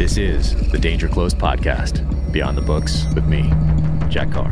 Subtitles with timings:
[0.00, 3.52] This is the Danger Close podcast, Beyond the Books with me,
[4.08, 4.48] Jack Carr.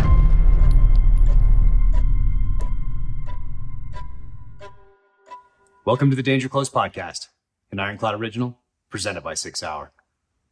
[5.86, 7.28] Welcome to the Danger Close podcast,
[7.72, 8.58] an Ironclad original
[8.90, 9.90] presented by Six Hour.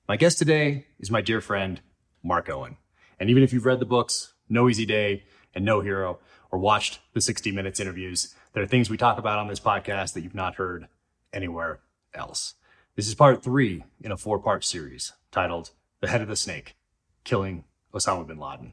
[0.09, 1.83] My guest today is my dear friend,
[2.23, 2.79] Mark Owen.
[3.21, 7.01] And even if you've read the books, No Easy Day and No Hero, or watched
[7.13, 10.35] the 60 Minutes interviews, there are things we talk about on this podcast that you've
[10.35, 10.89] not heard
[11.35, 11.81] anywhere
[12.15, 12.55] else.
[12.97, 16.77] This is part three in a four part series titled The Head of the Snake
[17.25, 18.73] Killing Osama bin Laden.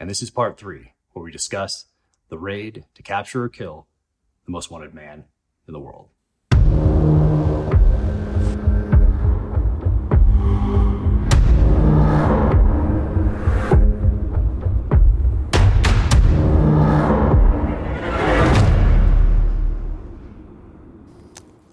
[0.00, 1.84] And this is part three, where we discuss
[2.30, 3.86] the raid to capture or kill
[4.46, 5.24] the most wanted man
[5.66, 6.08] in the world.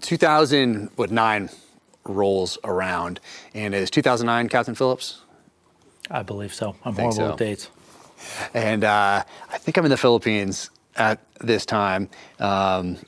[0.02, 1.50] 2009
[2.08, 3.20] rolls around,
[3.54, 5.22] and is 2009 Captain Phillips?
[6.10, 6.76] I believe so.
[6.84, 7.26] I'm horrible so.
[7.28, 7.70] with dates.
[8.54, 12.08] And uh, I think I'm in the Philippines at this time.
[12.38, 12.98] Um,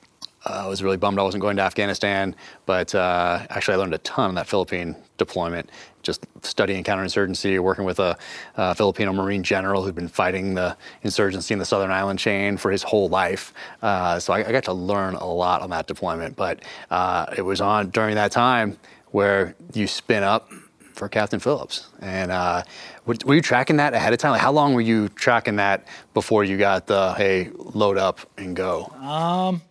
[0.49, 2.35] I was really bummed I wasn't going to Afghanistan,
[2.67, 5.71] but uh, actually I learned a ton on that Philippine deployment.
[6.03, 8.17] Just studying counterinsurgency, working with a,
[8.57, 12.71] uh Filipino Marine general who'd been fighting the insurgency in the Southern Island chain for
[12.71, 13.53] his whole life.
[13.83, 16.37] Uh, so I, I got to learn a lot on that deployment.
[16.37, 18.79] But uh, it was on during that time
[19.11, 20.51] where you spin up
[20.99, 21.89] for Captain Phillips.
[22.01, 22.65] And uh,
[23.07, 24.33] were, were you tracking that ahead of time?
[24.33, 28.55] Like, how long were you tracking that before you got the hey, load up and
[28.55, 28.93] go?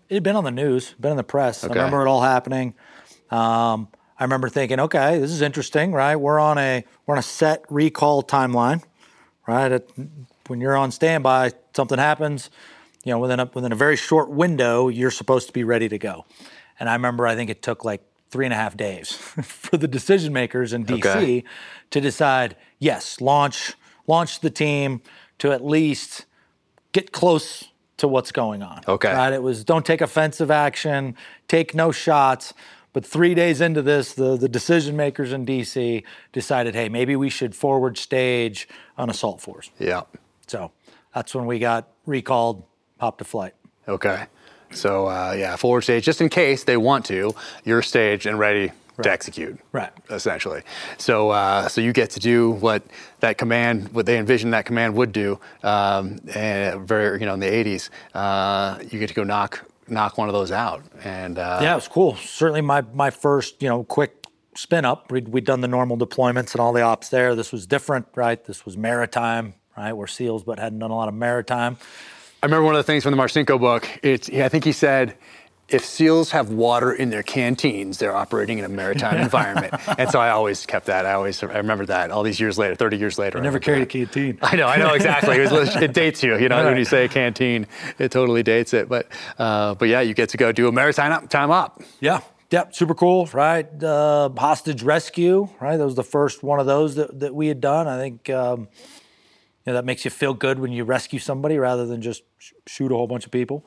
[0.10, 1.64] It had been on the news, been in the press.
[1.64, 1.72] Okay.
[1.72, 2.74] I remember it all happening.
[3.30, 6.16] Um, I remember thinking, okay, this is interesting, right?
[6.16, 8.82] We're on a we're on a set recall timeline,
[9.46, 9.74] right?
[9.74, 9.92] It,
[10.48, 12.50] when you're on standby, something happens.
[13.04, 15.98] You know, within a within a very short window, you're supposed to be ready to
[15.98, 16.26] go.
[16.80, 19.12] And I remember, I think it took like three and a half days
[19.44, 21.44] for the decision makers in DC Okay.
[21.92, 23.74] to decide, yes, launch
[24.08, 25.02] launch the team
[25.38, 26.26] to at least
[26.94, 27.66] get close
[27.98, 28.82] to what's going on.
[28.88, 29.12] Okay.
[29.14, 29.34] Right?
[29.34, 31.16] It was don't take offensive action,
[31.48, 32.54] take no shots.
[32.94, 37.30] But three days into this, the, the decision makers in DC decided, hey, maybe we
[37.30, 39.70] should forward stage an assault force.
[39.78, 40.02] Yeah.
[40.48, 40.72] So
[41.14, 42.64] that's when we got recalled,
[42.98, 43.54] popped to flight.
[43.88, 44.26] Okay.
[44.72, 47.34] So uh, yeah, forward stage, just in case they want to,
[47.64, 48.72] you're staged and ready
[49.04, 49.60] to execute.
[49.72, 49.92] Right.
[50.10, 50.64] Essentially.
[50.98, 52.84] So uh, so you get to do what
[53.20, 55.40] that command, what they envisioned that command would do.
[55.64, 60.18] Um, and very, you know, in the 80s, uh, you get to go knock knock
[60.18, 60.84] one of those out.
[61.04, 62.16] And uh, Yeah, it was cool.
[62.16, 64.26] Certainly my my first, you know, quick
[64.56, 65.12] spin up.
[65.12, 67.36] We'd, we'd done the normal deployments and all the ops there.
[67.36, 68.44] This was different, right?
[68.44, 69.94] This was maritime, right?
[69.94, 71.78] We're SEALs, but hadn't done a lot of maritime.
[72.42, 73.88] I remember one of the things from the Marcinko book.
[74.04, 75.18] It's, I think he said,
[75.70, 79.74] if SEALs have water in their canteens, they're operating in a maritime environment.
[79.98, 81.06] And so I always kept that.
[81.06, 82.12] I always I remember that.
[82.12, 83.40] All these years later, 30 years later.
[83.40, 84.38] I Never remember carried a canteen.
[84.42, 85.38] I know, I know exactly.
[85.38, 87.66] It, was, it dates you, you know, when you say a canteen,
[87.98, 88.88] it totally dates it.
[88.88, 89.08] But,
[89.40, 91.82] uh, but yeah, you get to go do a maritime up, time up.
[92.00, 92.22] Yeah.
[92.50, 93.68] Yep, super cool, right?
[93.84, 95.76] Uh, hostage rescue, right?
[95.76, 97.90] That was the first one of those that, that we had done.
[97.90, 98.70] I think um,
[99.68, 102.92] know that makes you feel good when you rescue somebody rather than just sh- shoot
[102.92, 103.66] a whole bunch of people.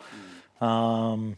[0.61, 1.37] Um,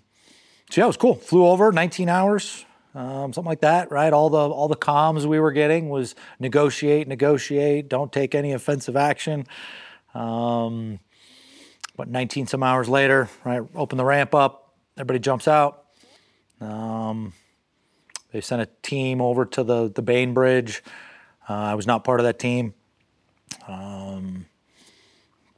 [0.71, 1.17] so yeah, it was cool.
[1.17, 2.65] Flew over 19 hours,
[2.95, 4.13] um, something like that, right?
[4.13, 8.97] All the all the comms we were getting was negotiate, negotiate, don't take any offensive
[8.97, 9.47] action.
[10.15, 10.99] Um,
[11.97, 13.63] but 19 some hours later, right?
[13.75, 15.85] Open the ramp up, everybody jumps out.
[16.61, 17.33] Um,
[18.33, 20.83] they sent a team over to the the Bainbridge.
[21.49, 22.75] Uh, I was not part of that team.
[23.69, 24.47] Um,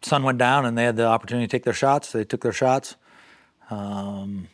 [0.05, 2.13] sun went down, and they had the opportunity to take their shots.
[2.13, 2.97] They took their shots.
[3.71, 4.49] Um,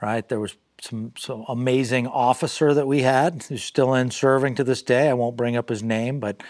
[0.00, 4.64] right, there was some, some amazing officer that we had who's still in serving to
[4.64, 5.08] this day.
[5.08, 6.42] I won't bring up his name, but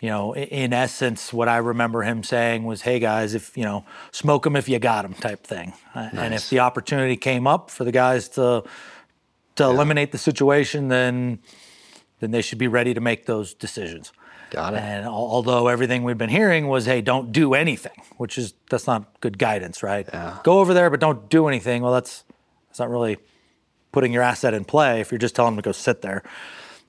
[0.00, 3.84] you know, in essence, what I remember him saying was, "Hey guys, if you know,
[4.10, 5.74] smoke them if you got them," type thing.
[5.94, 8.64] Uh, And if the opportunity came up for the guys to
[9.54, 11.38] to eliminate the situation, then
[12.18, 14.12] then they should be ready to make those decisions.
[14.52, 14.80] Got it.
[14.80, 18.86] And al- although everything we've been hearing was, "Hey, don't do anything," which is that's
[18.86, 20.06] not good guidance, right?
[20.12, 20.36] Yeah.
[20.44, 21.82] Go over there, but don't do anything.
[21.82, 22.24] Well, that's
[22.68, 23.16] that's not really
[23.92, 26.22] putting your asset in play if you're just telling them to go sit there.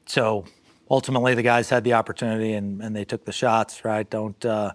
[0.05, 0.45] So
[0.91, 4.09] ultimately, the guys had the opportunity and, and they took the shots, right?
[4.09, 4.71] Don't uh,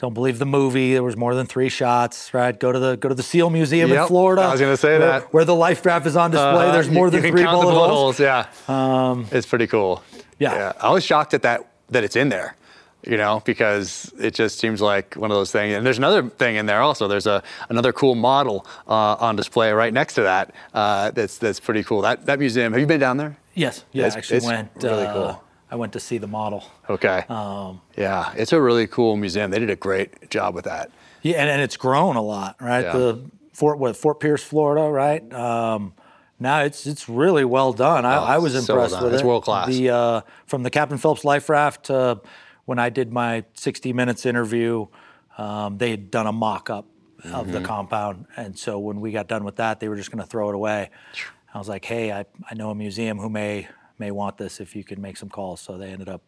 [0.00, 0.94] don't believe the movie.
[0.94, 2.58] There was more than three shots, right?
[2.58, 4.42] Go to the go to the SEAL Museum in Florida.
[4.42, 5.32] I was gonna say where- that.
[5.32, 6.68] where the life raft is on display.
[6.68, 8.18] Uh, There's you- more you than can three count the bullet, holes.
[8.18, 8.46] Yeah.
[9.30, 10.02] it's pretty cool.
[10.40, 10.72] yeah.
[10.80, 12.56] I was shocked at that that it's in there.
[13.04, 15.74] You know, because it just seems like one of those things.
[15.74, 17.08] And there's another thing in there also.
[17.08, 20.54] There's a another cool model uh, on display right next to that.
[20.72, 22.02] Uh, that's that's pretty cool.
[22.02, 22.72] That that museum.
[22.72, 23.36] Have you been down there?
[23.54, 24.02] Yes, yeah.
[24.06, 24.70] It's- I actually it's went.
[24.80, 25.44] really uh, cool.
[25.68, 26.62] I went to see the model.
[26.88, 27.24] Okay.
[27.28, 29.50] Um, yeah, it's a really cool museum.
[29.50, 30.90] They did a great job with that.
[31.22, 32.84] Yeah, and, and it's grown a lot, right?
[32.84, 32.92] Yeah.
[32.92, 35.22] The Fort what Fort Pierce, Florida, right?
[35.32, 35.94] Um,
[36.42, 38.04] now it's it's really well done.
[38.04, 39.04] I, Oh, I was so well impressed done.
[39.04, 39.68] with It's world class.
[39.68, 42.20] The uh, from the Captain Phillips life raft to
[42.64, 44.86] when I did my 60 minutes interview,
[45.38, 46.86] um, they had done a mock up
[47.24, 47.52] of Mm-hmm.
[47.52, 50.28] the compound, and so when we got done with that, they were just going to
[50.28, 50.90] throw it away.
[51.54, 53.68] I was like, hey, I, I know a museum who may
[53.98, 55.60] may want this if you could make some calls.
[55.60, 56.22] So they ended up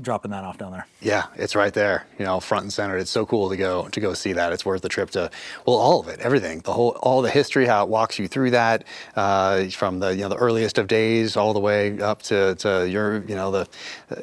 [0.00, 0.86] dropping that off down there.
[1.00, 2.96] Yeah, it's right there, you know, front and center.
[2.96, 4.52] It's so cool to go to go see that.
[4.52, 5.30] It's worth the trip to,
[5.66, 8.50] well, all of it, everything, the whole, all the history, how it walks you through
[8.50, 8.84] that,
[9.16, 12.88] uh, from the you know the earliest of days all the way up to, to
[12.88, 13.68] your, you know, the
[14.10, 14.16] uh,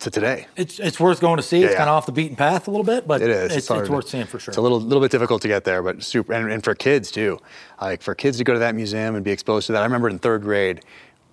[0.00, 0.46] to today.
[0.56, 1.62] It's it's worth going to see.
[1.62, 3.56] it's Yeah, kind of off the beaten path a little bit, but It is.
[3.56, 4.52] It's, hard it's worth seeing for sure.
[4.52, 6.32] It's a little little bit difficult to get there, but super.
[6.32, 7.38] And, and for kids too,
[7.80, 9.80] like for kids to go to that museum and be exposed to that.
[9.82, 10.82] I remember in third grade,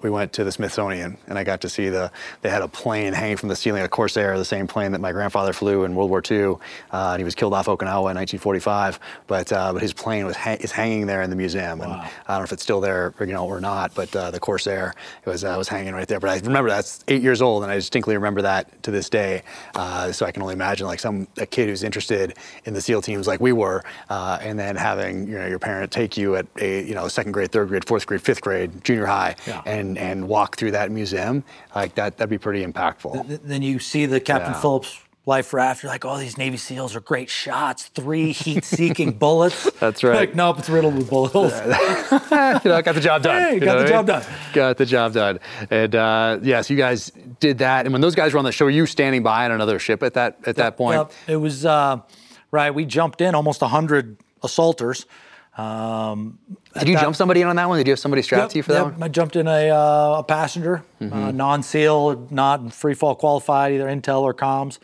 [0.01, 2.11] we went to the Smithsonian, and I got to see the.
[2.41, 5.11] They had a plane hanging from the ceiling, a Corsair, the same plane that my
[5.11, 6.55] grandfather flew in World War II,
[6.91, 8.99] uh, and he was killed off Okinawa in 1945.
[9.27, 12.09] But uh, but his plane was ha- is hanging there in the museum, and I
[12.27, 13.93] don't know if it's still there, or, you know, or not.
[13.93, 14.93] But uh, the Corsair
[15.25, 16.19] it was uh, was hanging right there.
[16.19, 19.43] But I remember that's eight years old, and I distinctly remember that to this day.
[19.75, 23.01] Uh, so I can only imagine like some a kid who's interested in the SEAL
[23.01, 26.45] teams like we were, uh, and then having you know your parent take you at
[26.61, 29.61] a you know second grade, third grade, fourth grade, fifth grade, junior high, Yeah.
[29.65, 31.43] and and walk through that museum
[31.75, 32.17] like that.
[32.17, 33.27] That'd be pretty impactful.
[33.27, 34.61] Th- then you see the Captain Yeah.
[34.61, 35.83] Phillips life raft.
[35.83, 37.85] You're like, oh, these Navy SEAls are great shots.
[37.89, 39.69] Three heat-seeking bullets.
[39.79, 40.15] That's right.
[40.15, 41.51] Like, nope, it's riddled with bullet holes.
[41.61, 43.41] you know, got the job done.
[43.41, 44.19] Hey, you got the I job mean?
[44.19, 44.25] done.
[44.53, 45.39] Got the job done.
[45.69, 47.85] And uh, yes, you guys did that.
[47.85, 50.01] And when those guys were on the show, were you standing by on another ship
[50.01, 50.97] at that at that point?
[50.97, 51.11] Yep.
[51.27, 51.99] It was uh,
[52.51, 52.73] right.
[52.73, 55.05] We jumped in almost hundred assaulters.
[55.57, 56.39] Um,
[56.77, 57.77] Did you that- jump somebody in on that one?
[57.77, 58.93] Did you have somebody strapped to you for that yep, one?
[58.93, 59.03] Mm-hmm.
[59.03, 64.21] I jumped in a, uh, a passenger, uh, non-SEAL, not free fall qualified, either intel
[64.21, 64.79] or comms.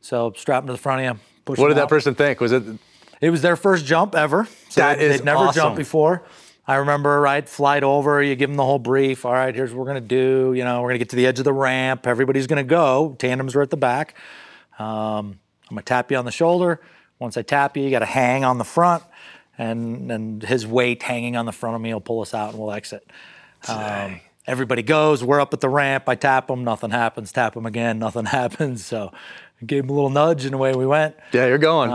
[0.00, 1.20] So strapped to the front of you.
[1.44, 2.40] push What did that person think?
[2.40, 2.62] Was it?
[3.20, 4.46] It was their first jump ever.
[4.68, 5.60] So That they- is they'd never awesome.
[5.62, 6.22] jumped before.
[6.66, 9.24] I remember, right, flight over, you give them the whole brief.
[9.26, 10.52] All right, here's what we're gonna do.
[10.54, 12.06] You know, we're gonna get to the edge of the ramp.
[12.06, 13.16] Everybody's gonna go.
[13.18, 14.14] Tandems are at the back.
[14.78, 16.80] Um, I'm gonna tap you on the shoulder.
[17.18, 19.02] Once I tap you, you gotta hang on the front,
[19.60, 22.58] and and his weight hanging on the front of me will pull us out, and
[22.58, 23.06] we'll exit.
[23.68, 25.22] Um, everybody goes.
[25.22, 26.04] We're up at the ramp.
[26.08, 26.64] I tap them.
[26.64, 27.30] Nothing happens.
[27.30, 27.98] Tap them again.
[28.06, 28.84] Nothing happens.
[28.86, 29.12] So
[29.60, 31.14] I gave him a little nudge, and away we went.
[31.32, 31.90] Yeah, you're going.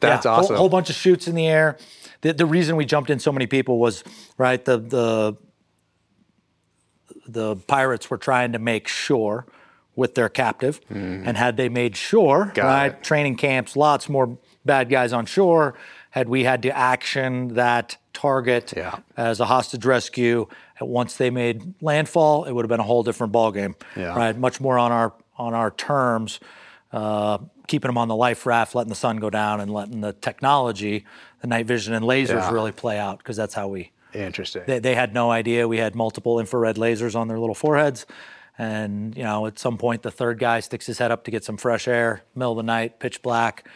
[0.00, 0.56] That's Yeah, whole- awesome.
[0.56, 1.78] Whole, bunch of shoots in the air.
[2.22, 4.02] The, the reason we jumped in so many people was
[4.36, 4.62] right.
[4.64, 5.36] The the
[7.28, 9.46] the pirates were trying to make shore
[9.94, 12.52] with their captive, and had they made shore.
[12.54, 13.02] Got right, it.
[13.02, 15.74] training camps, lots more bad guys on shore.
[16.16, 19.00] Had we had to action that target Yeah.
[19.18, 20.46] as a hostage rescue,
[20.80, 24.16] once they made landfall, it would have been a whole different ballgame, Yeah.
[24.16, 24.34] right?
[24.34, 26.40] Much more on our on our terms
[26.92, 27.36] uh,
[27.66, 31.04] keeping them on the life raft, letting the sun go down, and letting the technology,
[31.42, 32.50] the night vision and lasers Yeah.
[32.50, 33.90] really play out because that's how we.
[34.14, 34.62] Interesting.
[34.66, 38.06] They, they had no idea we had multiple infrared lasers on their little foreheads,
[38.56, 41.44] and you know at some point the third guy sticks his head up to get
[41.44, 43.68] some fresh air, middle of the night, pitch black.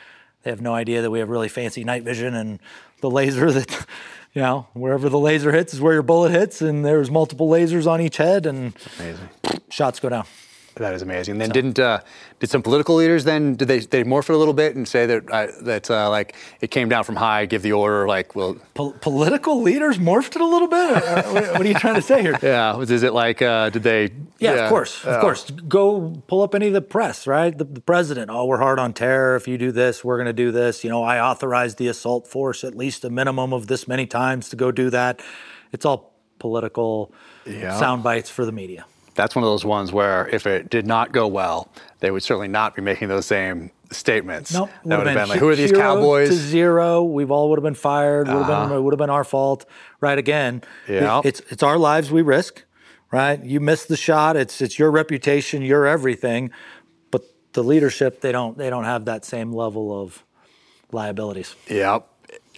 [0.43, 2.59] They have no idea that we have really fancy night vision and
[3.01, 3.87] the laser that.
[4.33, 7.89] You know, wherever the laser hits is where your bullet hits, and there's multiple lasers
[7.91, 9.29] on each head, and Amazing.
[9.71, 10.25] shots go down.
[10.77, 11.33] That is amazing.
[11.33, 12.01] And then didn't uh,
[12.39, 15.05] did some political leaders then did they they morph it a little bit and say
[15.07, 18.57] that uh, that uh, like it came down from high, give the order like well
[18.75, 20.91] Pol- political leaders morphed it a little bit.
[20.91, 22.39] Or- or what what are you trying to say here?
[22.43, 25.51] yeah was is it like uh, did they Yeah, of course, of uh, course.
[25.51, 27.57] Go pull up any of the press, right?
[27.57, 28.31] The, the president.
[28.31, 29.37] Oh, we're hard on terror.
[29.37, 30.83] If you do this, we're going to do this.
[30.85, 34.49] You know, I authorized the assault force at least a minimum of this many times
[34.51, 35.21] to go do that.
[35.73, 37.13] It's all political
[37.45, 37.79] Yeah.
[37.79, 38.87] sound bites for the media.
[39.21, 42.49] That's one of those ones where if it did not go well, they would certainly
[42.49, 44.55] not be making those same statements.
[44.55, 44.71] Nope.
[44.87, 46.31] that would have been like, who are these cowboys?
[46.31, 47.03] To zero.
[47.03, 48.29] We've all would have been fired.
[48.29, 49.67] Would have been it would have been our fault.
[50.01, 50.63] Right again.
[50.89, 51.19] Yeah.
[51.19, 52.65] It- It's it's our lives we risk.
[53.13, 53.45] Right.
[53.45, 54.37] You miss the shot.
[54.37, 55.61] It's it's your reputation.
[55.63, 56.51] Your everything.
[57.11, 57.23] But
[57.53, 60.25] the leadership they don't they don't have that same level of
[60.93, 61.55] liabilities.
[61.69, 62.07] Yep.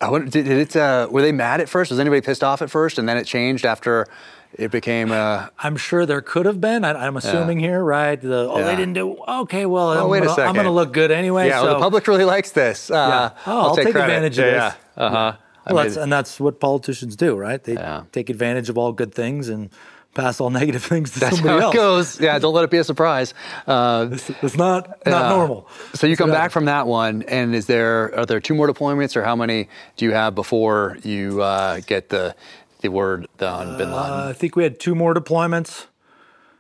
[0.01, 0.77] I wonder, did, did it?
[0.77, 1.91] Uh, were they mad at first?
[1.91, 4.07] Was anybody pissed off at first, and then it changed after
[4.55, 5.11] it became?
[5.13, 6.85] Uh, I'm sure there could have been.
[6.85, 8.21] I, I'm assuming here, right?
[8.21, 8.65] The, oh, Yeah.
[8.67, 9.17] they didn't do.
[9.27, 11.49] Okay, well, I'm, wait a gonna, I'm going to look good anyway.
[11.49, 12.91] yeah, so, well, the public really likes this.
[12.91, 13.53] Uh, Yeah.
[13.53, 14.01] Oh, I'll take credit.
[14.03, 14.75] advantage of yeah, this.
[14.99, 15.03] Yeah.
[15.05, 15.37] Uh huh.
[15.71, 17.63] Well, that's, and that's what politicians do, right?
[17.63, 18.03] They Yeah.
[18.13, 19.71] take advantage of all good things and
[20.15, 21.75] pass all negative things to That's somebody how else.
[21.75, 22.21] it goes.
[22.21, 23.33] Yeah, don't let it be a surprise.
[23.67, 24.09] Uh,
[24.43, 25.69] It's not not uh, normal.
[25.95, 29.17] So you come back from that one, and is there are there two more deployments,
[29.17, 32.35] or how many do you have before you uh, get the
[32.83, 33.93] the word on Bin Laden?
[33.93, 35.87] Uh, I think we had two more deployments.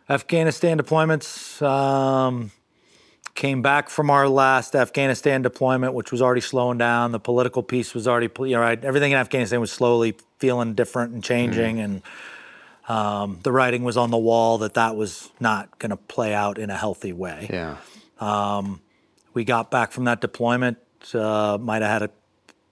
[0.09, 1.61] Afghanistan deployments.
[1.62, 2.50] Um,
[3.35, 7.12] came back from our last Afghanistan deployment, which was already slowing down.
[7.12, 8.83] The political piece was already, you know, right.
[8.85, 12.02] Everything in Afghanistan was slowly feeling different and changing, and
[12.88, 16.59] um, the writing was on the wall that that was not going to play out
[16.59, 17.49] in a healthy way.
[17.50, 17.76] Yeah.
[19.35, 20.79] We got back from that deployment.
[21.14, 22.11] Uh, might have had a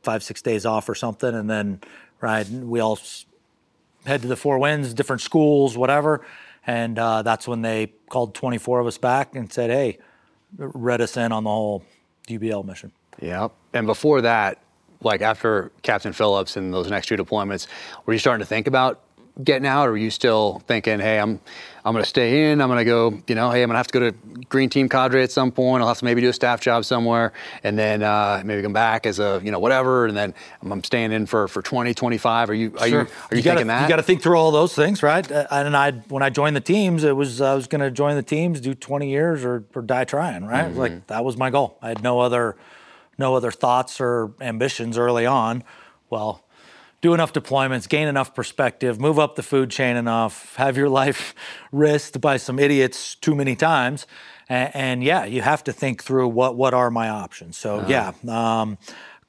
[0.02, 1.80] five, six days off or something, and then
[2.20, 2.98] right, we all
[4.06, 6.24] head to the Four Winds, different schools, whatever,
[6.66, 9.98] and uh, that's when they called 24 of us back and said, "Hey,
[10.56, 11.84] read us in on the whole
[12.28, 13.48] UBL mission." Yeah.
[13.72, 14.58] And before that,
[15.02, 17.66] like after Captain Phillips and those next two deployments,
[18.06, 19.00] were you starting to think about
[19.42, 21.40] getting out, or were you still thinking, "Hey, I'm,
[21.84, 22.60] I'm going to stay in.
[22.60, 23.22] I'm going to go.
[23.26, 24.12] You know, hey, I'm going to have to go to
[24.48, 25.82] Green Team Cadre at some point.
[25.82, 27.32] I'll have to maybe do a staff job somewhere,
[27.62, 30.06] and then uh, maybe come back as a, you know, whatever.
[30.06, 32.50] And then I'm, staying in for for 20, 25.
[32.50, 33.82] Are you, are you, are you, gotta, thinking that?
[33.82, 35.30] You got to think through all those things, right?
[35.30, 38.16] Uh, and I, when I joined the teams, it was I was going to join
[38.16, 40.66] the teams, do 20 years, or, or die trying, right?
[40.66, 40.78] Mm-hmm.
[40.78, 41.78] Like that was my goal.
[41.80, 42.56] I had no other,
[43.18, 45.64] no other thoughts or ambitions early on.
[46.08, 46.44] Well,
[47.00, 51.34] do enough deployments, gain enough perspective, move up the food chain enough, have your life
[51.72, 54.06] risked by some idiots too many times,
[54.48, 57.56] and, and yeah, you have to think through what what are my options.
[57.56, 58.12] So yeah.
[58.28, 58.78] Um,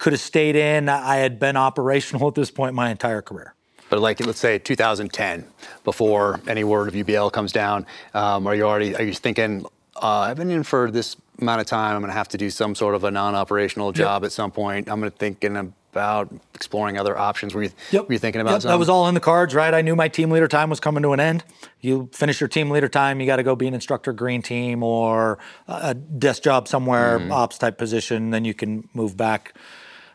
[0.01, 0.89] could have stayed in.
[0.89, 3.53] I had been operational at this point my entire career.
[3.89, 5.45] But like, let's say 2010,
[5.83, 9.65] before any word of UBL comes down, um, are you already are you thinking?
[9.95, 11.95] Uh, I've been in for this amount of time.
[11.95, 14.89] I'm going to have to do some sort of a non-operational job at some point.
[14.89, 17.53] I'm going to thinking about exploring other options.
[17.53, 18.73] Were you were you thinking about Yep, something?
[18.75, 19.73] that was all in the cards, right?
[19.73, 21.43] I knew my team leader time was coming to an end.
[21.81, 24.83] You finish your team leader time, you got to go be an instructor green team
[24.83, 27.31] or a desk job somewhere, Mm-hmm.
[27.31, 28.29] ops type position.
[28.31, 29.53] Then you can move back.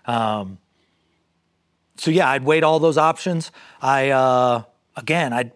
[0.06, 0.58] Um,
[1.96, 3.50] so yeah, I'd weighed all those options.
[3.80, 4.62] I uh,
[4.96, 5.52] again, I.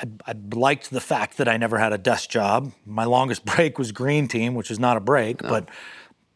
[0.00, 2.70] I, I liked the fact that I never had a desk job.
[2.86, 5.68] My longest break was green team, which is not a break, but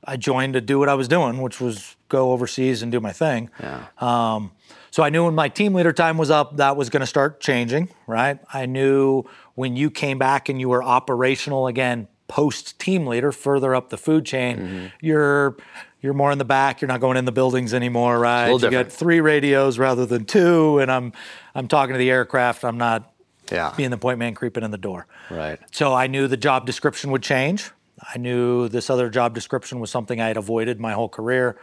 [0.04, 3.12] I joined to do what I was doing, which was go overseas and do my
[3.12, 3.50] thing.
[3.98, 4.52] Um,
[4.90, 7.40] so I knew when my team leader time was up, that was going to start
[7.40, 8.38] changing, right?
[8.52, 13.74] I knew when you came back and you were operational again, post team leader, further
[13.74, 15.56] up the food chain, you're
[16.00, 16.80] you're more in the back.
[16.80, 18.50] You're not going in the buildings anymore, right?
[18.50, 21.12] You got three radios rather than two, and I'm
[21.54, 22.64] I'm talking to the aircraft.
[22.64, 23.12] I'm not
[23.50, 23.72] yeah.
[23.76, 25.06] being the point man creeping in the door.
[25.30, 25.58] Right.
[25.70, 27.70] So I knew the job description would change.
[28.14, 31.56] I knew this other job description was something I had avoided my whole career.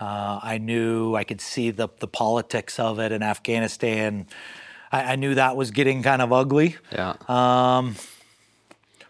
[0.00, 4.26] Uh, I knew I could see the the politics of it in Afghanistan.
[4.92, 6.76] I, I knew that was getting kind of ugly.
[6.92, 7.14] Yeah.
[7.28, 7.96] Um,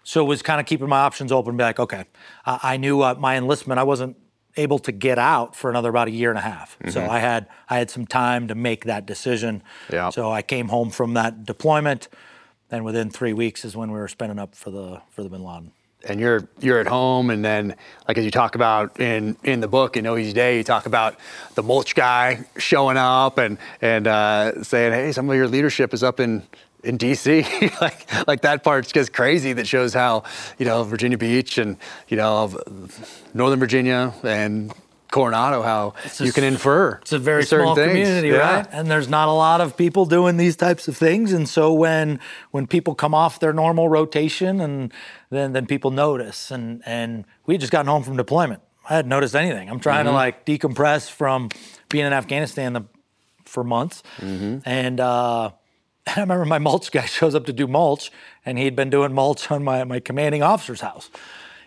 [0.02, 1.56] So it was kind of keeping my options open.
[1.56, 2.04] Be like, okay,
[2.44, 3.78] I, I knew uh, my enlistment.
[3.78, 4.16] I wasn't
[4.56, 6.76] able to get out for another about a year and a half.
[6.88, 9.62] So I had I had some time to make that decision.
[9.92, 10.10] Yeah.
[10.10, 12.08] So I came home from that deployment,
[12.70, 15.44] and within three weeks is when we were spinning up for the for the Bin
[15.44, 15.70] Laden.
[16.08, 17.74] And you're you're at home and then
[18.08, 20.86] like as you talk about in in the book in No Easy Day you talk
[20.86, 21.16] about
[21.54, 26.02] the mulch guy showing up and and uh, saying hey some of your leadership is
[26.02, 26.42] up in
[26.82, 30.22] in DC like like that part's just crazy that shows how
[30.58, 31.76] you know Virginia Beach and
[32.08, 32.58] you know
[33.34, 34.72] Northern Virginia and
[35.10, 37.88] Coronado how a you can infer It's a very small things.
[37.88, 38.58] community, Yeah.
[38.58, 38.66] right?
[38.70, 41.32] And there's not a lot of people doing these types of things.
[41.32, 42.20] And so when
[42.52, 44.92] when people come off their normal rotation, and
[45.30, 46.50] then then people notice.
[46.50, 48.62] And and we had just gotten home from deployment.
[48.88, 49.68] I hadn't noticed anything.
[49.70, 51.48] I'm trying to like decompress from
[51.88, 52.82] being in Afghanistan the,
[53.44, 55.00] for months, and.
[55.00, 55.50] uh
[56.16, 58.10] I remember my mulch guy shows up to do mulch,
[58.46, 61.10] and he'd been doing mulch on my, my commanding officer's house.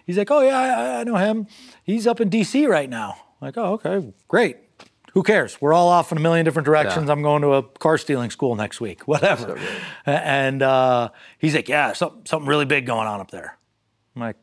[0.06, 1.48] He's like, "Oh yeah, I, I know him.
[1.84, 2.66] He's up in D.C.
[2.66, 4.58] right now." I'm like, "Oh okay, great.
[5.14, 5.62] Who cares?
[5.62, 7.06] We're all off in a million different directions.
[7.06, 7.12] Yeah.
[7.12, 9.60] I'm going to a car stealing school next week, whatever."
[10.06, 13.58] A- and uh, he's like, "Yeah, something something really big going on up there."
[14.16, 14.38] I'm like,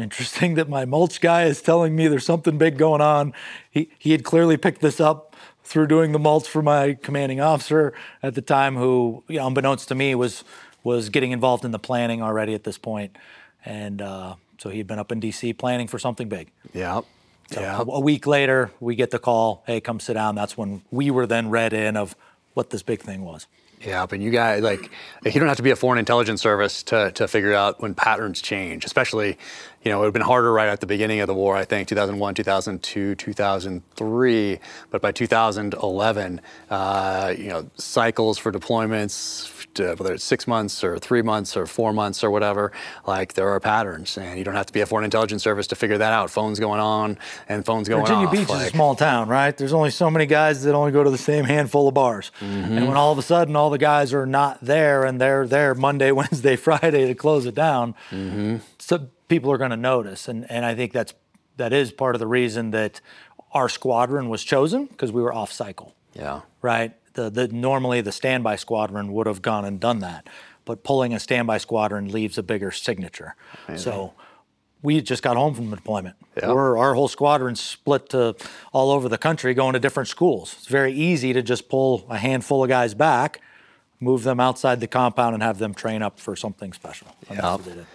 [0.00, 3.34] Interesting that my mulch guy is telling me there's something big going on.
[3.70, 7.92] He he had clearly picked this up through doing the mulch for my commanding officer
[8.22, 10.42] at the time, who, you know, unbeknownst to me, was
[10.82, 13.12] was getting involved in the planning already at this point.
[13.14, 13.24] point,
[13.64, 15.52] and uh, so he had been up in D.C.
[15.52, 16.50] planning for something big.
[16.72, 17.02] yeah
[17.52, 20.82] yeah A, a week later, we get the call, "Hey, come sit down." That's when
[20.90, 22.14] we were then read in of
[22.54, 23.46] what this big thing was.
[23.80, 24.90] Yeah, but you guys like
[25.24, 28.42] you don't have to be a foreign intelligence service to to figure out when patterns
[28.42, 29.38] change, especially
[29.82, 31.64] you know, it would have been harder right at the beginning of the war, I
[31.64, 34.58] think, 2001, 2002, 2003.
[34.90, 40.98] But by 2011, uh, you know, cycles for deployments, to, whether it's six months or
[40.98, 42.72] three months or four months or whatever,
[43.06, 44.16] like there are patterns.
[44.16, 46.30] And you don't have to be a foreign intelligence service to figure that out.
[46.30, 47.18] Phones going on
[47.48, 48.06] and phones going on.
[48.06, 48.32] Virginia off.
[48.32, 49.56] Beach like, is a small town, right?
[49.56, 52.30] There's only so many guys that only go to the same handful of bars.
[52.40, 52.78] Mm-hmm.
[52.78, 55.74] And when all of a sudden all the guys are not there and they're there
[55.74, 58.56] Monday, Wednesday, Friday to close it down, Mm-hmm.
[58.78, 60.28] so people are going to notice.
[60.28, 61.14] And, and I think that's
[61.56, 63.00] that is part of the reason that
[63.52, 66.40] our squadron was chosen because we were off cycle Yeah.
[66.62, 66.92] right?
[67.14, 70.28] The, the normally the standby squadron would have gone and done that,
[70.64, 73.34] but pulling a standby squadron leaves a bigger signature.
[73.76, 74.14] So
[74.82, 76.16] we just got home from deployment.
[76.36, 76.52] Yeah.
[76.52, 78.34] We're, our whole squadron split to
[78.72, 80.54] all over the country, going to different schools.
[80.58, 83.40] It's very easy to just pull a handful of guys back,
[83.98, 87.08] move them outside the compound, and have them train up for something special.
[87.28, 87.52] And Yeah.
[87.52, 87.86] what they did.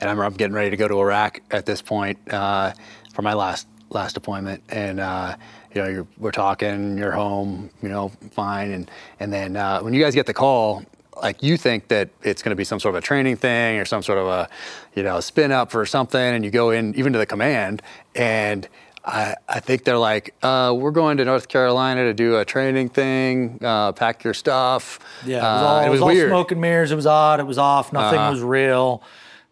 [0.00, 2.72] and I'm, I'm getting ready to go to Iraq at this point uh,
[3.14, 5.34] for my last last deployment, and uh,
[5.78, 9.94] you know you're, we're talking, you're home, you know, fine, and and then uh, when
[9.94, 10.82] you guys get the call,
[11.22, 13.84] like you think that it's going to be some sort of a training thing or
[13.84, 14.48] some sort of a
[14.96, 17.80] you know spin up for something, and you go in even to the command,
[18.16, 18.66] and
[19.04, 22.88] I, I think they're like, uh, we're going to North Carolina to do a training
[22.88, 24.98] thing, uh, pack your stuff.
[25.24, 26.28] Yeah, it was Uh, all, and it was all weird.
[26.30, 26.90] smoke and mirrors.
[26.90, 27.38] It was odd.
[27.40, 27.92] It was off.
[27.92, 28.32] Nothing Uh-huh.
[28.32, 29.02] was real.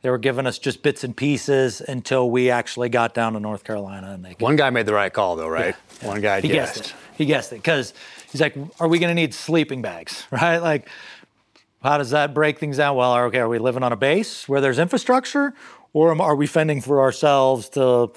[0.07, 3.65] They were giving us just bits and pieces until we actually got down to North
[3.65, 5.75] Carolina, and they could, One guy made the right call though, right?
[6.03, 6.77] One guy he guessed.
[6.77, 6.97] guessed it.
[7.19, 7.93] He guessed it because
[8.31, 10.25] he's like, "Are we going to need sleeping bags?
[10.31, 10.59] Right?
[10.59, 10.89] Like,
[11.83, 12.95] how does that break things down?
[12.95, 15.55] Well, okay, are we living on a base where there's infrastructure,
[15.93, 18.13] or are we fending for ourselves to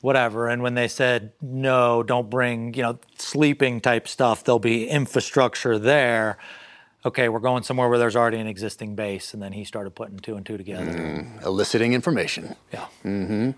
[0.00, 4.42] whatever?" And when they said no, don't bring you know sleeping type stuff.
[4.42, 6.36] There'll be infrastructure there.
[7.08, 10.18] Okay, we're going somewhere where there's already an existing base, and then he started putting
[10.18, 11.26] two and two together.
[11.42, 12.54] eliciting information.
[12.70, 12.84] Yeah.
[13.02, 13.50] Mm-hmm.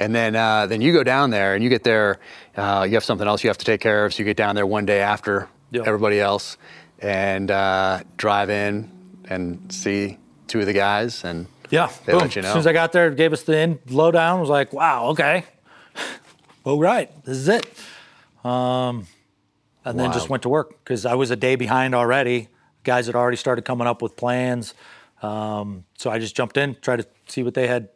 [0.00, 2.18] And then uh, then you go down there and you get there.
[2.56, 4.56] Uh, you have something else you have to take care of, so you get down
[4.56, 5.82] there one day after Yeah.
[5.86, 6.56] everybody else,
[6.98, 8.90] and uh, drive in
[9.28, 11.22] and see two of the guys.
[11.22, 12.22] And Yeah, They boom.
[12.22, 12.48] let you know.
[12.48, 14.40] As soon as I got there, gave us the in, lowdown.
[14.40, 15.44] Was like, wow, okay,
[16.64, 17.66] all right, this is it.
[18.44, 19.06] Um,
[19.84, 22.48] and then just went to work because I was a day behind already.
[22.86, 24.72] Guys had already started coming up with plans,
[25.20, 27.88] um, so I just jumped in, tried to see what they had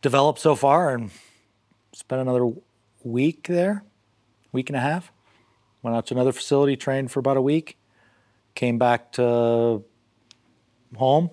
[0.00, 1.10] developed so far, and
[1.92, 2.52] spent another
[3.02, 3.82] week there,
[4.52, 5.10] week and a half.
[5.82, 7.78] Went out to another facility, trained for about a week,
[8.54, 9.82] came back to
[10.94, 11.30] home,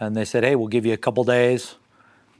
[0.00, 1.74] and they said, "Hey, we'll give you a couple days.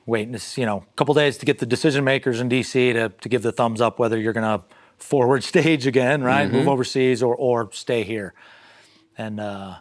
[0.06, 3.10] Wait, this, you know, a couple days to get the decision makers in DC to
[3.10, 4.64] to give the thumbs up whether you're going to
[4.96, 6.50] forward stage again, right?
[6.50, 8.32] Move overseas or or stay here."
[9.16, 9.76] And uh,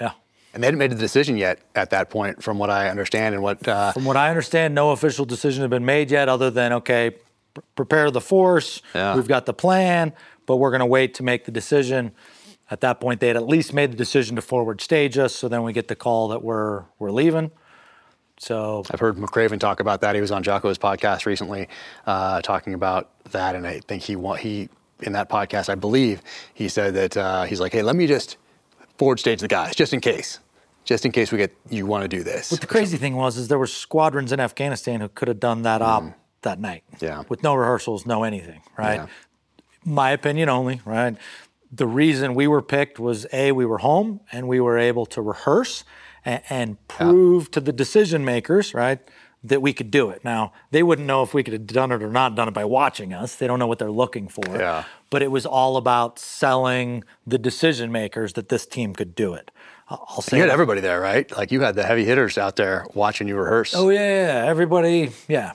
[0.00, 0.12] yeah,
[0.54, 3.42] and they hadn't made the decision yet at that point, from what I understand, and
[3.42, 3.66] what.
[3.66, 7.16] Uh, from what I understand, no official decision had been made yet, other than okay,
[7.54, 8.82] pr- prepare the force.
[8.94, 9.14] Yeah.
[9.14, 10.12] We've got the plan,
[10.46, 12.12] but we're going to wait to make the decision.
[12.70, 15.34] At that point, they had at least made the decision to forward stage us.
[15.34, 17.50] So then we get the call that we're we're leaving.
[18.38, 20.14] So I've heard McRaven talk about that.
[20.14, 21.68] He was on Jocko's podcast recently,
[22.06, 24.68] uh, talking about that, and I think he wa- he
[25.00, 26.22] in that podcast, I believe,
[26.54, 28.36] he said that uh, he's like, "Hey, let me just
[28.98, 30.38] forward stage the guys, just in case,
[30.84, 33.48] just in case we get you want to do this." the crazy thing was, is
[33.48, 36.84] there were squadrons in Afghanistan who could have done that op that night.
[36.94, 37.02] Mm.
[37.02, 37.22] Yeah.
[37.28, 38.96] With no rehearsals, no anything, right?
[38.96, 39.06] Yeah.
[39.84, 41.16] My opinion only, right?
[41.70, 45.22] The reason we were picked was A, we were home and we were able to
[45.22, 45.84] rehearse
[46.24, 49.00] and, and prove to the decision makers, right,
[49.44, 50.24] that we could do it.
[50.24, 52.64] Now, they wouldn't know if we could have done it or not done it by
[52.64, 53.34] watching us.
[53.34, 54.44] They don't know what they're looking for.
[54.48, 54.84] Yeah.
[55.10, 59.50] But it was all about selling the decision makers that this team could do it.
[59.88, 60.54] I'll say You had that.
[60.54, 61.30] everybody there, right?
[61.36, 63.74] Like you had the heavy hitters out there watching you rehearse.
[63.74, 64.48] Oh yeah, yeah, yeah.
[64.50, 65.52] everybody, yeah.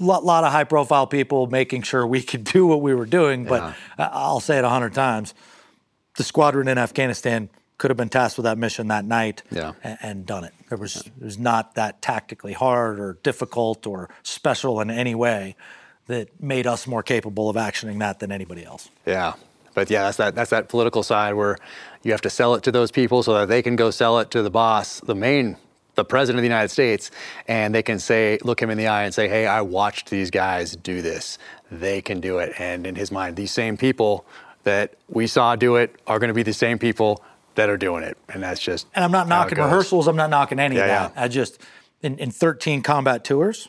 [0.00, 3.44] Lot, lot of high profile people making sure we could do what we were doing,
[3.44, 3.62] but
[3.98, 5.34] I- I'll say it a hundred times.
[6.16, 9.72] The squadron in Afghanistan could have been tasked with that mission that night Yeah.
[9.82, 10.52] and, and done it.
[10.70, 15.56] It was it was not that tactically hard or difficult or special in any way
[16.06, 18.90] that made us more capable of actioning that than anybody else.
[19.06, 19.34] Yeah.
[19.74, 21.56] But yeah, that's that that's that political side where
[22.04, 24.30] you have to sell it to those people so that they can go sell it
[24.30, 25.56] to the boss, the main
[25.96, 27.12] the president of the United States,
[27.46, 30.28] and they can say, look him in the eye and say, Hey, I watched these
[30.28, 31.38] guys do this.
[31.70, 32.52] They can do it.
[32.58, 34.24] And in his mind, these same people
[34.64, 37.22] that we saw do it are gonna be the same people
[37.54, 38.16] that are doing it.
[38.28, 40.06] And that's just And I'm not knocking rehearsals.
[40.08, 41.12] I'm not knocking any of Yeah, that.
[41.16, 41.60] I just,
[42.02, 43.68] in, in 13 combat tours,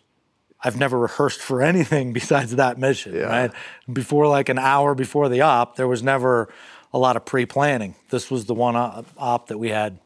[0.64, 3.26] I've never rehearsed for anything besides that mission, Yeah.
[3.26, 3.52] right?
[3.92, 6.50] Before like an hour before the op, there was never
[6.94, 7.96] a lot of pre-planning.
[8.10, 10.00] This was the one op, that we had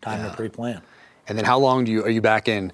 [0.00, 0.82] time to pre-plan.
[1.28, 2.72] And then how long do you are you back in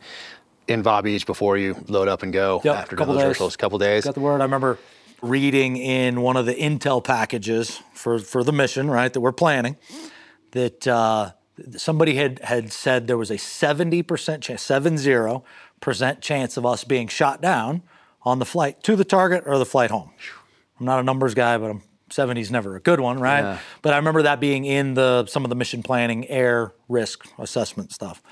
[0.66, 3.25] in Va Beach before you load up and go Yep, after couple those days.
[3.27, 3.57] rehearsals.
[3.57, 4.05] Couple days.
[4.05, 4.40] Got the word.
[4.40, 4.79] I remember
[5.21, 9.77] reading in one of the intel packages for for the mission, right, that we're planning,
[10.53, 11.33] that uh,
[11.77, 15.45] somebody had had said there was a seventy percent chance, seven zero
[15.81, 17.83] percent chance of us being shot down
[18.23, 20.11] on the flight to the target or the flight home.
[20.79, 23.41] I'm not a numbers guy, but I'm 70's never a good one, right?
[23.41, 23.59] Yeah.
[23.83, 27.93] But I remember that being in the some of the mission planning air risk assessment
[27.93, 28.23] stuff.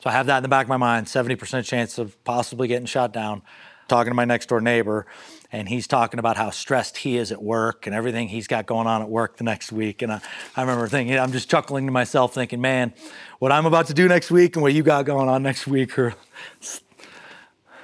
[0.00, 2.86] So I have that in the back of my mind 70% chance of possibly getting
[2.86, 3.42] shot down.
[3.88, 5.06] Talking to my next door neighbor,
[5.52, 8.86] and he's talking about how stressed he is at work and everything he's got going
[8.86, 10.02] on at work the next week.
[10.02, 10.20] And I,
[10.56, 12.92] I remember thinking, I'm just chuckling to myself, thinking, man,
[13.40, 15.98] what I'm about to do next week and what you got going on next week
[15.98, 16.14] are.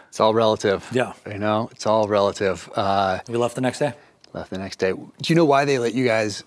[0.09, 0.89] It's all relative.
[0.93, 1.13] Yeah.
[1.31, 2.71] You know, it's all relative.
[2.75, 3.93] Uh, We left the next day.
[4.33, 4.93] left the next day.
[4.93, 6.43] Do you know why they let you guys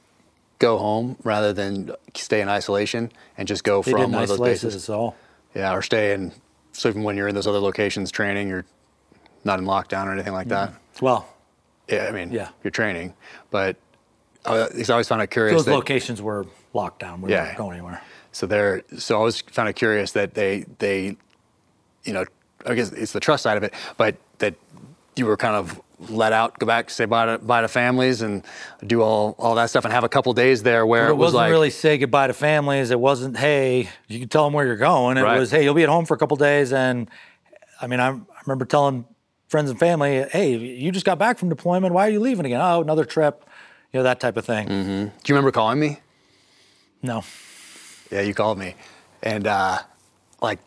[0.58, 4.40] go home rather than stay in isolation and just go They from one of those
[4.40, 4.90] bases?
[4.90, 5.16] all.
[5.54, 6.32] Yeah, or stay in.
[6.72, 8.66] So even when you're in those other locations training, you're
[9.44, 10.74] not in lockdown or anything like that.
[11.02, 11.28] Well,
[11.88, 12.50] Yeah, I mean, Yeah.
[12.64, 13.16] you're training,
[13.50, 13.76] but
[14.46, 15.56] uh, I I always found it curious.
[15.58, 17.22] those that, locations were locked down.
[17.22, 17.46] We Yeah.
[17.46, 18.02] weren't going anywhere.
[18.32, 21.18] So they're so I always found it curious that they they,
[22.04, 22.26] you know,
[22.66, 24.54] I guess it's the trust side of it, but that
[25.16, 28.46] you were kind of let out, go back, say bye to bye to families, and
[28.86, 31.34] do all all that stuff, and have a couple days there where it it was
[31.34, 32.92] wasn't like, really say goodbye to families.
[32.92, 35.18] It wasn't, hey, you can tell them where you're going.
[35.18, 35.40] It Right.
[35.40, 36.72] was, hey, you'll be at home for a couple days.
[36.72, 37.10] And
[37.82, 39.06] I mean, I, I remember telling
[39.50, 41.94] friends and family, hey, you just got back from deployment.
[41.94, 42.62] Why are you leaving again?
[42.62, 43.44] Oh, another trip,
[43.92, 44.68] you know, that type of thing.
[44.68, 44.74] do
[45.26, 46.00] you remember calling me?
[47.02, 47.24] No.
[48.12, 48.76] Yeah, you called me,
[49.22, 49.80] and uh,
[50.42, 50.60] like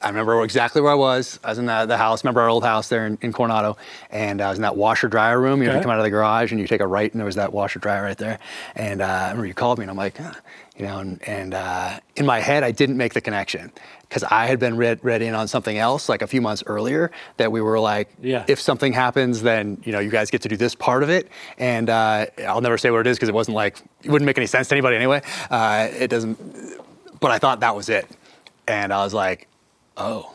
[0.00, 1.40] I remember exactly where I was.
[1.42, 2.22] I was in the, the house.
[2.22, 3.76] Remember our old house there in, in Coronado,
[4.10, 5.60] and I was in that washer dryer room.
[5.60, 7.26] You know, you come out of the garage and you take a right, and there
[7.26, 8.38] was that washer dryer right there.
[8.76, 10.34] And uh, I remember you called me, and I'm like, "Huh,"
[10.76, 13.72] you know, and, and uh, in my head I didn't make the connection
[14.14, 17.10] because I had been read, read in on something else like a few months earlier
[17.36, 18.44] that we were like, Yeah.
[18.46, 21.28] if something happens, then you know you guys get to do this part of it.
[21.58, 24.38] And uh, I'll never say what it is because it wasn't like it wouldn't make
[24.38, 25.20] any sense to anybody anyway.
[25.50, 26.38] Uh, it doesn't
[27.18, 28.06] but I thought that was it.
[28.68, 29.48] And I was like,
[29.96, 30.32] oh,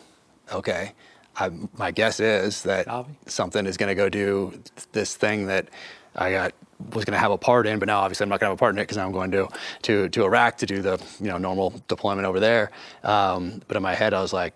[0.52, 0.92] okay.
[1.38, 2.86] I, my guess is that
[3.28, 4.62] something is going to go do
[4.92, 5.70] this thing that
[6.18, 6.52] I got
[6.94, 8.58] was going to have a part in, but now obviously I'm not going to have
[8.58, 9.48] a part in it because I'm going to
[9.84, 12.72] to to Iraq to do the you know normal deployment over there.
[13.04, 14.56] Um, but in my head, I was like,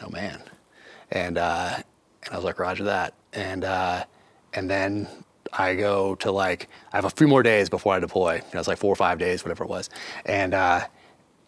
[0.00, 0.40] no man,
[1.10, 4.04] and uh, and I was like, Roger that, and uh,
[4.54, 5.08] and then
[5.52, 8.36] I go to like I have a few more days before I deploy.
[8.36, 9.90] You know, it's like four or five days, whatever it was,
[10.24, 10.86] and uh,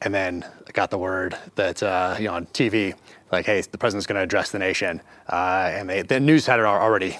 [0.02, 2.94] and then I got the word that uh, you know on TV,
[3.30, 6.58] like, hey, the president's going to address the nation, uh, and they, the news had
[6.58, 7.16] it already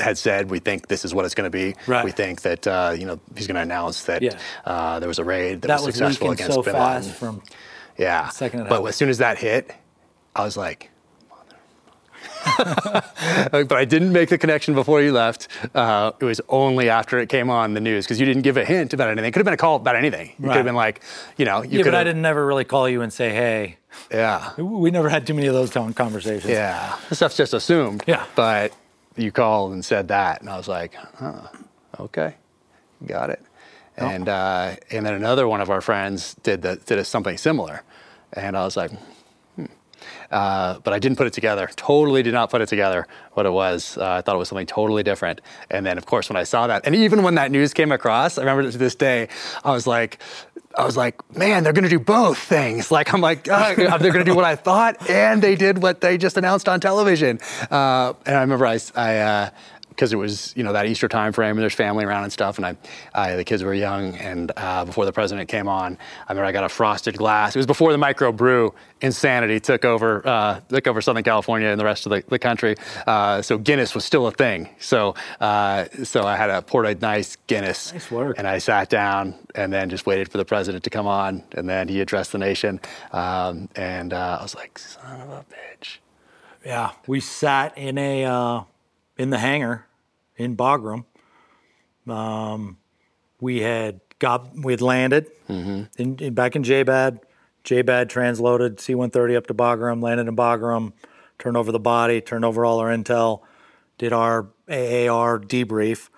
[0.00, 1.74] had said we think this is what it's going to be.
[1.86, 2.04] Right.
[2.04, 4.38] We think that uh, you know he's going to announce that Yeah.
[4.64, 7.18] uh, there was a raid that, That was was successful against so Bin fast Laden.
[7.18, 7.42] from
[7.96, 8.28] Yeah.
[8.30, 9.72] second but as soon as that hit,
[10.34, 10.90] I was like,
[11.30, 13.02] mother.
[13.52, 15.48] but I didn't make the connection before you left.
[15.74, 18.64] Uh, it was only after it came on the news because you didn't give a
[18.64, 19.28] hint about anything.
[19.28, 20.32] It could have been a call about anything.
[20.38, 21.02] You could have been like,
[21.36, 23.76] you know, you yeah, but I didn't never really call you and say, hey,
[24.10, 24.54] Yeah.
[24.60, 26.50] we never had too many of those con- conversations.
[26.50, 26.96] Yeah.
[27.08, 28.02] This stuff's just assumed.
[28.06, 28.24] Yeah.
[28.34, 28.72] But
[29.16, 31.48] you called and said that, and I was like, huh,
[32.00, 32.34] okay,
[33.06, 33.42] got it.
[33.96, 37.82] And uh, and then another one of our friends did the, did something similar,
[38.32, 38.90] and I was like,
[39.54, 39.66] hmm.
[40.30, 41.70] Uh, but I didn't put it together.
[41.76, 43.96] Totally did not put it together what it was.
[43.96, 45.40] Uh, I thought it was something totally different.
[45.70, 48.36] And then, of course, when I saw that, and even when that news came across,
[48.36, 49.28] I remember to this day,
[49.62, 50.18] I was like,
[50.76, 52.90] I was like, man, they're going to do both things.
[52.94, 56.00] Like, I'm like, uh, they're going to do what I thought, and they did what
[56.00, 57.40] they just announced on television.
[57.70, 59.50] Uh, and I remember I, I uh,
[59.94, 62.58] because it was you know that Easter time frame and there's family around and stuff
[62.58, 62.76] and I,
[63.14, 66.52] I the kids were young and uh, before the president came on I remember I
[66.52, 67.54] got a frosted glass.
[67.54, 71.84] It was before the microbrew insanity took over uh, took over Southern California and the
[71.84, 72.76] rest of the, the country.
[73.06, 74.68] Uh, so Guinness was still a thing.
[74.78, 77.92] So uh, so I had a poured a nice Guinness.
[77.92, 78.36] Nice work.
[78.38, 81.68] and I sat down and then just waited for the president to come on and
[81.68, 82.80] then he addressed the nation.
[83.12, 85.98] Um, and uh, I was like son of a bitch.
[86.64, 88.62] Yeah, we sat in a uh,
[89.16, 89.86] in the hangar
[90.36, 91.04] in Bagram.
[92.06, 92.78] Um,
[93.40, 97.20] we had got we had landed in, in- back in JBAD.
[97.64, 100.92] JBAD transloaded C-130 up to Bagram, landed in Bagram,
[101.38, 103.40] turned over the body, turned over all our intel,
[103.96, 106.10] did our AAR debrief,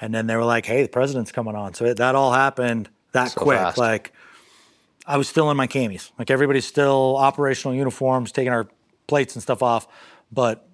[0.00, 2.88] and then they were like, "Hey, the president's coming on." So it, that all happened
[3.12, 3.58] that So quick.
[3.58, 3.76] fast.
[3.78, 4.12] Like
[5.06, 6.10] I was still in my camis.
[6.18, 8.66] Like everybody's still operational uniforms, taking our
[9.06, 9.86] plates and stuff off,
[10.32, 10.66] but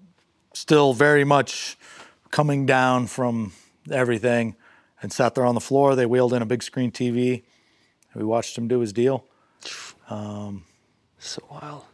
[0.52, 1.76] still very much
[2.30, 3.52] coming down from
[3.90, 4.56] everything
[5.02, 5.94] and sat there on the floor.
[5.96, 7.42] They wheeled in a big screen TV.
[8.12, 9.24] And we watched him do his deal.
[10.08, 11.84] so wild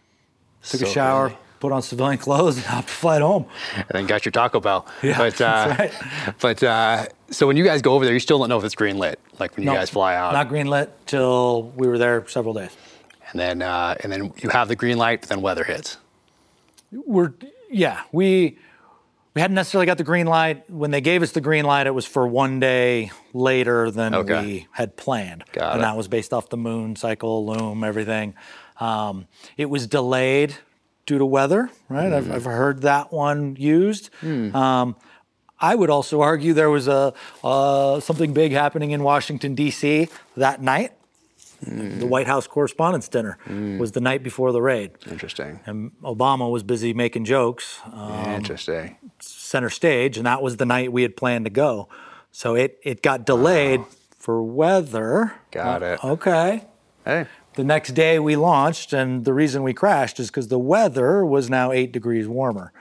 [0.62, 3.46] Took So a shower, put on civilian clothes and hopped a flight home.
[3.76, 4.86] and then got your Taco Bell.
[5.02, 6.34] Yeah, but uh, that's right.
[6.40, 8.74] but uh, so when you guys go over there, you still don't know if it's
[8.74, 9.18] green lit.
[9.38, 12.70] Like when you guys fly out, Not green lit till we were there several days.
[13.30, 15.96] and then uh, and then you have the green light, but then weather hits.
[16.92, 17.32] We're
[17.70, 18.58] yeah, we
[19.34, 20.68] we hadn't necessarily got the green light.
[20.70, 24.42] When they gave us the green light, it was for one day later than Okay.
[24.44, 25.44] we had planned.
[25.52, 25.82] Got and it.
[25.82, 28.34] that was based off the moon cycle, loom, everything.
[28.80, 29.26] Um,
[29.56, 30.56] it was delayed
[31.06, 32.12] due to weather, right?
[32.12, 34.10] I've, I've heard that one used.
[34.22, 34.96] Um,
[35.60, 40.08] I would also argue there was a uh, something big happening in Washington D.C.
[40.36, 40.92] that night.
[41.60, 43.36] The White House Correspondents' Dinner
[43.78, 45.60] was the night before the raid, Interesting.
[45.66, 48.96] and Obama was busy making jokes um, Interesting.
[49.20, 51.88] center stage, and that was the night we had planned to go.
[52.30, 53.80] So it it got delayed
[54.18, 55.32] for weather.
[55.50, 56.04] Got it.
[56.04, 56.64] Okay.
[57.04, 61.24] Hey, The next day we launched, and the reason we crashed is because the weather
[61.24, 62.72] was now eight degrees warmer.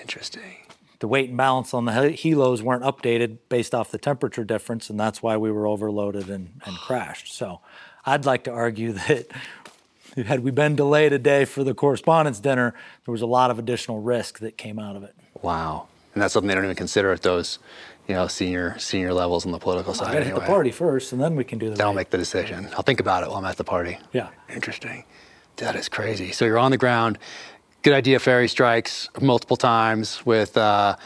[0.00, 0.58] interesting.
[1.00, 4.88] The weight and balance on the he- helos weren't updated based off the temperature difference,
[4.90, 7.34] and that's why we were overloaded and, and crashed.
[7.34, 7.60] So
[8.04, 9.26] I'd like to argue that
[10.26, 13.58] had we been delayed a day for the correspondents dinner, there was a lot of
[13.58, 15.14] additional risk that came out of it.
[15.40, 15.88] Wow.
[16.14, 17.58] And that's something they don't even consider at those,
[18.06, 20.12] you know, senior senior levels on the political I side.
[20.12, 21.76] gotta hit the party first, and then we can do the.
[21.76, 22.68] Then I'll make the decision.
[22.76, 23.98] I'll think about it while I'm at the party.
[24.12, 24.28] Yeah.
[24.50, 25.04] Interesting.
[25.56, 26.32] That is crazy.
[26.32, 27.18] So you're on the ground.
[27.82, 28.18] Good idea.
[28.18, 30.96] Fairy strikes multiple times with uh,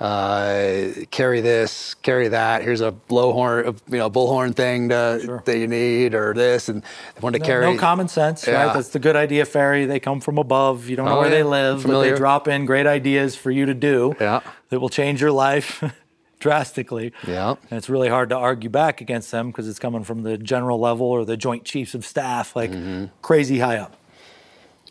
[0.00, 2.62] uh, carry this, carry that.
[2.62, 7.20] Here's a blowhorn, you know, bullhorn thing to, that you need, or this, and they
[7.20, 7.64] want to No, carry.
[7.74, 8.64] no common sense, Yeah.
[8.66, 8.74] right?
[8.74, 9.84] That's the good idea fairy.
[9.86, 10.88] They come from above.
[10.88, 11.36] You don't know Oh, where yeah.
[11.36, 12.10] they live, but Familiar.
[12.12, 14.40] they drop in great ideas for you to do Yeah.
[14.70, 15.82] that will change your life
[16.40, 17.12] drastically.
[17.26, 17.50] Yeah.
[17.70, 20.78] And it's really hard to argue back against them because it's coming from the general
[20.80, 23.04] level or the joint chiefs of staff, like Mm-hmm.
[23.22, 23.96] crazy high up.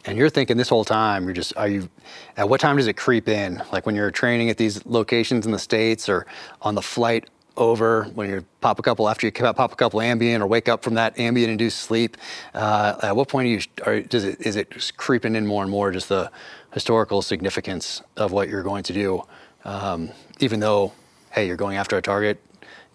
[0.05, 1.89] And you're thinking this whole time, you're just, are you,
[2.37, 3.61] at what time does it creep in?
[3.71, 6.25] Like when you're training at these locations in the States or
[6.61, 10.39] on the flight over, when you pop a couple, after you pop a couple Ambien
[10.39, 12.17] or wake up from that Ambien induced sleep,
[12.55, 15.61] uh, at what point are you, are, does it, is it just creeping in more
[15.61, 16.31] and more, just the
[16.73, 19.23] historical significance of what you're going to do?
[19.65, 20.09] Um,
[20.39, 20.93] even though,
[21.31, 22.41] hey, you're going after a target,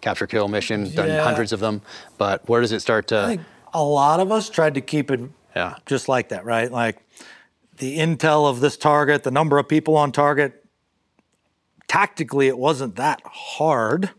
[0.01, 1.23] capture kill mission, done Yeah.
[1.23, 1.81] hundreds of them,
[2.17, 3.41] but where does it start to, I think
[3.73, 5.21] a lot of us tried to keep it
[5.57, 5.75] Yeah.
[5.85, 6.71] just like that, right?
[6.71, 6.97] Like
[7.77, 10.63] the intel of this target, the number of people on target.
[11.87, 14.11] Tactically, it wasn't that hard.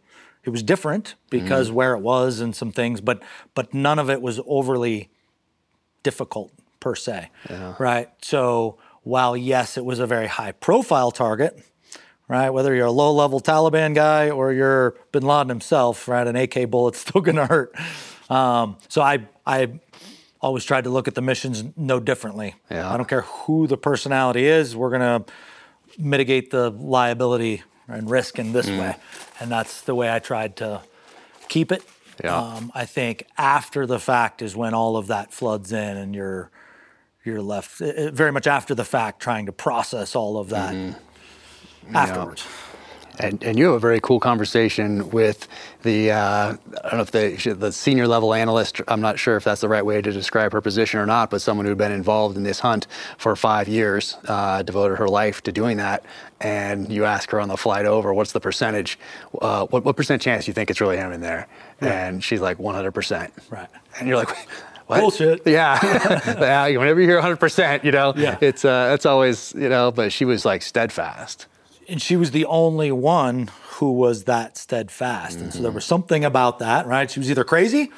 [0.43, 3.23] It was different because where it was and some things, but
[3.55, 5.11] but none of it was overly
[6.03, 7.29] difficult per se,
[7.79, 8.09] right?
[8.23, 11.63] So while yes, it was a very high profile target,
[12.27, 12.49] right?
[12.51, 16.27] Whether you're a low level Taliban guy or you're Bin Laden himself, right?
[16.27, 17.75] An AK bullet's still gonna hurt.
[18.31, 19.79] Um, so I I
[20.41, 22.55] always tried to look at the missions no differently.
[22.71, 22.93] Yeah.
[22.93, 25.25] I don't care who the personality is, we're gonna
[25.99, 28.79] mitigate the liability and risk in this Mm.
[28.79, 28.97] way,
[29.41, 30.83] and that's the way I tried to
[31.49, 31.83] keep it.
[32.23, 32.37] Yeah.
[32.37, 36.51] Um, I think after the fact is when all of that floods in, and you're
[37.25, 41.97] you're left uh, very much after the fact trying to process all of that Mm-hmm.
[41.97, 42.45] afterwards.
[43.21, 45.49] And, and you have a very cool conversation with
[45.83, 49.45] the, uh, I don't know if the, the senior level analyst, I'm not sure if
[49.45, 52.37] that's the right way to describe her position or not, but someone who'd been involved
[52.37, 56.05] in this hunt for five years, uh, devoted her life to doing that.
[56.41, 58.99] And you ask her on the flight over, what's the percentage,
[59.43, 61.49] uh, what, what percent chance do you think it's really him in there?
[61.81, 63.31] And she's like, 100%.
[63.51, 63.69] Right.
[63.99, 64.31] And you're like,
[64.87, 65.01] what?
[65.01, 65.43] Bullshit.
[65.45, 65.79] Yeah.
[66.41, 66.79] yeah.
[66.79, 68.39] Whenever you hear 100%, you know, Yeah.
[68.41, 71.48] it's, uh, it's always, you know, but she was like steadfast.
[71.89, 75.39] And she was the only one who was that steadfast.
[75.39, 75.77] And so there mm-hmm.
[75.77, 77.11] was something about that, right?
[77.11, 77.91] She was either crazy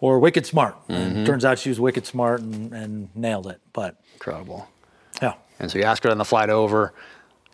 [0.00, 0.76] or wicked smart.
[0.88, 3.60] And it turns out she was wicked smart and, and nailed it.
[3.72, 4.68] But Incredible.
[5.22, 5.34] yeah.
[5.58, 6.92] And so you ask her on the flight over,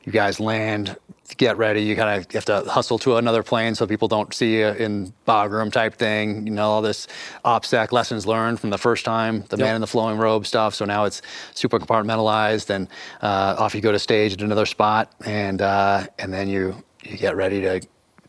[0.07, 0.97] you guys land,
[1.37, 1.83] get ready.
[1.83, 5.13] You kind of have to hustle to another plane so people don't see you in
[5.27, 6.47] Bagram type thing.
[6.47, 7.09] You know, all this
[7.45, 10.75] OPSEC lessons learned from the first time, the man in the flowing robe stuff.
[10.77, 11.21] So now it's
[11.55, 12.87] super compartmentalized and
[13.21, 15.13] uh, off you go to stage at another spot.
[15.25, 17.81] And, uh, and then you, you get ready to,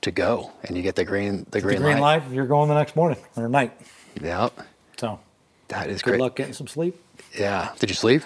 [0.02, 2.70] to go and you get the green, the green, The green, green light, you're going
[2.70, 3.80] the next morning or night.
[4.20, 4.50] Yeah.
[4.98, 5.20] So
[5.68, 6.22] That is good great.
[6.22, 7.00] luck getting some sleep.
[7.38, 7.72] Yeah.
[7.78, 8.24] Did you sleep?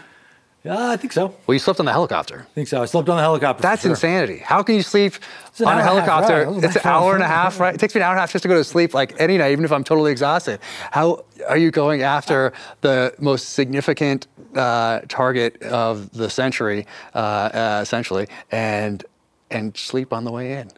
[0.64, 1.34] Yeah, I think so.
[1.48, 2.46] Well, you slept on the helicopter.
[2.48, 2.84] I think so.
[2.84, 3.64] I slept on the helicopter.
[3.64, 3.92] That's sure.
[3.92, 4.38] insanity.
[4.38, 5.16] How can you sleep
[5.60, 6.46] on a hour and a half helicopter?
[6.46, 7.74] That was It's an hour and a half, right?
[7.74, 9.40] It takes me an hour and a half just to go to sleep, like any
[9.40, 10.60] night, even if I'm totally exhausted.
[10.92, 17.80] How are you going after the most significant uh, target of the century, uh, uh,
[17.82, 19.04] essentially, and
[19.50, 20.72] and sleep on the way in?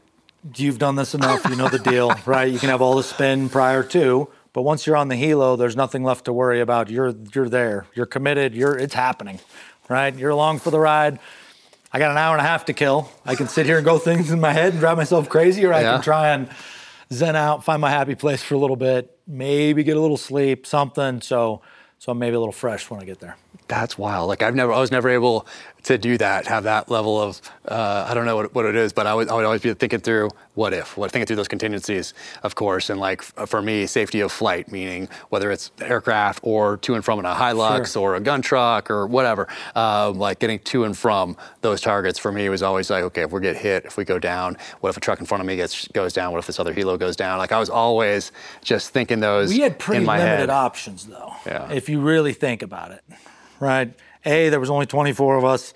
[0.55, 1.43] You've done this enough.
[1.49, 2.49] You know the deal, right?
[2.49, 5.75] You can have all the spin prior to, but once you're on the helo, there's
[5.75, 6.89] nothing left to worry about.
[6.89, 7.85] You're you're there.
[7.95, 8.53] You're committed.
[8.53, 9.39] You're it's happening.
[9.89, 10.15] Right?
[10.15, 11.19] You're along for the ride.
[11.91, 13.09] I got an hour and a half to kill.
[13.25, 15.73] I can sit here and go things in my head and drive myself crazy, or
[15.73, 15.93] I Yeah.
[15.93, 16.49] can try and
[17.11, 20.65] zen out, find my happy place for a little bit, maybe get a little sleep,
[20.65, 21.21] something.
[21.21, 21.61] So,
[21.99, 23.37] so I'm maybe a little fresh when I get there.
[23.67, 24.27] That's wild.
[24.27, 25.45] Like I've never, I was never able
[25.83, 28.93] to do that, have that level of, uh, I don't know what, what it is,
[28.93, 31.49] but I would, I would always be thinking through what if, what thinking through those
[31.49, 32.89] contingencies, of course.
[32.89, 37.19] And like for me, safety of flight, meaning whether it's aircraft or to and from
[37.19, 38.01] in a Hilux Sure.
[38.11, 42.31] or a gun truck or whatever, uh, like getting to and from those targets for
[42.31, 44.95] me was always like, okay, if we get hit, if we go down, what if
[44.97, 46.31] a truck in front of me gets goes down?
[46.31, 47.39] What if this other helo goes down?
[47.39, 48.31] Like I was always
[48.63, 50.49] just thinking those We had pretty limited head.
[50.49, 51.33] options, though.
[51.45, 51.69] Yeah.
[51.71, 53.03] If you really think about it,
[53.59, 53.93] right?
[54.25, 55.73] A, there was only 24 of us.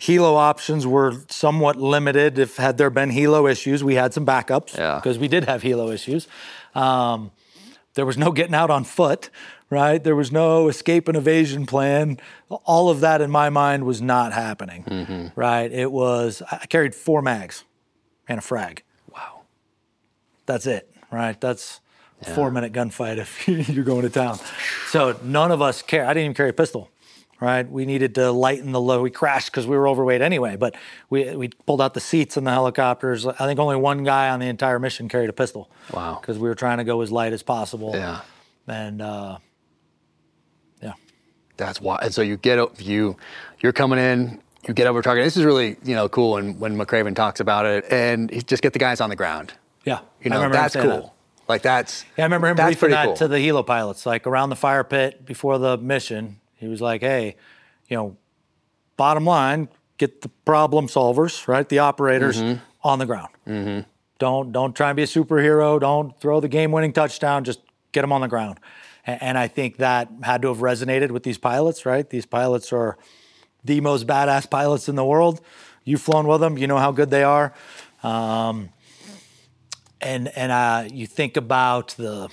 [0.00, 2.38] Helo options were somewhat limited.
[2.38, 4.96] If had there been Helo issues, we had some backups Yeah.
[4.96, 6.26] because we did have Helo issues.
[6.74, 7.30] Um,
[7.94, 9.28] there was no getting out on foot,
[9.68, 10.02] right?
[10.02, 12.18] There was no escape and evasion plan.
[12.48, 15.38] All of that in my mind was not happening, Mm-hmm.
[15.38, 15.70] right?
[15.70, 17.64] It was, I carried four mags
[18.28, 18.82] and a frag.
[19.12, 19.40] Wow.
[20.46, 21.38] That's it, right?
[21.40, 21.80] That's
[22.22, 24.38] a four minute gunfight if you're going to town.
[24.88, 26.04] So none of us care.
[26.06, 26.90] I didn't even carry a pistol,
[27.40, 27.68] right?
[27.68, 29.02] We needed to lighten the load.
[29.02, 30.74] We crashed because we were overweight anyway, but
[31.08, 33.26] we, we pulled out the seats in the helicopters.
[33.26, 35.70] I think only one guy on the entire mission carried a pistol.
[35.92, 36.18] Wow.
[36.20, 37.92] Because we were trying to go as light as possible.
[37.94, 38.20] Yeah.
[38.68, 39.38] And uh,
[40.82, 40.92] yeah.
[41.56, 41.98] That's why.
[42.02, 43.16] And so you get o- you
[43.60, 44.40] you're coming in.
[44.68, 45.24] You get over target.
[45.24, 46.36] This is really you know cool.
[46.36, 49.54] And when McRaven talks about it, and he just get the guys on the ground.
[49.84, 50.00] Yeah.
[50.22, 50.84] You know that's cool.
[50.84, 51.12] that.
[51.48, 53.14] Like that's Yeah, I remember him that's briefing that cool.
[53.16, 56.39] to the helo pilots, like around the fire pit before the mission.
[56.60, 57.36] He was like, "Hey,
[57.88, 58.16] you know,
[58.96, 59.68] bottom line,
[59.98, 61.68] get the problem solvers, right?
[61.68, 62.60] The operators Mm-hmm.
[62.84, 63.84] on the ground.
[64.18, 65.80] Don't don't try and be a superhero.
[65.80, 67.42] Don't throw the game-winning touchdown.
[67.44, 67.60] Just
[67.92, 68.60] get them on the ground."
[69.06, 72.08] And, and I think that had to have resonated with these pilots, right?
[72.08, 72.98] These pilots are
[73.64, 75.40] the most badass pilots in the world.
[75.84, 76.58] You've flown with them.
[76.58, 77.54] You know how good they are
[80.00, 82.28] and and uh, you think about the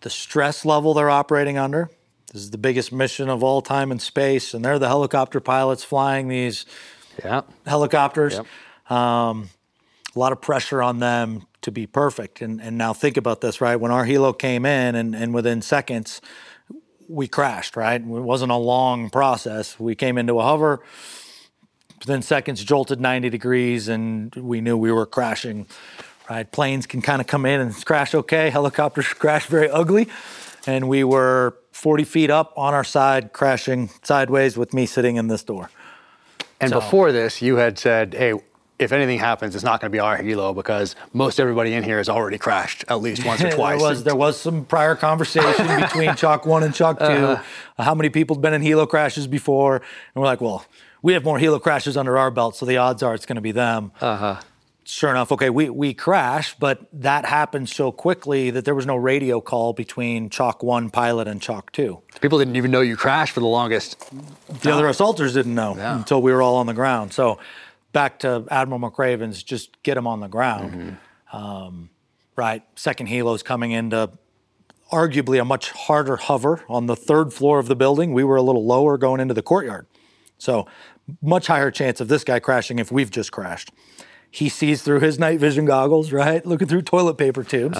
[0.00, 1.90] the stress level they're operating under.
[2.32, 5.82] This is the biggest mission of all time in space, and they're the helicopter pilots
[5.82, 6.66] flying these
[7.24, 7.42] yeah.
[7.66, 8.34] helicopters.
[8.34, 8.92] Yep.
[8.92, 9.48] Um,
[10.14, 12.42] a lot of pressure on them to be perfect.
[12.42, 13.76] And and now think about this, right?
[13.76, 16.20] When our helo came in, and and within seconds,
[17.08, 17.76] we crashed.
[17.76, 18.00] Right?
[18.00, 19.80] It wasn't a long process.
[19.80, 20.80] We came into a hover.
[22.00, 25.66] Within seconds, jolted 90 degrees, and we knew we were crashing.
[26.30, 26.50] Right?
[26.50, 28.50] Planes can kind of come in and crash okay.
[28.50, 30.08] Helicopters crash very ugly,
[30.66, 35.28] and we were 40 feet up on our side, crashing sideways with me sitting in
[35.28, 35.70] this door.
[36.60, 38.34] And So- before this, you had said, hey.
[38.80, 41.96] If anything happens, it's not going to be our helo because most everybody in here
[41.98, 43.80] has already crashed at least once or twice.
[43.80, 47.82] There was there was some prior conversation between Chalk One and Chalk 2 Uh-huh.
[47.82, 49.74] How many people have been in helo crashes before?
[49.78, 49.82] And
[50.22, 50.64] we're like, well,
[51.02, 53.42] we have more helo crashes under our belt, so the odds are it's going to
[53.42, 53.90] be them.
[54.00, 54.36] Uh-huh.
[54.90, 58.96] Sure enough, okay, we we crashed, but that happened so quickly that there was no
[58.96, 62.00] radio call between Chalk One pilot and Chalk Two.
[62.22, 64.02] People didn't even know you crashed for the longest.
[64.62, 65.98] The other assaulters didn't know Yeah.
[65.98, 67.12] until we were all on the ground.
[67.12, 67.38] So
[67.92, 70.96] back to Admiral McRaven's, just get them on the ground.
[71.34, 71.90] Um,
[72.34, 72.62] right.
[72.74, 74.10] Second helo's coming into
[74.90, 78.14] arguably a much harder hover on the third floor of the building.
[78.14, 79.86] We were a little lower going into the courtyard.
[80.38, 80.66] So
[81.20, 83.70] much higher chance of this guy crashing if we've just crashed.
[84.30, 86.44] He sees through his night vision goggles, right?
[86.44, 87.78] Looking through toilet paper tubes.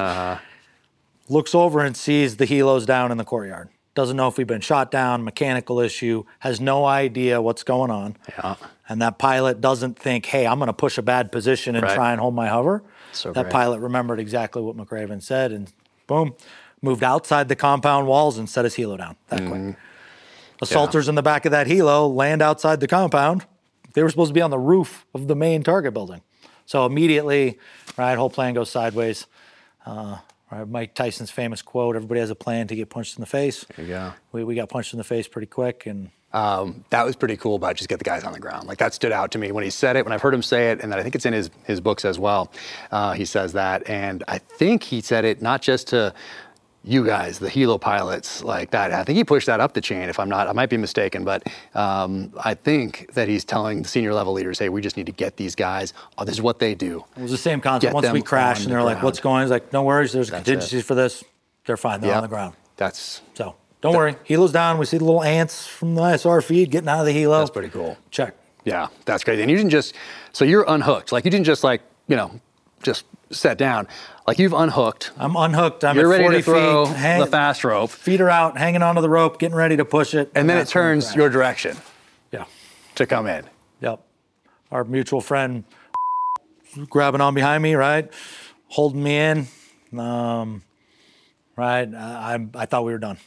[1.28, 3.68] Looks over and sees the helos down in the courtyard.
[3.94, 8.16] Doesn't know if we've been shot down, mechanical issue, has no idea what's going on.
[8.28, 8.54] Yeah.
[8.88, 11.94] And that pilot doesn't think, hey, I'm going to push a bad position and Right.
[11.94, 12.82] try and hold my hover.
[13.12, 13.52] So that great.
[13.52, 15.70] pilot remembered exactly what McRaven said and
[16.06, 16.34] boom,
[16.80, 19.64] moved outside the compound walls and set his helo down that Mm-hmm.
[19.72, 19.76] quick.
[20.62, 23.44] Assaulters in the back of that helo land outside the compound.
[23.94, 26.22] They were supposed to be on the roof of the main target building.
[26.68, 27.59] So immediately,
[27.96, 29.26] right, whole plan goes sideways.
[29.87, 30.18] Uh,
[30.52, 33.64] right, Mike Tyson's famous quote: "Everybody has a plan to get punched in the face."
[33.74, 34.12] There you go.
[34.33, 37.54] We, we got punched in the face pretty quick, and um, that was pretty cool
[37.54, 38.68] about just get the guys on the ground.
[38.68, 40.70] Like that stood out to me when he said it, when I've heard him say
[40.70, 42.52] it, and then I think it's in his, his books as well.
[42.90, 43.88] Uh, he says that.
[43.88, 46.12] And I think he said it not just to
[46.88, 48.92] you guys, the helo pilots, like that.
[48.92, 51.22] I think he pushed that up the chain, if I'm not, I might be mistaken,
[51.24, 55.07] but um, I think that he's telling the senior level leaders, hey, we just need
[55.07, 55.93] to get these guys.
[56.16, 57.05] Oh, this is what they do.
[57.16, 57.89] it was the same concept.
[57.93, 59.05] Get Once we crashed, and they're like, ground.
[59.05, 59.43] "What's going?" on?
[59.43, 61.22] He's like, "No worries, there's That's contingencies for this.
[61.66, 62.01] They're fine.
[62.01, 62.16] They're Yep.
[62.16, 64.78] on the ground." That's So don't worry, helo's down.
[64.78, 67.41] We see the little ants from the ISR feed getting out of the helo.
[67.41, 67.97] That's pretty cool.
[68.11, 68.34] Check.
[68.64, 69.43] Yeah, that's crazy.
[69.43, 69.95] And you didn't just,
[70.32, 71.12] so you're unhooked.
[71.12, 72.41] Like you didn't just like, you know,
[72.82, 73.89] just set down.
[74.26, 75.12] Like you've unhooked.
[75.16, 75.85] I'm unhooked.
[75.85, 76.97] I'm You're ready 40 to throw feet.
[76.97, 77.91] hang- the fast rope.
[77.91, 80.31] feet are out, hanging onto the rope, getting ready to push it.
[80.35, 81.76] And then it that's when we turns your direction.
[82.33, 82.45] yeah.
[82.97, 83.45] to come in.
[83.81, 84.01] Yep.
[84.70, 85.64] Our mutual friend
[86.89, 88.12] grabbing on behind me, right?
[88.68, 89.47] Holding me in.
[89.99, 90.62] Um,
[91.57, 91.93] right.
[91.95, 93.18] I, I, I thought we were done.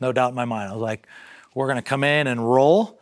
[0.00, 0.70] No doubt in my mind.
[0.70, 1.06] I was like,
[1.54, 2.98] we're going to come in and roll.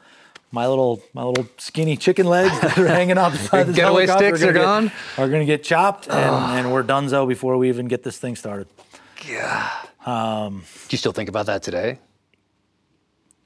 [0.52, 3.76] My little, my little skinny chicken legs that are hanging off the side of this
[3.76, 4.92] Getaway sticks gonna are get- gone?
[5.16, 6.16] Are going to get chopped, and,
[6.58, 8.66] and we're donezo before we even get this thing started.
[9.28, 9.70] Yeah.
[10.04, 11.98] Do you still think about that today?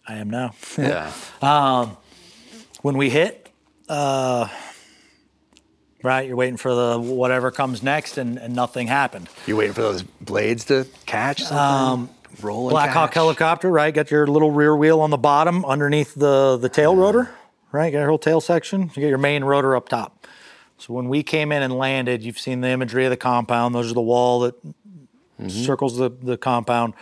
[0.06, 0.52] I am now.
[0.78, 1.12] Yeah.
[2.82, 3.50] when we hit,
[3.88, 4.48] uh,
[6.02, 9.28] right, you're waiting for the whatever comes next, and, and nothing happened.
[9.46, 11.58] you're waiting for those blades to catch something?
[11.58, 12.10] Um,
[12.42, 13.92] Roll and Black Hawk helicopter, right?
[13.92, 17.30] Got your little rear wheel on the bottom underneath the, the tail rotor,
[17.72, 17.90] right?
[17.90, 18.82] Got your whole tail section.
[18.82, 20.26] You get your main rotor up top.
[20.78, 23.74] So when we came in and landed, you've seen the imagery of the compound.
[23.74, 25.48] Those are the wall that mm-hmm.
[25.48, 26.94] circles the, the compound.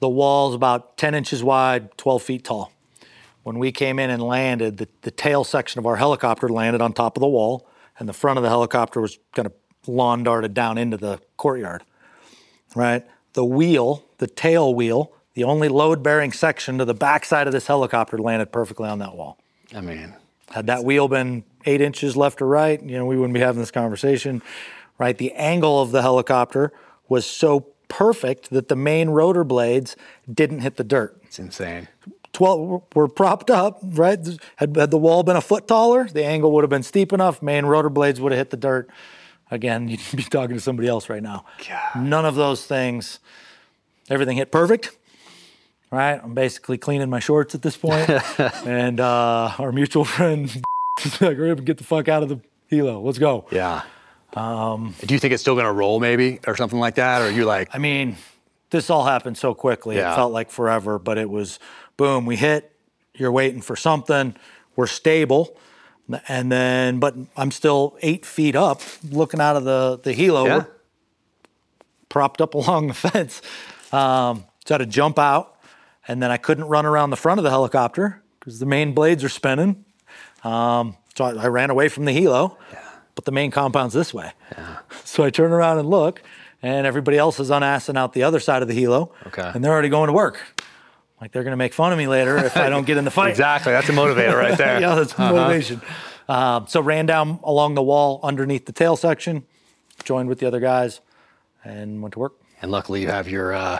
[0.00, 2.72] The wall is about 10 inches wide, 12 feet tall.
[3.42, 6.92] When we came in and landed, the, the tail section of our helicopter landed on
[6.92, 7.66] top of the wall,
[7.98, 9.52] and the front of the helicopter was kind of
[9.86, 11.82] lawn darted down into the courtyard
[12.74, 13.04] right?
[13.34, 17.66] The wheel, the tail wheel, the only load bearing section to the backside of this
[17.66, 19.36] helicopter landed perfectly on that wall.
[19.76, 20.14] I mean,
[20.50, 23.60] Had that wheel been eight inches left or right, you know, we wouldn't be having
[23.60, 24.40] this conversation,
[24.96, 25.18] right?
[25.18, 26.72] The angle of the helicopter
[27.06, 29.94] was so perfect that the main rotor blades
[30.32, 31.20] didn't hit the dirt.
[31.24, 31.88] it's insane.
[32.32, 34.18] 12 were propped up, right?
[34.56, 37.42] Had, had the wall been a foot taller, the angle would have been steep enough,
[37.42, 38.88] main rotor blades would have hit the dirt.
[39.50, 41.44] Again, you'd be talking to somebody else right now.
[42.00, 43.20] None of those things,
[44.10, 44.96] everything hit perfect,
[45.90, 46.20] right?
[46.22, 47.78] I'm basically cleaning my shorts at this
[48.66, 50.50] and uh, our mutual friend
[51.20, 52.40] like, hurry up and get the fuck out of the
[52.70, 53.02] helo.
[53.02, 53.46] Let's go.
[53.50, 53.82] Yeah.
[54.34, 57.22] Um, Do you think it's still going to roll maybe or something like that?
[57.22, 58.16] Or are you like, I mean,
[58.70, 59.96] this all happened so quickly.
[59.96, 60.12] Yeah.
[60.12, 61.58] It felt like forever, but it was
[61.96, 62.72] boom, we hit,
[63.14, 64.34] you're waiting for something,
[64.76, 65.56] we're stable.
[66.28, 70.64] And then, but I'm still eight feet up looking out of the, the helo, yeah?
[72.08, 73.40] Propped up along the fence.
[73.94, 75.56] Um, so I had to jump out,
[76.08, 79.22] and then I couldn't run around the front of the helicopter because the main blades
[79.22, 79.84] are spinning.
[80.42, 82.56] Um, so I, I ran away from the helo,
[83.14, 84.32] but the main compound's this way.
[85.06, 86.22] So I turn around and look,
[86.60, 89.10] and everybody else is unassing out the other side of the helo.
[89.28, 89.48] Okay.
[89.54, 90.40] And they're already going to work.
[91.20, 93.10] Like they're going to make fun of me later if I don't get in the
[93.12, 93.30] fight.
[93.30, 93.72] Exactly.
[93.72, 94.80] That's a motivator right there.
[94.80, 95.80] yeah, that's motivation.
[96.28, 99.44] Um, so ran down along the wall underneath the tail section,
[100.02, 101.00] joined with the other guys,
[101.62, 102.34] and went to work.
[102.64, 103.78] And luckily, you have your uh,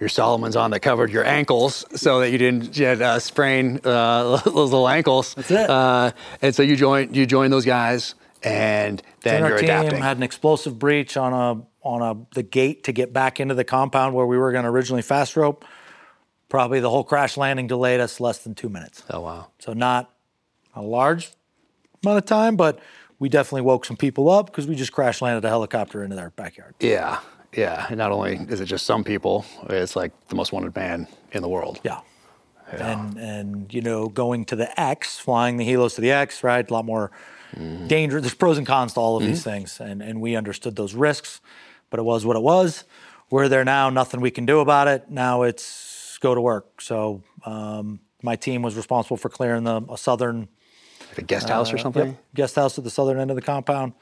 [0.00, 4.36] your Salomons on that covered your ankles, so that you didn't get, uh, sprain uh,
[4.44, 5.34] those little ankles.
[5.34, 5.70] That's it.
[5.70, 6.10] Uh,
[6.42, 10.02] and so you join you join those guys, and then And you're our team adapting.
[10.02, 13.62] had an explosive breach on a on a the gate to get back into the
[13.62, 15.64] compound where we were going to originally fast rope.
[16.48, 19.04] Probably the whole crash landing delayed us less than two minutes.
[19.10, 19.46] oh wow.
[19.60, 20.10] So not
[20.74, 21.30] a large
[22.02, 22.80] amount of time, but
[23.20, 26.30] we definitely woke some people up because we just crash landed a helicopter into their
[26.30, 26.74] backyard.
[26.80, 27.20] Yeah,
[27.56, 27.86] yeah.
[27.88, 31.42] And not only is it just some people, it's like the most wanted man in
[31.42, 31.80] the world.
[31.84, 32.00] Yeah.
[32.72, 36.68] And and you know, going to the X, flying the helos to the X, right?
[36.68, 37.10] A lot more
[37.86, 38.20] danger.
[38.20, 39.80] There's pros and cons to all of these things.
[39.80, 41.40] And and we understood those risks,
[41.90, 42.84] but it was what it was.
[43.30, 45.10] We're there now, nothing we can do about it.
[45.10, 46.80] Now it's go to work.
[46.80, 50.48] So um, my team was responsible for clearing the a southern
[51.10, 52.02] Like a guest house or something.
[52.02, 52.24] Uh, Yep.
[52.34, 53.92] Guest house at the southern end of the compound.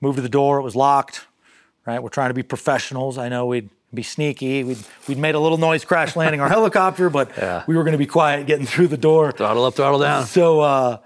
[0.00, 0.58] Moved to the door.
[0.60, 1.26] It was locked.
[1.86, 2.02] Right.
[2.02, 3.18] We're trying to be professionals.
[3.18, 4.64] I know we'd be sneaky.
[4.64, 7.62] We'd we'd made a little noise crash landing our helicopter, but Yeah.
[7.66, 9.32] we were going to be quiet getting through the door.
[9.32, 10.26] Throttle up, throttle down.
[10.26, 10.98] So uh,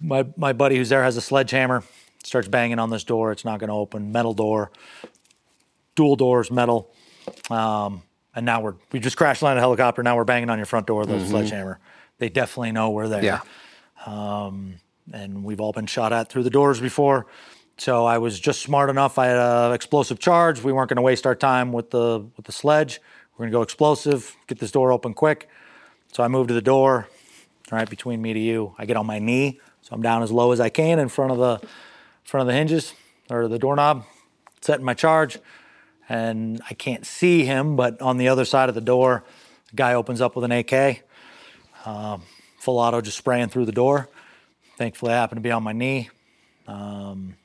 [0.00, 1.82] my my buddy who's there has a sledgehammer.
[2.24, 3.30] Starts banging on this door.
[3.32, 4.10] It's not going to open.
[4.12, 4.70] Metal door.
[5.94, 6.92] Dual doors, metal.
[7.50, 8.02] Um,
[8.34, 10.02] and now we're we just crash landed a helicopter.
[10.02, 11.78] Now we're banging on your front door with a sledgehammer.
[12.18, 13.40] They definitely know we're there Yeah.
[14.06, 17.26] and we've all been shot at through the doors before.
[17.78, 19.18] So I was just smart enough.
[19.18, 20.62] I had an explosive charge.
[20.62, 23.00] We weren't going to waste our time with the with the sledge.
[23.32, 24.34] We're going to go explosive.
[24.46, 25.48] Get this door open quick.
[26.12, 27.06] So I moved to the door,
[27.70, 28.74] right between me to you.
[28.78, 31.32] I get on my knee, so I'm down as low as I can in front
[31.32, 31.68] of the
[32.24, 32.94] front of the hinges
[33.28, 34.04] or the doorknob,
[34.62, 35.38] setting my charge,
[36.08, 37.76] and I can't see him.
[37.76, 39.22] But on the other side of the door,
[39.68, 41.02] the guy opens up with an AK,
[41.84, 42.22] um,
[42.58, 44.08] full auto, just spraying through the door.
[44.78, 46.08] Thankfully, I happened to be on my knee.
[46.66, 47.36] Um,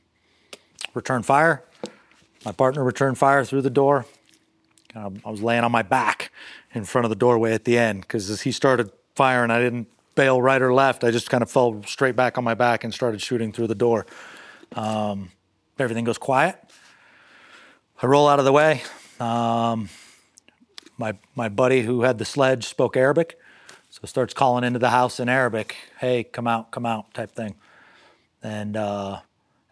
[0.93, 1.63] return fire.
[2.45, 4.05] My partner returned fire through the door.
[5.25, 6.31] I was laying on my back
[6.73, 9.87] in front of the doorway at the end because as he started firing, I didn't
[10.15, 11.03] bail right or left.
[11.03, 13.75] I just kind of fell straight back on my back and started shooting through the
[13.75, 14.05] door.
[14.75, 15.31] Um,
[15.79, 16.57] everything goes quiet.
[18.01, 18.81] I roll out of the way.
[19.19, 19.89] Um,
[20.97, 23.39] my my buddy who had the sledge spoke Arabic,
[23.89, 27.55] So starts calling into the house in Arabic, "Hey, come out, come out," type thing.
[28.43, 29.21] And uh,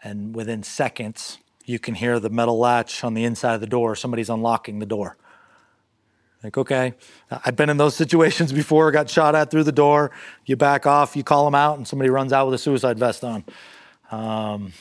[0.04, 3.96] and within seconds, you can hear the metal latch on the inside of the door.
[3.96, 5.18] Somebody's unlocking the door.
[6.44, 6.94] Like, okay,
[7.30, 10.12] I've been in those situations before, got shot at through the door.
[10.46, 13.24] You back off, you call them out, and somebody runs out with a suicide vest
[13.26, 13.44] on.
[14.10, 14.72] Um,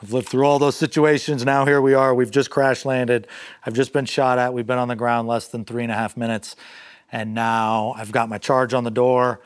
[0.00, 1.44] I've lived through all those situations.
[1.44, 2.14] Now here we are.
[2.14, 3.26] We've just crash landed.
[3.66, 4.54] I've just been shot at.
[4.54, 6.56] We've been on the ground less than three and a half minutes.
[7.12, 9.40] And now I've got my charge on the door.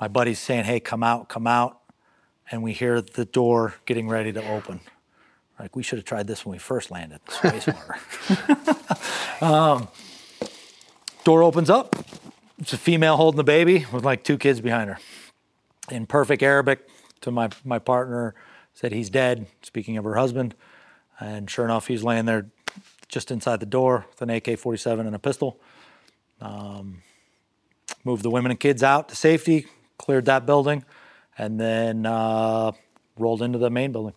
[0.00, 1.80] My buddy's saying, hey, come out, come out.
[2.50, 4.80] And we hear the door getting ready to open.
[5.58, 7.20] Like, we should have tried this when we first landed.
[7.42, 7.98] Way smarter.
[9.40, 9.88] um,
[11.24, 11.96] door opens up.
[12.58, 14.98] It's a female holding the baby with like two kids behind her.
[15.90, 16.88] In perfect Arabic
[17.22, 18.34] to my, my partner,
[18.74, 20.54] said he's dead, speaking of her husband.
[21.20, 22.46] And sure enough, he's laying there
[23.08, 25.60] just inside the door with an AK 47 and a pistol.
[26.40, 27.02] Um,
[28.04, 29.66] moved the women and kids out to safety,
[29.98, 30.84] cleared that building,
[31.38, 32.72] and then uh,
[33.18, 34.14] rolled into the main building.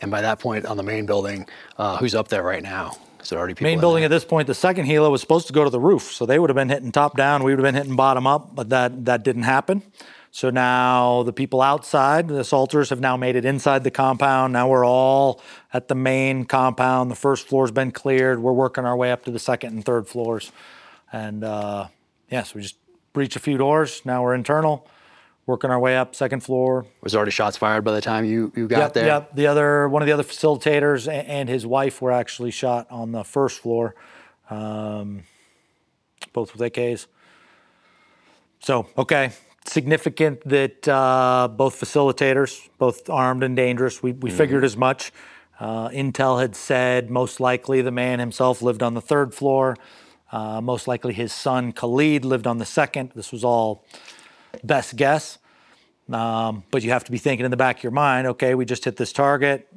[0.00, 1.46] And by that point on the main building,
[1.78, 2.96] uh, who's up there right now?
[3.22, 3.64] Is there already people?
[3.66, 4.06] Main in building there?
[4.06, 6.38] at this point, the second helo was supposed to go to the roof, so they
[6.38, 7.42] would have been hitting top down.
[7.42, 9.82] We would have been hitting bottom up, but that that didn't happen.
[10.30, 14.52] So now the people outside, the assaulters, have now made it inside the compound.
[14.52, 15.40] Now we're all
[15.72, 17.10] at the main compound.
[17.10, 18.42] The first floor's been cleared.
[18.42, 20.52] We're working our way up to the second and third floors,
[21.12, 21.86] and uh,
[22.28, 22.76] yes, yeah, so we just
[23.14, 24.02] breached a few doors.
[24.04, 24.86] Now we're internal,
[25.46, 26.86] working our way up second floor.
[27.02, 29.06] Was already shots fired by the time you, you got Yep, there?
[29.06, 29.34] yep.
[29.34, 33.24] The other one of the other facilitators and his wife were actually shot on the
[33.24, 33.94] first floor,
[34.50, 35.24] um,
[36.32, 37.06] both with AKs.
[38.60, 39.32] So okay,
[39.66, 44.02] significant that uh, both facilitators, both armed and dangerous.
[44.02, 45.12] We we figured as much.
[45.60, 49.76] Uh, Intel had said most likely the man himself lived on the third floor.
[50.32, 53.12] Uh, most likely his son Khalid lived on the second.
[53.14, 53.84] This was all
[54.64, 55.38] best guess.
[56.12, 58.64] Um, but you have to be thinking in the back of your mind, okay, we
[58.64, 59.68] just hit this target.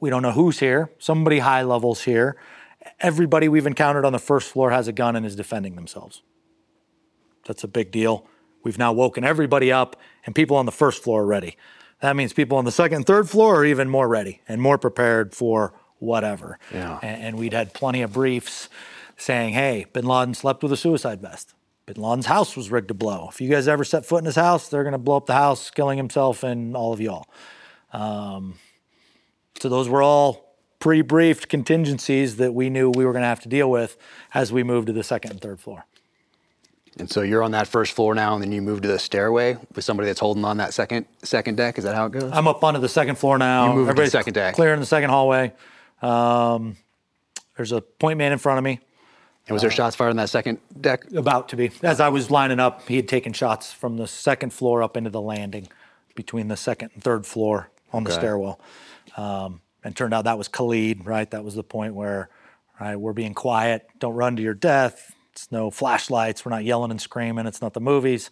[0.00, 0.90] We don't know who's here.
[0.98, 2.36] Somebody high levels here.
[2.98, 6.22] Everybody we've encountered on the first floor has a gun and is defending themselves.
[7.46, 8.26] That's a big deal.
[8.62, 11.56] We've now woken everybody up, and people on the first floor are ready.
[12.00, 14.78] That means people on the second and third floor are even more ready and more
[14.78, 16.58] prepared for whatever.
[16.72, 16.98] Yeah.
[17.02, 18.68] And, and we'd had plenty of briefs
[19.16, 21.54] saying, hey, bin Laden slept with a suicide vest.
[21.94, 23.28] Bin Laden's house was rigged to blow.
[23.30, 25.34] If you guys ever set foot in his house, they're going to blow up the
[25.34, 27.26] house, killing himself and all of y'all.
[27.92, 28.54] Um,
[29.60, 33.48] so those were all pre-briefed contingencies that we knew we were going to have to
[33.48, 33.96] deal with
[34.32, 35.84] as we moved to the second and third floor.
[36.96, 39.56] And so you're on that first floor now, and then you move to the stairway
[39.74, 41.76] with somebody that's holding on that second second deck.
[41.76, 42.30] Is that how it goes?
[42.32, 43.68] I'm up onto the second floor now.
[43.68, 44.54] You move to the Everybody's second deck.
[44.54, 45.52] Clearing the second hallway.
[46.02, 46.76] Um,
[47.56, 48.80] there's a point man in front of me,
[49.50, 51.10] and was there shots fired on that second deck?
[51.12, 51.72] about to be.
[51.82, 55.10] As I was lining up, he had taken shots from the second floor up into
[55.10, 55.68] the landing
[56.14, 58.20] between the second and third floor on the Okay.
[58.20, 58.60] stairwell.
[59.16, 61.28] Um, and turned out that was Khalid, right?
[61.30, 62.28] That was the point where,
[62.80, 63.88] right, we're being quiet.
[63.98, 65.14] Don't run to your death.
[65.32, 66.44] It's no flashlights.
[66.44, 67.46] We're not yelling and screaming.
[67.46, 68.30] It's not the movies.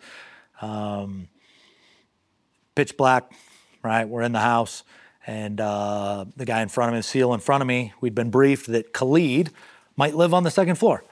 [0.60, 1.28] Um,
[2.76, 3.32] pitch black,
[3.82, 4.08] right?
[4.08, 4.84] We're in the house.
[5.26, 8.14] And uh, the guy in front of me, the SEAL in front of me, we'd
[8.14, 9.50] been briefed that Khalid
[9.98, 11.04] might live on the second floor.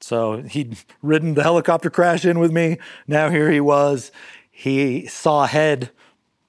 [0.00, 2.78] So he'd ridden the helicopter crash in with me.
[3.08, 4.12] Now here he was.
[4.50, 5.90] He saw a head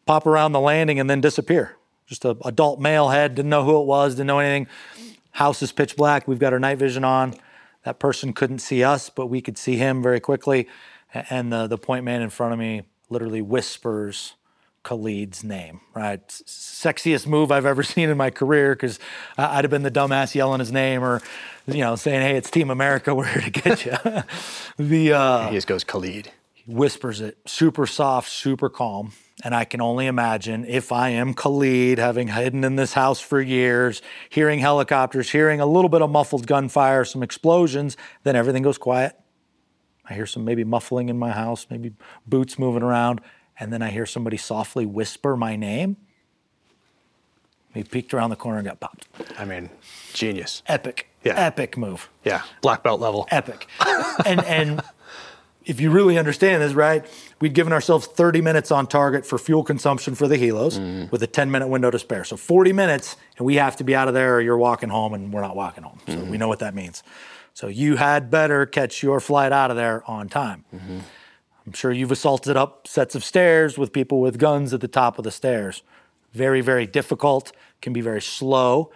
[0.06, 1.76] pop around the landing and then disappear.
[2.06, 4.68] Just an adult male head, didn't know who it was, didn't know anything.
[5.32, 6.28] House is pitch black.
[6.28, 7.36] We've got our night vision on.
[7.84, 10.68] That person couldn't see us, but we could see him very quickly.
[11.14, 14.36] And the, the point man in front of me literally whispers
[14.84, 16.26] Khalid's name, right?
[16.28, 19.00] Sexiest move I've ever seen in my career because
[19.38, 21.22] I'd have been the dumbass yelling his name or,
[21.68, 23.98] you know, saying, hey, it's Team America, we're here to get you.
[24.78, 26.32] the, uh, He just goes Khalid.
[26.68, 29.14] whispers it super soft, super calm.
[29.42, 33.40] And I can only imagine if I am Khalid, having hidden in this house for
[33.40, 38.78] years, hearing helicopters, hearing a little bit of muffled gunfire, some explosions, then everything goes
[38.78, 39.18] quiet.
[40.10, 41.94] I hear some maybe muffling in my house, maybe
[42.28, 43.22] boots moving around,
[43.60, 45.98] and then I hear somebody softly whisper my name.
[47.74, 49.08] He peeked around the corner and got popped.
[49.38, 49.70] I mean,
[50.14, 50.64] genius.
[50.66, 51.36] Epic, Yeah.
[51.36, 52.10] epic move.
[52.24, 53.28] Yeah, black belt level.
[53.30, 53.68] epic.
[54.26, 54.82] and and
[55.66, 57.06] if you really understand this, right,
[57.40, 61.10] we'd given ourselves 30 minutes on target for fuel consumption for the helos mm-hmm.
[61.12, 62.24] with a 10 minute window to spare.
[62.24, 65.14] So 40 minutes, and we have to be out of there or you're walking home,
[65.14, 66.00] and we're not walking home.
[66.08, 66.38] So we mm-hmm.
[66.38, 67.04] know what that means.
[67.54, 70.66] So you had better catch your flight out of there on time.
[70.74, 71.00] Mm-hmm.
[71.70, 75.20] I'm sure you've assaulted up sets of stairs with people with guns at the top
[75.20, 75.84] of the stairs.
[76.34, 78.90] Very, very difficult, can be very slow.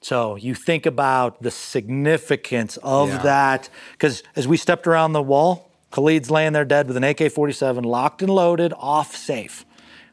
[0.00, 3.18] So you think about the significance of Yeah.
[3.18, 7.28] that, because as we stepped around the wall Khalid's laying there dead with an AK
[7.30, 9.66] 47, locked and loaded, off safe,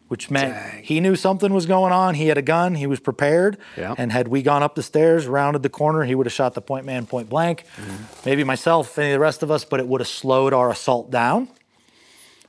[0.10, 0.84] which meant Dang.
[0.84, 2.16] he knew something was going on.
[2.16, 3.58] He had a gun, he was prepared.
[3.78, 3.96] Yeah.
[3.98, 6.62] And had we gone up the stairs, rounded the corner, he would have shot the
[6.62, 7.64] point man point blank.
[7.78, 8.04] Mm-hmm.
[8.26, 11.10] Maybe myself, any of the rest of us, but it would have slowed our assault
[11.10, 11.48] down.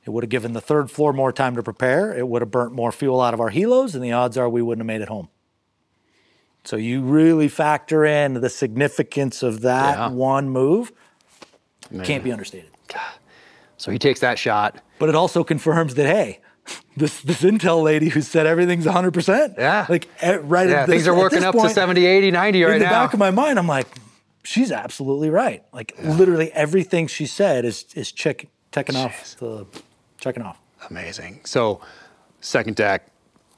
[0.04, 2.12] It would have given the third floor more time to prepare.
[2.16, 4.60] It would have burnt more fuel out of our helos, and the odds are we
[4.62, 5.28] wouldn't have made it home.
[6.64, 10.08] So you really factor in the significance of that Yeah.
[10.10, 10.92] one move.
[11.90, 12.04] Man.
[12.04, 12.70] Can't be understated.
[13.76, 14.78] So he takes that shot.
[15.00, 16.38] But it also confirms that hey,
[16.96, 19.12] this this intel lady who said everything's 100.
[19.12, 19.86] percent Yeah.
[19.88, 20.68] like right.
[20.68, 22.84] Yeah, at this, things are working up point, to 70, 80, 90 right in the
[22.84, 22.90] now.
[22.90, 23.88] back of my mind, I'm like,
[24.44, 25.64] she's absolutely right.
[25.72, 29.66] Like literally everything she said is is check checking off the
[30.22, 30.58] checking off.
[30.88, 31.40] Amazing.
[31.44, 31.80] So,
[32.40, 33.08] second deck,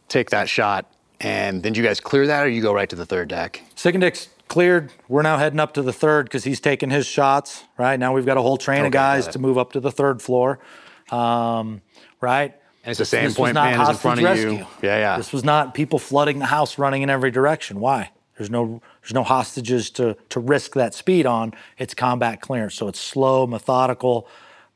[0.08, 0.90] take that shot,
[1.20, 3.62] and then do you guys clear that, or you go right to the third deck?
[3.76, 4.90] Second deck's cleared.
[5.08, 7.64] We're now heading up to the third because he's taking his shots.
[7.78, 10.20] Right now, we've got a whole train of guys to move up to the third
[10.20, 10.58] floor.
[11.10, 11.82] Um,
[12.20, 12.54] right.
[12.82, 14.50] And it's the same This point man is in front of rescue.
[14.52, 14.66] you.
[14.82, 15.16] Yeah, yeah.
[15.16, 17.80] This was not people flooding the house, running in every direction.
[17.80, 18.10] Why?
[18.36, 21.54] There's no there's no hostages to to risk that speed on.
[21.78, 24.26] It's combat clearance, so it's slow, methodical.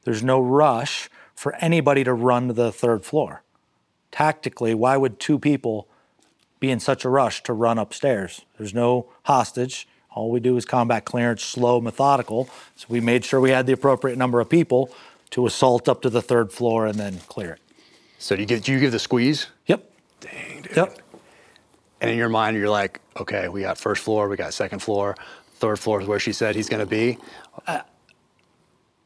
[0.05, 3.45] There's no rush for anybody to run to the third floor.
[4.11, 5.87] Tactically, why would two people
[6.59, 8.45] be in such a rush to run upstairs?
[8.59, 9.87] There's no hostage.
[10.11, 12.51] All we do is combat clearance, slow, methodical.
[12.75, 14.93] So we made sure we had the appropriate number of people
[15.31, 17.61] to assault up to the third floor and then clear it.
[18.19, 19.47] So do you give do you give the squeeze?
[19.67, 19.89] Yep.
[20.19, 20.77] Dang, dude.
[20.77, 20.99] Yep.
[22.01, 25.15] And in your mind, you're like, okay, we got first floor, we got second floor,
[25.55, 27.17] third floor is where she said he's going to be.
[27.65, 27.83] Uh,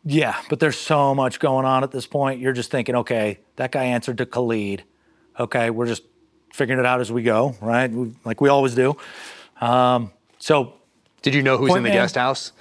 [0.05, 2.41] Yeah, but there's so much going on at this point.
[2.41, 4.83] You're just thinking, okay, that guy answered to Khalid.
[5.39, 6.03] Okay, we're just
[6.53, 7.91] figuring it out as we go, right?
[7.91, 8.97] We- Like we always do.
[9.61, 10.75] Um, so
[11.23, 11.93] Did you know who's in the man.
[11.93, 12.53] guest house?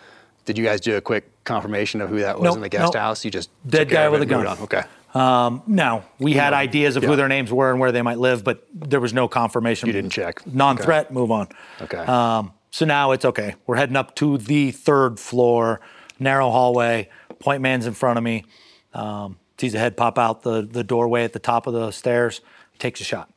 [0.45, 2.93] Did you guys do a quick confirmation of who that was Nope, in the guest
[2.93, 2.95] nope.
[2.95, 3.25] house?
[3.25, 4.45] You just Dead guy with a gun.
[4.47, 4.83] Okay.
[5.15, 7.09] no, we had ideas of Yeah.
[7.09, 9.87] who their names were and where they might live, but there was no confirmation.
[9.87, 10.45] You didn't check.
[10.45, 11.11] Non-threat.
[11.11, 11.47] Move on.
[11.81, 11.97] Okay.
[11.97, 13.55] Um, so now it's okay.
[13.67, 15.81] We're heading up to the third floor,
[16.19, 17.09] narrow hallway.
[17.41, 18.45] Point man's in front of me.
[18.93, 22.41] Um, sees a head pop out the, the doorway at the top of the stairs.
[22.79, 23.31] Takes a shot.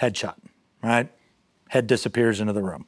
[0.00, 0.34] Headshot.
[0.82, 1.10] Right.
[1.68, 2.86] Head disappears into the room.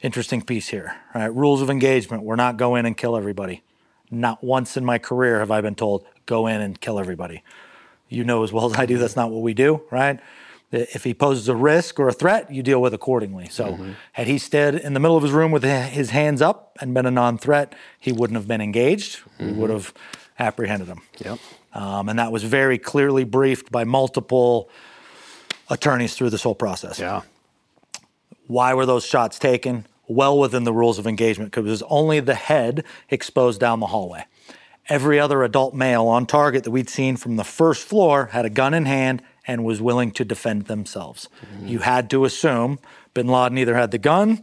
[0.00, 0.96] Interesting piece here.
[1.14, 1.34] Right.
[1.34, 2.22] Rules of engagement.
[2.22, 3.62] We're not go in and kill everybody.
[4.10, 7.42] Not once in my career have I been told go in and kill everybody.
[8.08, 9.82] You know as well as I do that's not what we do.
[9.90, 10.20] Right.
[10.74, 13.48] If he poses a risk or a threat, you deal with accordingly.
[13.50, 13.78] So,
[14.12, 17.06] had he stayed in the middle of his room with his hands up and been
[17.06, 19.20] a non-threat, he wouldn't have been engaged.
[19.38, 19.94] We would have
[20.38, 21.00] apprehended him.
[21.18, 21.38] Yep.
[21.72, 24.68] Um, and that was very clearly briefed by multiple
[25.70, 26.98] attorneys through this whole process.
[26.98, 27.22] Yeah.
[28.46, 29.86] Why were those shots taken?
[30.06, 33.86] Well within the rules of engagement because it was only the head exposed down the
[33.86, 34.26] hallway.
[34.88, 38.50] Every other adult male on target that we'd seen from the first floor had a
[38.50, 41.28] gun in hand and was willing to defend themselves.
[41.64, 42.78] You had to assume
[43.12, 44.42] bin Laden either had the gun,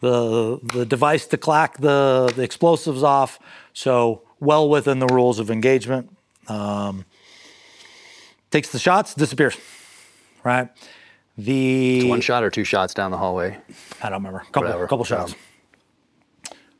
[0.00, 3.38] the, the device to clack the, the explosives off,
[3.72, 6.10] so well within the rules of engagement.
[6.48, 7.04] Um,
[8.50, 9.56] takes the shots, disappears,
[10.44, 10.68] right?
[11.36, 13.58] The One shot or two shots down the hallway.
[14.02, 14.40] I don't remember.
[14.52, 14.86] Couple, Whatever.
[14.86, 15.34] couple shots.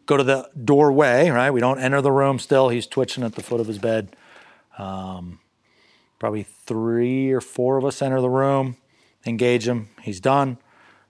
[0.07, 1.51] Go to the doorway, right?
[1.51, 2.69] We don't enter the room still.
[2.69, 4.17] He's twitching at the foot of his bed.
[4.77, 5.39] Um,
[6.21, 8.77] probably three or four of us enter the room,
[9.27, 9.89] engage him.
[10.03, 10.59] He's done.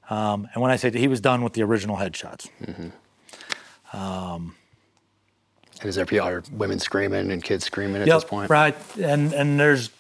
[0.09, 2.49] Um, and when I say that he was done with the original headshots,
[3.93, 8.51] And is there people, are women screaming and kids screaming at Yep, this point?
[8.51, 8.77] Right.
[8.99, 9.91] And and there's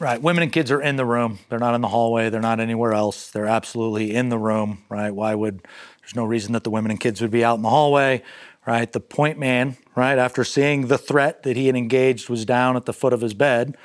[0.00, 1.38] right, women and kids are in the room.
[1.48, 3.30] They're not in the hallway, they're not anywhere else.
[3.30, 5.10] They're absolutely in the room, right?
[5.10, 5.60] Why would
[6.00, 8.22] there's no reason that the women and kids would be out in the hallway,
[8.66, 8.90] right?
[8.90, 12.84] The point man, right, after seeing the threat that he had engaged was down at
[12.84, 13.76] the foot of his bed.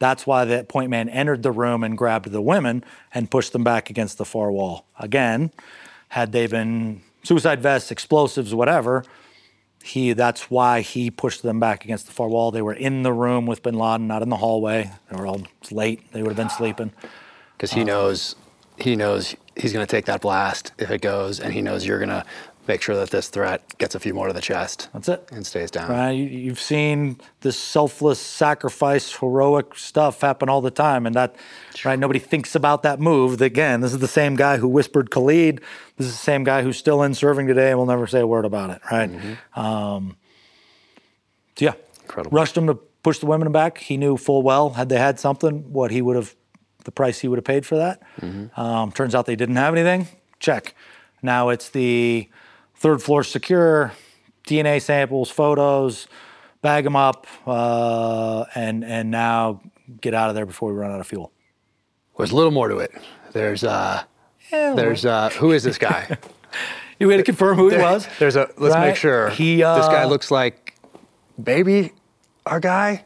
[0.00, 3.64] That's why that point man entered the room and grabbed the women and pushed them
[3.64, 4.86] back against the far wall.
[4.98, 5.52] Again,
[6.08, 9.04] had they been suicide vests, explosives, whatever,
[9.84, 12.50] he that's why he pushed them back against the far wall.
[12.50, 14.90] They were in the room with bin Laden, not in the hallway.
[15.10, 16.10] They were all late.
[16.12, 16.90] They would have been sleeping.
[17.56, 18.34] Because he um, knows
[18.78, 21.98] he knows he's going to take that blast if it goes, and he knows you're
[21.98, 22.24] going to
[22.66, 25.28] make sure that this threat gets a few more to the chest That's it.
[25.32, 25.90] and stays down.
[25.90, 26.12] Right?
[26.12, 31.36] You, you've seen this selfless sacrifice, heroic stuff happen all the time, and that
[31.84, 31.98] right.
[31.98, 33.40] Nobody thinks about that move.
[33.42, 35.60] Again, this is the same guy who whispered Khalid.
[35.96, 38.26] This is the same guy who's still in serving today and will never say a
[38.26, 38.80] word about it.
[38.90, 39.10] Right?
[39.54, 40.16] Um,
[41.56, 42.36] so yeah, Incredible.
[42.36, 43.78] rushed him to push the women back.
[43.78, 46.34] He knew full well had they had something, what he would have,
[46.84, 48.02] the price he would have paid for that.
[48.58, 50.08] Um, turns out they didn't have anything.
[50.40, 50.74] Check.
[51.22, 52.28] Now it's the
[52.84, 53.92] third floor secure,
[54.46, 56.06] DNA samples, photos,
[56.60, 59.62] bag them up, uh, and and now
[60.02, 61.32] get out of there before we run out of fuel.
[62.18, 62.92] There's a little more to it.
[63.32, 64.02] There's uh,
[64.50, 66.18] there's uh, who is this guy?
[66.98, 68.06] you had to confirm who he was.
[68.18, 68.88] There's a let's Right.
[68.88, 69.30] make sure.
[69.30, 70.74] He, this guy uh, looks like
[71.42, 71.92] baby,
[72.44, 73.04] our guy.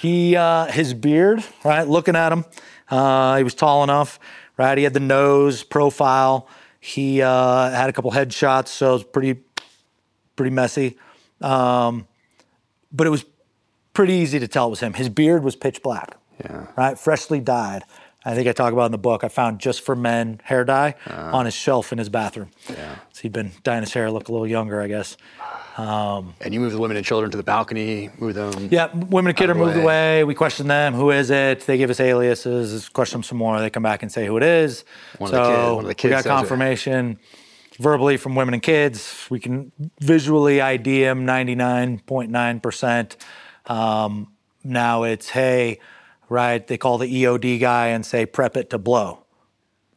[0.00, 1.86] He uh, his beard, right?
[1.86, 2.44] Looking at him,
[2.90, 4.18] uh, he was tall enough,
[4.58, 4.76] right?
[4.76, 6.48] He had the nose profile.
[6.80, 9.40] He uh, had a couple headshots, so it was pretty
[10.36, 10.96] pretty messy.
[11.42, 12.06] Um,
[12.92, 13.24] but it was
[13.92, 14.94] pretty easy to tell it was him.
[14.94, 16.66] His beard was pitch black, Yeah.
[16.76, 16.98] right?
[16.98, 17.82] Freshly dyed.
[18.24, 19.24] I think I talk about in the book.
[19.24, 21.30] I found just for men hair dye Uh.
[21.32, 22.50] on his shelf in his bathroom.
[22.68, 22.96] Yeah.
[23.12, 25.16] So he'd been dyeing his hair look a little younger, I guess.
[25.78, 28.68] And you move the women and children to the balcony, move them.
[28.70, 29.82] Yeah, women and kid Out are moved way.
[29.82, 30.24] away.
[30.24, 30.92] We question them.
[30.92, 31.60] Who is it?
[31.60, 32.90] They give us aliases.
[32.90, 33.58] Question them some more.
[33.60, 34.84] They come back and say who it is.
[35.16, 36.28] One of so the kid- one of the we got says it.
[36.28, 37.18] confirmation
[37.78, 39.26] verbally from women and kids.
[39.30, 43.16] We can visually ID them 99.9%.
[43.66, 44.28] Um,
[44.62, 45.78] now it's, hey,
[46.30, 49.24] right, they call the EOD guy and say, prep it to blow,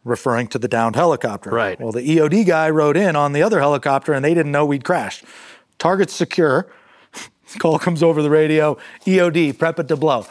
[0.04, 1.52] referring to the downed helicopter.
[1.52, 1.80] Right.
[1.80, 4.84] Well, the EOD guy rode in on the other helicopter and they didn't know we'd
[4.84, 5.24] crashed.
[5.78, 6.70] Target's secure.
[7.60, 8.78] Call comes over the radio.
[9.06, 10.26] EOD, prep it to blow.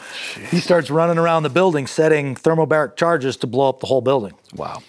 [0.51, 4.33] He starts running around the building, setting thermobaric charges to blow up the whole building.
[4.53, 4.83] Wow.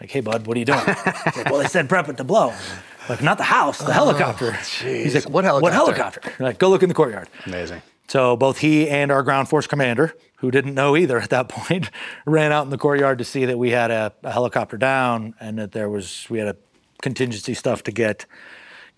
[0.00, 0.84] Like, hey, bud, what are you doing?
[0.86, 2.52] Like, well, they said prep it to blow.
[3.08, 4.52] Like, not the house, the oh, helicopter.
[4.52, 5.62] He's like, What helicopter?
[5.62, 6.44] What helicopter?" helicopter?
[6.44, 7.28] Like, go look in the courtyard.
[7.46, 7.80] Amazing.
[8.08, 11.90] So both he and our ground force commander, who didn't know either at that point,
[12.26, 15.58] ran out in the courtyard to see that we had a, a helicopter down and
[15.58, 16.56] that there was we had a
[17.02, 18.26] contingency stuff to get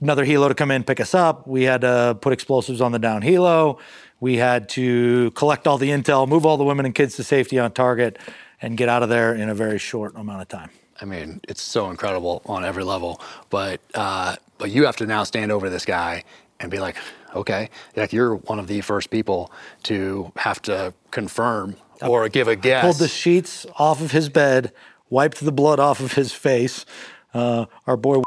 [0.00, 1.46] another helo to come in pick us up.
[1.46, 3.78] We had to put explosives on the down helo.
[4.20, 7.58] We had to collect all the intel, move all the women and kids to safety
[7.58, 8.18] on target,
[8.60, 10.70] and get out of there in a very short amount of time.
[11.00, 13.20] I mean, it's so incredible on every level.
[13.48, 16.24] But uh, but you have to now stand over this guy
[16.60, 16.96] and be like,
[17.34, 19.52] okay, like you're one of the first people
[19.84, 22.82] to have to confirm or give a guess.
[22.82, 24.72] pulled the sheets off of his bed,
[25.08, 26.86] wiped the blood off of his face.
[27.34, 28.22] Uh, our boy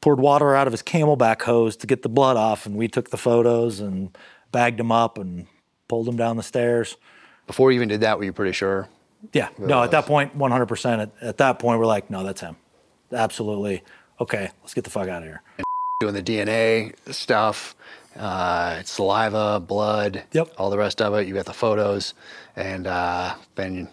[0.00, 3.10] poured water out of his CamelBak hose to get the blood off, and we took
[3.10, 4.16] the photos and
[4.52, 5.46] bagged him up and
[5.88, 6.96] pulled him down the stairs.
[7.46, 8.88] Before you even did that, were you pretty sure?
[9.32, 11.02] Yeah, no, at that point, 100%.
[11.02, 12.56] At, at that point, we're like, no, that's him.
[13.12, 13.82] Absolutely.
[14.20, 15.42] Okay, let's get the fuck out of here.
[16.00, 17.74] Doing the DNA stuff,
[18.16, 20.48] uh, saliva, blood, Yep.
[20.58, 21.26] all the rest of it.
[21.26, 22.14] You got the photos,
[22.56, 23.88] and uh, then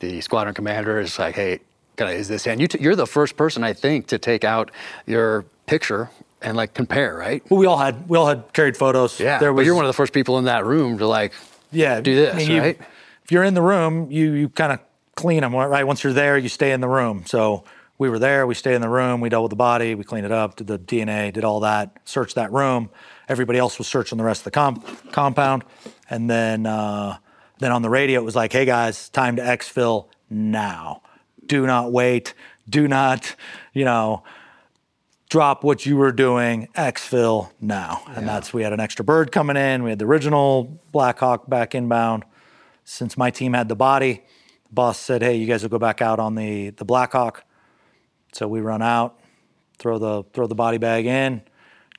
[0.00, 1.60] the squadron commander is like, "Hey,
[1.96, 4.70] kinda, is this?" hand?" you t- you're the first person I think to take out
[5.06, 6.10] your picture
[6.42, 7.42] and like compare, right?
[7.50, 9.20] Well, we all had we all had carried photos.
[9.20, 11.32] Yeah, there was, but you're one of the first people in that room to like,
[11.70, 12.78] yeah do this, I mean, you- right?
[13.24, 14.80] if you're in the room, you you kind of
[15.14, 15.84] clean them, right?
[15.86, 17.24] Once you're there, you stay in the room.
[17.26, 17.64] So
[17.98, 20.24] we were there, we stay in the room, we dealt with the body, we cleaned
[20.24, 22.88] it up, did the DNA, did all that, searched that room.
[23.30, 25.62] Everybody else was searching the rest of the comp- compound,
[26.10, 27.16] and then uh,
[27.60, 31.02] then on the radio it was like, "Hey guys, time to exfil now.
[31.46, 32.34] Do not wait.
[32.68, 33.36] Do not,
[33.72, 34.24] you know."
[35.30, 38.02] drop what you were doing, exfil now.
[38.08, 39.84] And that's, we had an extra bird coming in.
[39.84, 42.24] We had the original Blackhawk back inbound.
[42.84, 44.24] Since my team had the body,
[44.66, 47.44] the boss said, hey, you guys will go back out on the, the Black Hawk.
[48.32, 49.20] So we run out,
[49.78, 51.42] throw the, throw the body bag in,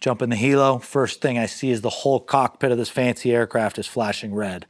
[0.02, 0.82] jump in the helo.
[0.82, 4.66] First thing I see is the whole cockpit of this fancy aircraft is flashing red.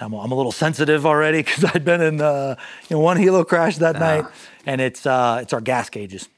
[0.00, 2.56] I'm, I'm a little sensitive already because I'd been in uh,
[2.88, 4.24] you know, one helo crash that night,
[4.64, 6.28] and it's uh, it's our gas gauges.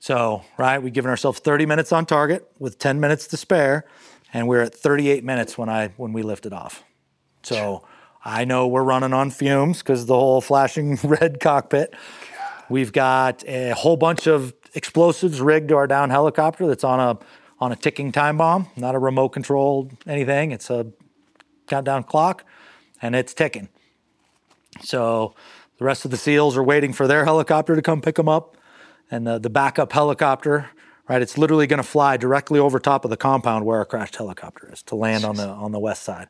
[0.00, 3.84] So, right, we've given ourselves 30 minutes on target with 10 minutes to spare,
[4.32, 6.84] and we're at 38 minutes when I when we lifted off.
[7.42, 7.84] So,
[8.24, 11.94] I know we're running on fumes because the whole flashing red cockpit.
[12.68, 17.18] We've got a whole bunch of explosives rigged to our down helicopter that's on a
[17.60, 20.52] on a ticking time bomb, not a remote controlled anything.
[20.52, 20.86] It's a
[21.66, 22.44] countdown clock,
[23.02, 23.68] and it's ticking.
[24.80, 25.34] So
[25.78, 28.56] the rest of the SEALs are waiting for their helicopter to come pick them up,
[29.10, 30.70] and the, the backup helicopter,
[31.08, 31.20] right?
[31.20, 34.70] It's literally going to fly directly over top of the compound where our crashed helicopter
[34.72, 36.28] is to land on the on the west side.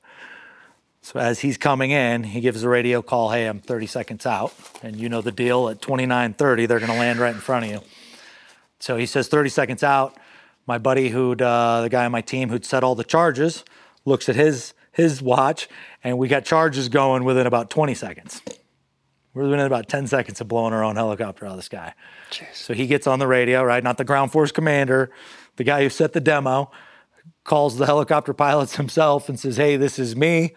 [1.02, 4.54] So as he's coming in, he gives a radio call, "Hey, I'm 30 seconds out,"
[4.82, 5.68] and you know the deal.
[5.68, 7.80] At 29:30, they're going to land right in front of you.
[8.80, 10.16] So he says 30 seconds out.
[10.66, 13.64] My buddy, who'd uh, the guy on my team who'd set all the charges,
[14.04, 15.68] looks at his his watch,
[16.02, 18.42] and we got charges going within about 20 seconds.
[19.32, 21.94] We're within about 10 seconds of blowing our own helicopter out of the sky.
[22.52, 23.84] So he gets on the radio, right?
[23.84, 25.12] Not the ground force commander,
[25.54, 26.72] the guy who set the demo,
[27.44, 30.54] calls the helicopter pilots himself and says, "Hey, this is me."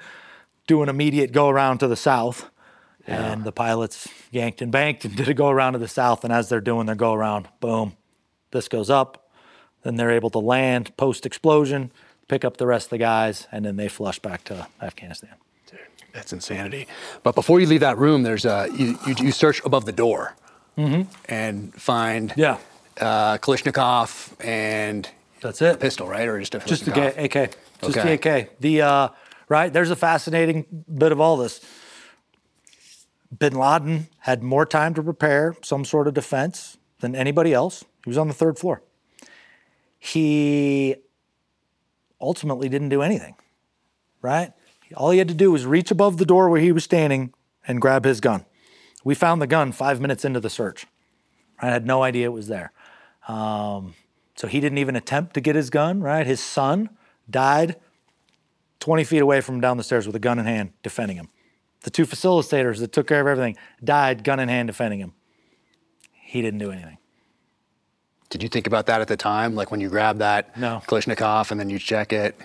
[0.67, 2.49] Do an immediate go around to the south.
[3.07, 6.23] And the pilots yanked and banked and did a go around to the south.
[6.23, 7.97] And as they're doing their go around, boom,
[8.51, 9.27] this goes up.
[9.83, 11.91] Then they're able to land post explosion.
[12.27, 15.31] pick up the rest of the guys, and then they flush back to Afghanistan.
[15.69, 15.79] Dude,
[16.13, 16.87] That's insanity.
[17.23, 20.35] But before you leave that room, there's a you, you, you search above the door
[20.77, 22.39] and find Mm-hmm.
[22.39, 22.57] Yeah,
[22.99, 25.09] uh, Kalashnikov and
[25.41, 25.79] that's it.
[25.79, 26.27] pistol, right?
[26.27, 27.55] Or just a Just the AK.
[27.81, 28.15] Just Okay.
[28.17, 28.59] the AK.
[28.59, 29.07] The uh,
[29.49, 31.59] right there's a fascinating bit of all this.
[33.37, 37.83] Bin Laden had more time to prepare some sort of defense than anybody else.
[38.03, 38.83] He was on the third floor.
[39.99, 40.95] He
[42.19, 43.35] ultimately didn't do anything.
[44.21, 44.53] Right?
[44.95, 47.33] All he had to do was reach above the door where he was standing
[47.67, 48.45] and grab his gun.
[49.03, 50.85] We found the gun five minutes into the search.
[51.59, 52.71] I had no idea it was there.
[53.27, 53.93] Um,
[54.35, 56.25] so he didn't even attempt to get his gun, right?
[56.25, 56.89] His son
[57.29, 57.77] died
[58.79, 61.29] 20 feet away from down the stairs with a gun in hand, defending him.
[61.81, 65.13] The two facilitators that took care of everything died gun in hand, defending him.
[66.11, 66.97] He didn't do anything.
[68.31, 69.53] Did you think about that at the time?
[69.55, 70.81] Like when you grab that No.
[70.87, 72.35] Kalashnikov and then you check it?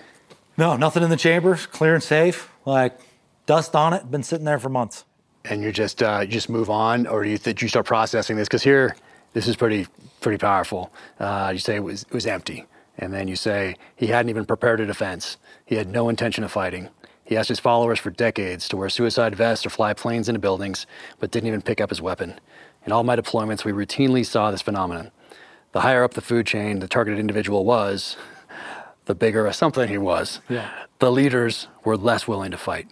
[0.57, 2.49] No, nothing in the chambers, clear and safe.
[2.65, 2.99] Like
[3.47, 5.05] dust on it, been sitting there for months.
[5.45, 8.35] and you just uh, you just move on, or do you did you start processing
[8.37, 8.47] this?
[8.47, 8.95] Because here,
[9.33, 9.87] this is pretty
[10.21, 10.91] pretty powerful.
[11.19, 12.65] Uh, you say it was it was empty,
[12.97, 15.37] and then you say he hadn't even prepared a defense.
[15.65, 16.89] He had no intention of fighting.
[17.23, 20.85] He asked his followers for decades to wear suicide vests or fly planes into buildings,
[21.19, 22.39] but didn't even pick up his weapon.
[22.85, 25.11] In all my deployments, we routinely saw this phenomenon.
[25.77, 28.17] The higher up the food chain the targeted individual was,
[29.05, 30.41] the bigger a something he was.
[30.49, 30.71] Yeah.
[30.97, 32.87] The leaders were less willing to fight.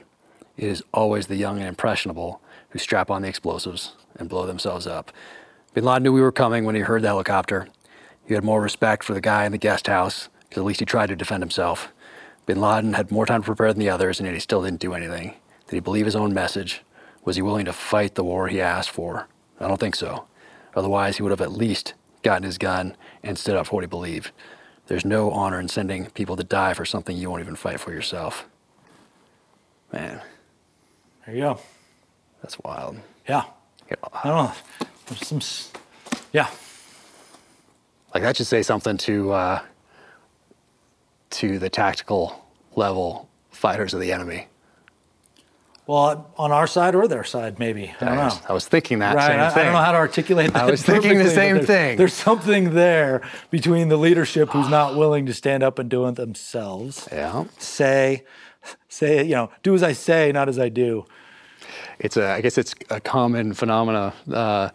[0.56, 4.86] It is always the young and impressionable who strap on the explosives and blow themselves
[4.86, 5.12] up.
[5.74, 7.70] Bin Laden knew we were coming when he heard the helicopter.
[8.24, 10.86] He had more respect for the guy in the guest house because at least he
[10.86, 11.92] tried to defend himself.
[12.46, 14.80] Bin Laden had more time to prepare than the others, and yet he still didn't
[14.80, 15.34] do anything.
[15.68, 16.84] Did he believe his own message?
[17.24, 19.28] Was he willing to fight the war he asked for?
[19.60, 20.28] I don't think so.
[20.76, 23.88] Otherwise, he would have at least gotten his gun and stood up for what he
[23.88, 24.32] believed.
[24.88, 27.92] There's no honor in sending people to die for something you won't even fight for
[27.94, 28.46] yourself.
[29.94, 30.22] Man,
[31.26, 31.60] There you go.
[32.42, 32.98] that's wild.
[33.30, 33.44] Yeah.
[33.90, 33.96] yeah.
[34.24, 34.52] I don't know.
[35.08, 35.40] There's some,
[36.34, 36.50] yeah.
[38.14, 39.62] Like that should say something to uh,
[41.32, 42.46] to the tactical
[42.76, 44.48] level fighters of the enemy.
[45.88, 47.94] Well, on our side or their side, maybe.
[48.02, 48.32] I don't know.
[48.50, 49.28] I was thinking that Right.
[49.28, 50.64] same I, I don't know how to articulate that.
[50.64, 51.98] I was thinking the same there's- thing.
[51.98, 53.22] There's something there
[53.52, 57.08] between the leadership who's not willing to stand up and do it themselves.
[57.12, 58.24] yeah, Say,
[58.90, 61.06] say, you know, do as I say, not as I do.
[62.00, 62.26] it's a.
[62.32, 64.70] I guess it's a common phenomena uh,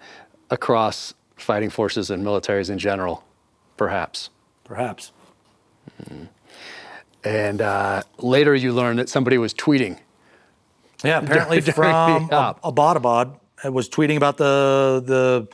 [0.49, 3.25] across fighting forces and militaries in general,
[3.77, 4.31] perhaps.
[4.63, 5.11] Perhaps.
[7.25, 9.99] And uh, later, you learn that somebody was tweeting.
[11.03, 12.33] Yeah, apparently from op.
[12.33, 15.49] Ab- Abbottabad, was tweeting about the the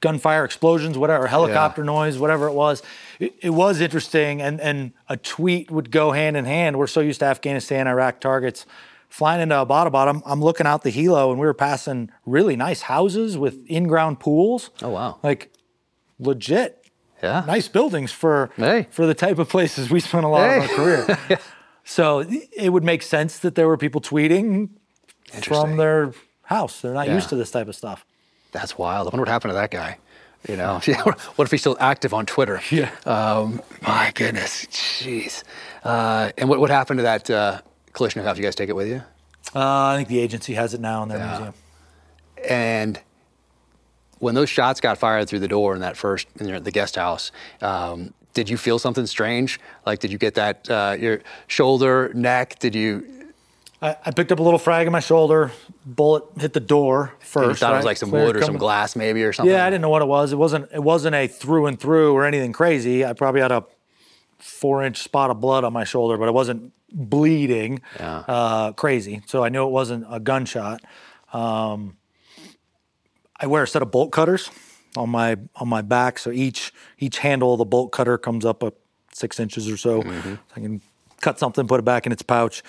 [0.00, 2.82] gunfire explosions, whatever, helicopter noise, whatever it was.
[3.18, 6.78] It, it was interesting, and and a tweet would go hand in hand.
[6.78, 8.66] We're so used to Afghanistan, Iraq targets.
[9.08, 12.82] Flying into Abbottabad, I'm, I'm looking out the helo, and we were passing really nice
[12.82, 14.70] houses with in-ground pools.
[14.82, 15.18] Oh, wow.
[15.22, 15.52] Like
[16.18, 16.84] legit
[17.22, 18.88] Yeah, nice buildings for Hey.
[18.90, 21.18] for the type of places we spent a lot of our career.
[21.84, 22.24] so
[22.56, 24.70] it would make sense that there were people tweeting.
[25.42, 26.12] From their
[26.44, 26.80] house.
[26.80, 27.14] They're not Yeah.
[27.14, 28.04] used to this type of stuff.
[28.52, 29.06] That's wild.
[29.06, 29.98] I wonder what happened to that guy.
[30.48, 30.78] You know,
[31.36, 32.60] what if he's still active on Twitter?
[32.70, 32.90] Yeah.
[33.04, 35.42] Um, my goodness, jeez.
[35.84, 37.60] Uh, and what, what happened to that uh,
[37.92, 38.36] Kalashnikov?
[38.36, 39.02] You guys take it with you?
[39.54, 41.54] Uh, I think the agency has it now in their museum.
[42.48, 43.00] And
[44.18, 47.32] when those shots got fired through the door in that first in the guest house,
[47.62, 49.58] um, did you feel something strange?
[49.84, 52.58] Like, did you get that uh, your shoulder, neck?
[52.58, 53.15] Did you?
[53.86, 55.52] I, I picked up a little frag in my shoulder.
[55.84, 57.48] Bullet hit the door first.
[57.48, 59.52] you thought it was like some Clear wood or some glass, maybe, or something?
[59.54, 60.32] Yeah, I didn't know what it was.
[60.32, 60.68] It wasn't.
[60.72, 63.04] It wasn't a through and through or anything crazy.
[63.04, 63.64] I probably had a
[64.38, 68.18] four-inch spot of blood on my shoulder, but it wasn't bleeding Yeah.
[68.26, 69.22] uh, crazy.
[69.26, 70.80] So I knew it wasn't a gunshot.
[71.32, 71.96] Um,
[73.38, 74.50] I wear a set of bolt cutters
[74.96, 78.62] on my on my back, so each each handle of the bolt cutter comes up
[78.64, 78.72] a
[79.12, 80.02] six inches or so.
[80.56, 80.80] I can
[81.20, 82.62] cut something, put it back in its pouch.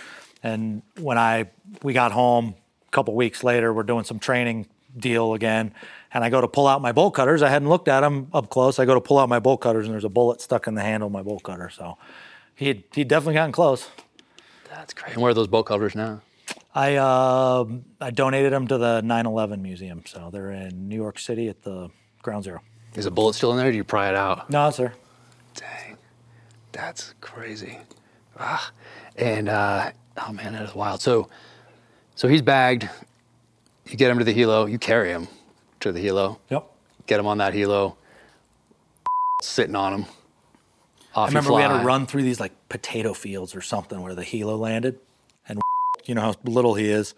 [0.43, 1.49] And when I
[1.83, 2.55] we got home
[2.87, 4.67] a couple weeks later, we're doing some training
[4.97, 5.73] deal again,
[6.13, 7.41] and I go to pull out my bolt cutters.
[7.41, 8.79] I hadn't looked at them up close.
[8.79, 10.81] I go to pull out my bolt cutters, and there's a bullet stuck in the
[10.81, 11.69] handle of my bolt cutter.
[11.69, 11.97] So
[12.55, 13.89] he had, he'd definitely gotten close.
[14.69, 15.13] That's great.
[15.13, 16.21] And where are those bolt cutters now?
[16.73, 17.65] I uh,
[17.99, 21.89] I donated them to the 9/11 museum, so they're in New York City at the
[22.21, 22.61] Ground Zero.
[22.95, 23.67] Is a bullet still in there?
[23.67, 24.49] Or do you pry it out?
[24.49, 24.93] No, sir.
[25.55, 25.97] Dang,
[26.71, 27.79] that's crazy.
[28.39, 28.71] Ah,
[29.15, 31.01] and uh, oh man, that is wild.
[31.01, 31.29] So,
[32.15, 32.89] so he's bagged.
[33.87, 34.69] You get him to the helo.
[34.69, 35.27] You carry him
[35.79, 36.39] to the helo.
[36.49, 36.65] Yep.
[37.05, 37.95] Get him on that helo.
[39.41, 40.05] Sitting on him.
[41.15, 41.79] Off I you remember we had fly.
[41.79, 44.99] to run through these like potato fields or something where the helo landed,
[45.47, 45.59] and
[46.05, 47.15] you know how little he is.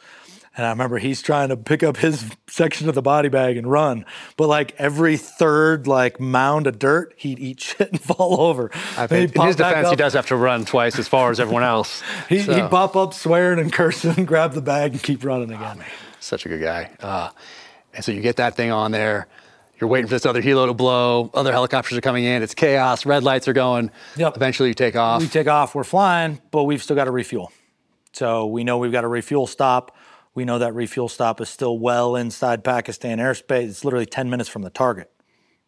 [0.59, 3.65] And I remember he's trying to pick up his section of the body bag and
[3.71, 4.05] run,
[4.35, 8.69] but like every third like mound of dirt, he'd eat shit and fall over.
[8.97, 11.63] I think in his defense, he does have to run twice as far as everyone
[11.63, 12.03] else.
[12.27, 15.81] He, So, He'd pop up swearing and cursing, grab the bag and keep running again.
[16.19, 16.91] such a good guy.
[16.99, 17.29] Uh,
[17.93, 19.29] and so you get that thing on there.
[19.79, 21.31] You're waiting for this other helo to blow.
[21.33, 22.43] Other helicopters are coming in.
[22.43, 23.05] It's chaos.
[23.05, 23.91] Red lights are going.
[24.17, 24.35] Yep.
[24.35, 25.21] Eventually, you take off.
[25.21, 27.53] we take off, we're flying, but we've still got to refuel.
[28.11, 29.95] So we know we've got a refuel stop.
[30.39, 33.67] We know that refuel stop is still well inside Pakistan airspace.
[33.67, 35.11] It's literally 10 minutes from the target,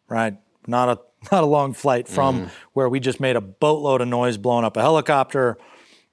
[0.08, 0.38] right?
[0.66, 0.98] Not a
[1.30, 4.78] not a long flight from where we just made a boatload of noise blowing up
[4.78, 5.58] a helicopter.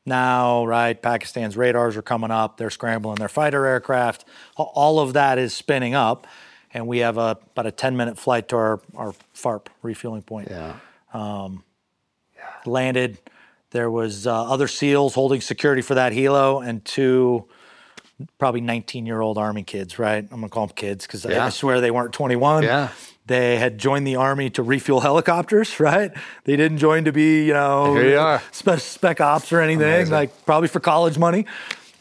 [0.06, 2.58] Now, right, Pakistan's radars are coming up.
[2.58, 4.26] They're scrambling their fighter aircraft.
[4.58, 6.28] All of that is spinning up,
[6.74, 10.50] and we have a, about a 10 minute flight to our, our FARP refueling point
[10.52, 10.76] yeah.
[12.66, 13.20] landed.
[13.72, 17.48] There was uh, other SEALs holding security for that helo, and two
[18.38, 20.00] probably 19 year old Army kids.
[20.00, 20.24] Right?
[20.24, 21.46] I'm gonna call them kids because I, Yeah.
[21.46, 22.64] I swear they weren't 21.
[22.64, 22.90] Yeah.
[23.26, 25.80] They had joined the Army to refuel helicopters.
[25.80, 26.12] Right?
[26.46, 28.42] They didn't join to be you know Here you are.
[28.52, 29.84] Spec, spec ops or anything.
[29.88, 30.14] Amazing.
[30.14, 31.46] Like probably for college money.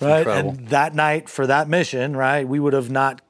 [0.00, 0.18] Right?
[0.18, 0.50] Incredible.
[0.50, 2.46] And that night for that mission, right?
[2.46, 3.20] We would have not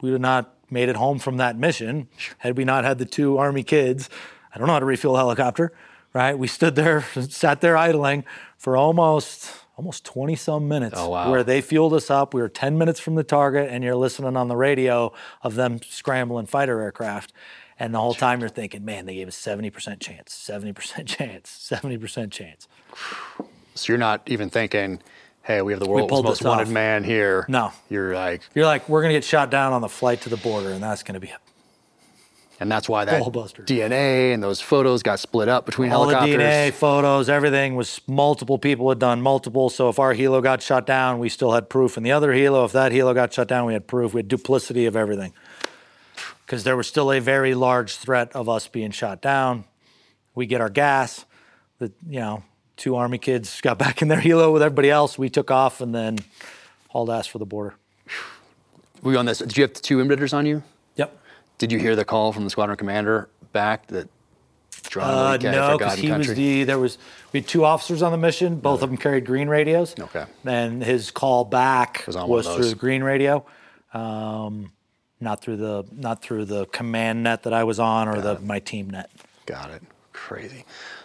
[0.00, 2.08] we would have not made it home from that mission
[2.38, 4.08] had we not had the two army kids.
[4.54, 5.72] I don't know how to refuel a helicopter,
[6.12, 6.36] right?
[6.38, 8.24] We stood there, sat there idling
[8.58, 11.30] for almost almost 20 some minutes Oh, wow.
[11.30, 12.34] where they fueled us up.
[12.34, 15.12] We were 10 minutes from the target and you're listening on the radio
[15.42, 17.32] of them scrambling fighter aircraft.
[17.78, 22.30] And the whole time you're thinking, man, they gave us 70% chance, 70% chance, 70%
[22.30, 22.68] chance.
[23.74, 25.00] So you're not even thinking,
[25.42, 26.72] hey, we have the world's pulled most wanted off.
[26.72, 27.44] man here.
[27.48, 27.72] No.
[27.88, 30.36] You're like, You're like, we're going to get shot down on the flight to the
[30.36, 31.38] border, and that's going to be it.
[32.62, 33.20] And that's why that.
[33.22, 36.40] DNA and those photos got split up between All the helicopters.
[36.40, 39.68] DNA, photos, everything was multiple people had done multiple.
[39.68, 41.96] So if our helo got shot down, we still had proof.
[41.96, 44.14] And the other helo, if that helo got shut down, we had proof.
[44.14, 45.32] We had duplicity of everything.
[46.46, 49.64] Because there was still a very large threat of us being shot down.
[50.36, 51.24] We get our gas.
[51.78, 52.44] The you know
[52.76, 55.18] two army kids got back in their helo with everybody else.
[55.18, 56.18] We took off and then
[56.90, 57.74] hauled ass for the border.
[59.02, 59.38] Were you on this?
[59.38, 60.62] Did you have the two emitters on you?
[61.58, 64.08] Did you hear the call from the squadron commander back that
[64.88, 66.98] John Uh, no, because he was the there was
[67.32, 68.56] we had two officers on the mission.
[68.56, 69.94] Both of them carried green radios.
[69.98, 70.24] Okay.
[70.44, 73.44] And his call back Was was, on one of through the green radio,
[73.94, 74.72] um,
[75.20, 78.58] not through the not through the command net that I was on or the my
[78.58, 79.10] team net.
[79.46, 79.82] Got it.
[80.12, 80.64] Crazy.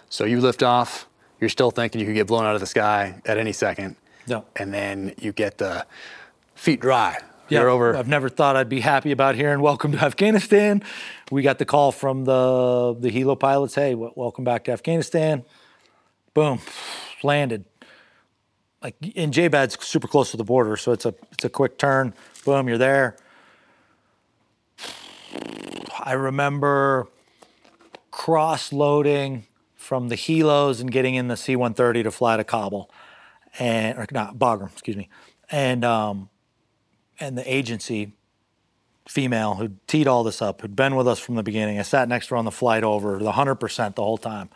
[0.10, 1.08] So you lift off.
[1.39, 3.95] You're still thinking you could get blown out of the sky at any second.
[4.28, 4.45] No.
[4.56, 5.86] And then you get the
[6.56, 7.20] feet dry.
[7.50, 7.95] You're over.
[7.95, 10.84] I've never thought I'd be happy about hearing "Welcome to Afghanistan."
[11.32, 13.76] We got the call from the the helo pilots.
[13.76, 15.43] Hey, welcome back to Afghanistan.
[16.34, 16.60] Boom,
[17.24, 17.66] landed.
[18.82, 22.14] Like in J-Bad's super close to the border, so it's a it's a quick turn.
[22.45, 23.16] Boom, you're there.
[26.00, 27.08] I remember
[28.12, 29.45] cross loading
[29.76, 32.89] from the helos and getting in the C-130 to fly to Kabul,
[33.58, 35.10] and or not Bagram, excuse me,
[35.50, 36.30] and um,
[37.20, 38.13] and the agency
[39.07, 41.80] female who teed all this up, who'd been with us from the beginning.
[41.80, 44.49] I sat next to her on the flight over, the 100% the whole time.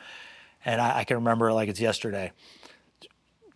[0.66, 2.32] And I, I can remember it like it's yesterday.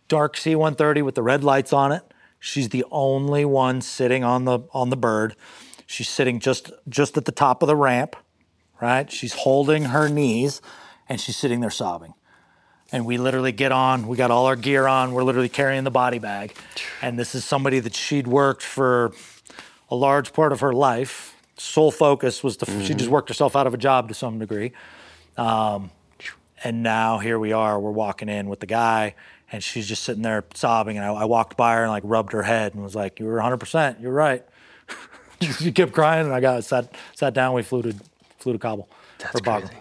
[0.08, 2.02] Dark C-130 with the red lights on it.
[2.38, 5.34] She's the only one sitting on the on the bird.
[5.86, 8.14] She's sitting just just at the top of the ramp,
[8.80, 9.10] right?
[9.10, 10.60] She's holding her knees
[11.08, 12.14] and she's sitting there sobbing
[12.92, 14.06] and we literally get on.
[14.06, 15.12] We got all our gear on.
[15.12, 16.54] We're literally carrying the body bag,
[17.02, 19.12] and this is somebody that she'd worked for
[19.90, 21.34] a large part of her life.
[21.58, 24.72] Sole focus was to she just worked herself out of a job to some degree,
[25.36, 25.90] um,
[26.62, 27.80] and now here we are.
[27.80, 29.14] We're walking in with the guy,
[29.50, 30.96] and she's just sitting there sobbing.
[30.98, 33.26] And I, I walked by her and like rubbed her head and was like, "You
[33.26, 33.56] were 100.
[33.56, 34.44] percent You're right."
[35.58, 37.54] she kept crying, and I got sat sat down.
[37.54, 37.94] We flew to
[38.38, 39.60] flew to Kabul That's Bagram.
[39.60, 39.74] crazy.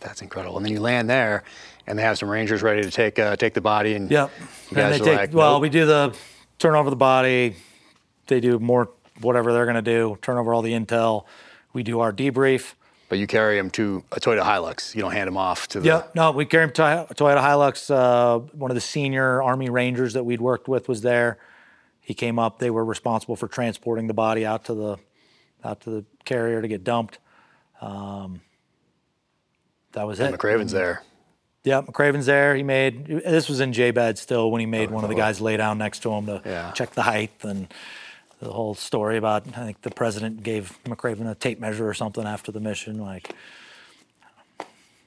[0.00, 0.56] That's incredible.
[0.56, 1.42] And then you land there,
[1.88, 3.94] and they have some rangers ready to take uh, take the body.
[3.94, 4.30] And Yep.
[4.76, 5.62] And they take like, well, nope.
[5.62, 6.14] we do the
[6.58, 7.56] turn over the body.
[8.26, 11.24] They do more whatever they're gonna do, turn over all the intel.
[11.72, 12.74] We do our debrief.
[13.08, 14.94] But you carry them to a Toyota Hilux.
[14.94, 15.86] You don't hand them off to the.
[15.86, 16.14] Yep.
[16.14, 17.90] No, we carry him to a Toyota Hilux.
[17.90, 21.38] Uh, one of the senior Army Rangers that we'd worked with was there.
[22.00, 22.58] He came up.
[22.58, 24.96] They were responsible for transporting the body out to the
[25.64, 27.18] out to the carrier to get dumped.
[27.80, 28.42] Um,
[29.92, 30.34] that was it.
[30.34, 31.02] McRaven's there.
[31.68, 32.54] Yeah, McRaven's there.
[32.56, 35.58] He made this was in J-Bad still when he made one of the guys lay
[35.58, 36.70] down next to him to Yeah.
[36.72, 37.68] check the height and
[38.40, 42.24] the whole story about I think the president gave McRaven a tape measure or something
[42.24, 42.98] after the mission.
[42.98, 43.34] Like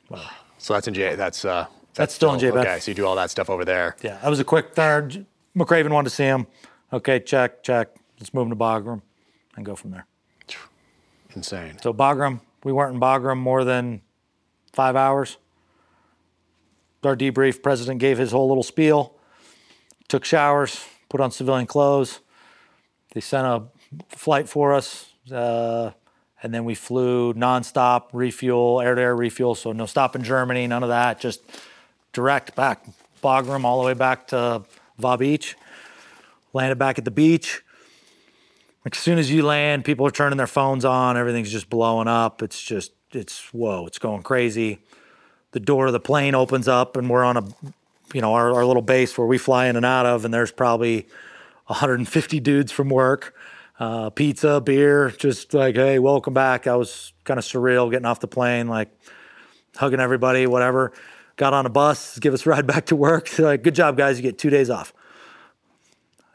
[0.07, 1.15] Well, So that's in J.
[1.15, 2.67] That's uh, That's still in J-Bad.
[2.67, 3.95] Okay, so you do all that stuff over there.
[4.03, 5.25] Yeah, that was a quick third.
[5.57, 6.45] McRaven wanted to see him.
[6.93, 7.89] Okay, check, check.
[8.19, 9.01] Let's move him to Bagram
[9.55, 10.05] and go from there.
[11.35, 11.79] Insane.
[11.81, 14.01] So Bagram, we weren't in Bagram more than
[14.73, 15.37] five hours.
[17.03, 19.15] Our debrief, president gave his whole little spiel,
[20.07, 22.19] took showers, put on civilian clothes.
[23.13, 23.63] They sent a
[24.09, 25.91] flight for us, uh,
[26.43, 29.55] and then we flew nonstop, refuel, air-to-air refuel.
[29.55, 31.19] So no stop in Germany, none of that.
[31.19, 31.41] Just
[32.13, 32.85] direct back,
[33.23, 34.63] Bagram, all the way back to
[34.99, 35.55] Va Beach.
[36.53, 37.63] Landed back at the beach.
[38.85, 41.17] Like as soon as you land, people are turning their phones on.
[41.17, 42.41] Everything's just blowing up.
[42.41, 44.79] It's just, it's whoa, it's going crazy.
[45.51, 47.43] The door of the plane opens up, and we're on a,
[48.13, 50.51] you know, our, our little base where we fly in and out of, and there's
[50.51, 51.07] probably
[51.65, 53.35] 150 dudes from work,
[53.79, 56.67] uh, pizza, beer, just like, hey, welcome back.
[56.67, 58.89] I was kind of surreal getting off the plane, like
[59.75, 60.93] hugging everybody, whatever.
[61.37, 63.29] Got on a bus, give us a ride back to work.
[63.29, 64.17] They're like, good job, guys.
[64.17, 64.93] You get two days off.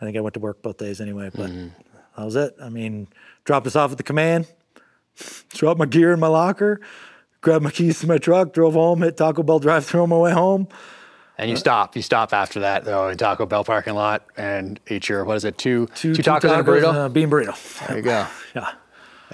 [0.01, 1.51] I think I went to work both days anyway, but
[2.17, 2.55] that was it.
[2.61, 3.09] I mean,
[3.45, 4.47] dropped us off at the command,
[5.51, 6.81] dropped my gear in my locker,
[7.47, 10.17] grabbed my keys to my truck, drove home, hit Taco Bell drive through on my
[10.17, 10.67] way home.
[11.39, 11.95] And you stop.
[11.95, 15.45] You stop after that though in Taco Bell parking lot and eat your what is
[15.45, 15.57] it?
[15.57, 16.89] Two Two, two tacos, and a burrito.
[16.89, 17.87] and a bean burrito.
[17.87, 18.27] there you go.
[18.57, 18.73] Yeah.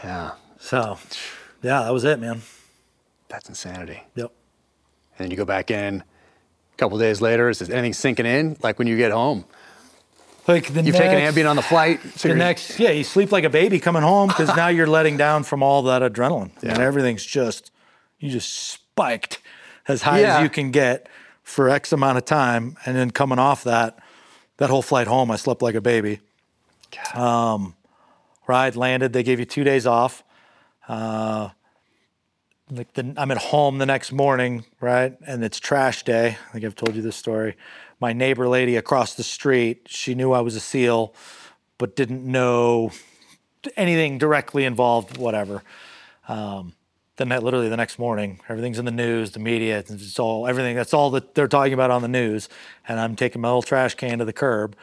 [0.05, 0.99] Yeah, So,
[1.63, 2.43] yeah, that was it, man.
[3.29, 4.03] that's insanity.
[4.15, 4.31] Yep.
[5.17, 6.03] And then you go back in.
[6.73, 8.57] A couple days later, is anything sinking in?
[8.63, 9.45] Like when you get home,
[10.49, 12.01] Like the you've next, taken Ambien on the flight.
[12.17, 15.17] So the next, yeah, you sleep like a baby coming home because now you're letting
[15.17, 16.51] down from all that adrenaline.
[16.63, 17.71] And everything's just,
[18.23, 19.39] you just spiked
[19.89, 20.37] as high Yeah.
[20.39, 21.09] as you can get
[21.43, 22.77] for X amount of time.
[22.87, 23.99] And then coming off that,
[24.59, 26.21] that whole flight home, I slept like a baby.
[27.15, 27.75] Um,
[28.47, 29.13] ride landed.
[29.13, 30.23] They gave you two days off.
[30.89, 31.51] Uh,
[32.71, 35.15] like the, I'm at home the next morning, right?
[35.27, 36.37] And it's trash day.
[36.49, 37.57] I think I've told you this story.
[38.01, 41.15] My neighbor lady across the street, she knew I was a SEAL,
[41.79, 42.93] but didn't know
[43.77, 45.63] anything directly involved, whatever.
[46.29, 46.73] Um,
[47.17, 50.77] then that literally the next morning, everything's in the news, the media, it's all everything.
[50.77, 52.49] That's all that they're talking about on the news.
[52.89, 54.77] And I'm taking my little trash can to the curb,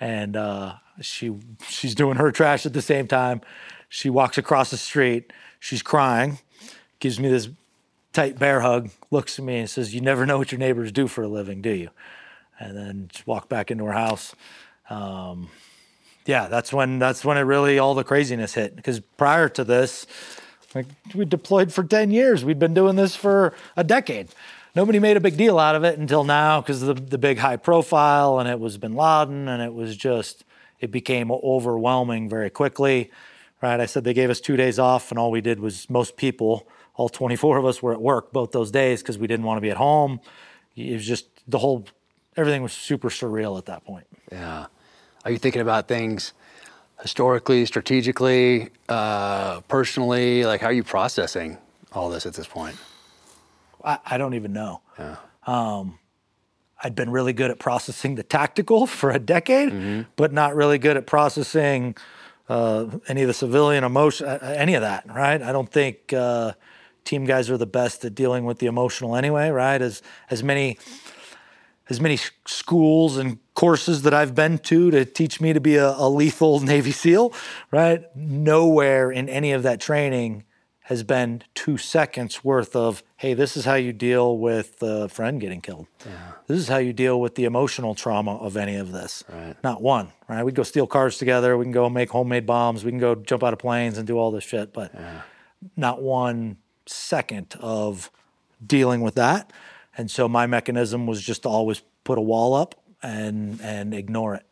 [0.00, 1.34] and uh, she
[1.66, 3.40] she's doing her trash at the same time.
[3.88, 5.32] She walks across the street.
[5.58, 6.38] She's crying,
[6.98, 7.48] gives me this
[8.12, 11.08] tight bear hug, looks at me and says, "You never know what your neighbors do
[11.08, 11.90] for a living, do you?"
[12.60, 14.34] And then just walk back into her house.
[14.88, 15.50] Um,
[16.26, 18.76] yeah, that's when that's when it really all the craziness hit.
[18.76, 20.06] Because prior to this,
[20.74, 22.44] like we deployed for ten years.
[22.44, 24.28] We'd been doing this for a decade.
[24.74, 27.56] Nobody made a big deal out of it until now because the, the big high
[27.56, 30.44] profile, and it was Bin Laden, and it was just
[30.80, 33.10] it became overwhelming very quickly.
[33.60, 33.78] Right?
[33.78, 36.66] I said they gave us two days off, and all we did was most people,
[36.94, 39.60] all 24 of us, were at work both those days because we didn't want to
[39.60, 40.20] be at home.
[40.74, 41.84] It was just the whole
[42.36, 44.06] everything was super surreal at that point.
[44.30, 44.66] Yeah.
[45.24, 46.32] Are you thinking about things
[47.02, 50.44] historically, strategically, uh, personally?
[50.44, 51.58] Like, how are you processing
[51.92, 52.76] all this at this point?
[53.84, 54.80] I, I don't even know.
[55.46, 55.98] Um,
[56.82, 60.96] I'd been really good at processing the tactical for a decade, but not really good
[60.96, 61.96] at processing
[62.48, 65.04] uh, any of the civilian emotion, uh, any of that.
[65.06, 65.40] Right?
[65.42, 66.52] I don't think uh,
[67.04, 69.50] team guys are the best at dealing with the emotional anyway.
[69.50, 69.80] Right?
[69.80, 70.78] As as many
[71.92, 75.90] as many schools and courses that I've been to to teach me to be a,
[75.90, 77.34] a lethal Navy SEAL,
[77.70, 78.04] right?
[78.16, 80.44] Nowhere in any of that training
[80.86, 85.38] has been two seconds worth of, hey, this is how you deal with a friend
[85.38, 85.86] getting killed.
[86.46, 89.22] This is how you deal with the emotional trauma of any of this.
[89.28, 89.54] Right.
[89.62, 90.42] Not one, right?
[90.42, 91.58] We'd go steal cars together.
[91.58, 92.84] We can go make homemade bombs.
[92.84, 94.92] We can go jump out of planes and do all this shit, but
[95.76, 96.56] not one
[96.86, 98.10] second of
[98.66, 99.52] dealing with that.
[99.96, 104.34] And so my mechanism was just to always put a wall up and and ignore
[104.34, 104.46] it.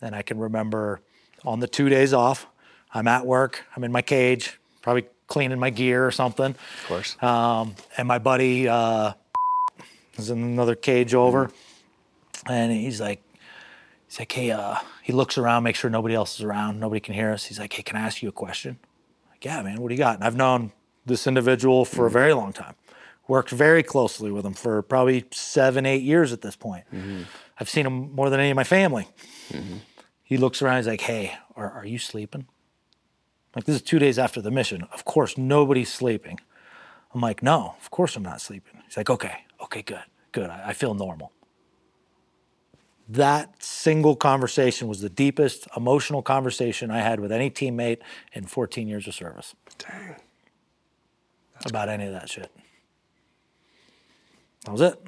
[0.00, 1.00] And I can remember
[1.44, 2.46] on the two days off,
[2.92, 6.50] I'm at work, I'm in my cage, probably cleaning my gear or something.
[6.50, 7.22] Of course.
[7.22, 9.12] Um, and my buddy uh,
[10.16, 11.50] was in another cage over,
[12.46, 13.22] and he's like,
[14.08, 17.14] he's like, hey, uh, he looks around, makes sure nobody else is around, nobody can
[17.14, 17.44] hear us.
[17.44, 18.78] He's like, hey, can I ask you a question?
[18.82, 20.16] I'm like, yeah, man, what do you got?
[20.16, 20.72] And I've known
[21.06, 22.74] this individual for a very long time.
[23.30, 26.82] Worked very closely with him for probably seven, eight years at this point.
[26.92, 27.22] Mm-hmm.
[27.60, 29.06] I've seen him more than any of my family.
[29.52, 29.76] Mm-hmm.
[30.24, 32.48] He looks around, he's like, hey, are, are you sleeping?
[33.54, 34.82] Like, this is two days after the mission.
[34.92, 36.40] Of course, nobody's sleeping.
[37.14, 38.82] I'm like, no, of course I'm not sleeping.
[38.84, 40.02] He's like, okay, okay, good,
[40.32, 40.50] good.
[40.50, 41.30] I, I feel normal.
[43.08, 47.98] That single conversation was the deepest emotional conversation I had with any teammate
[48.32, 50.16] in 14 years of service Dang.
[51.64, 52.50] about any of that shit.
[54.64, 55.00] That was it.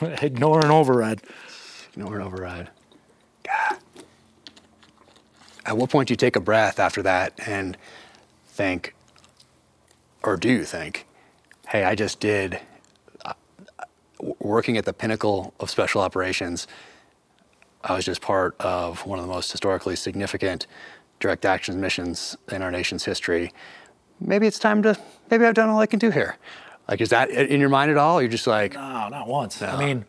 [0.22, 1.22] Ignore an override.
[1.92, 2.70] Ignore an override.
[3.44, 3.78] God.
[5.64, 7.76] At what point do you take a breath after that and
[8.46, 8.94] think,
[10.22, 11.06] or do you think,
[11.68, 12.60] hey, I just did
[13.24, 13.32] uh,
[14.38, 16.68] working at the pinnacle of special operations.
[17.82, 20.66] I was just part of one of the most historically significant
[21.18, 23.52] direct actions missions in our nation's history.
[24.20, 24.96] Maybe it's time to,
[25.30, 26.36] maybe I've done all I can do here.
[26.88, 28.20] Like, is that in your mind at all?
[28.22, 29.60] You're just like, No, not once.
[29.62, 30.04] I mean,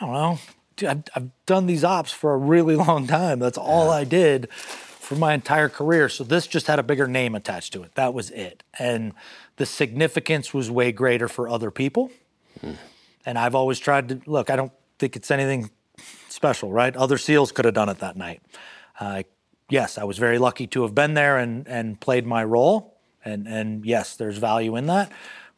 [0.00, 0.38] I don't know.
[0.76, 3.38] Dude, I've, I've done these ops for a really long time.
[3.38, 4.50] That's all I did
[5.10, 6.08] for my entire career.
[6.08, 7.94] So this just had a bigger name attached to it.
[7.96, 8.62] That was it.
[8.78, 9.12] And
[9.56, 12.10] the significance was way greater for other people.
[13.26, 15.70] And I've always tried to look, I don't think it's anything
[16.28, 16.94] special, right?
[16.94, 18.40] Other SEALs could have done it that night.
[18.98, 19.24] Uh,
[19.68, 22.96] yes, I was very lucky to have been there and, and played my role.
[23.24, 25.10] And, and yes, there's value in that.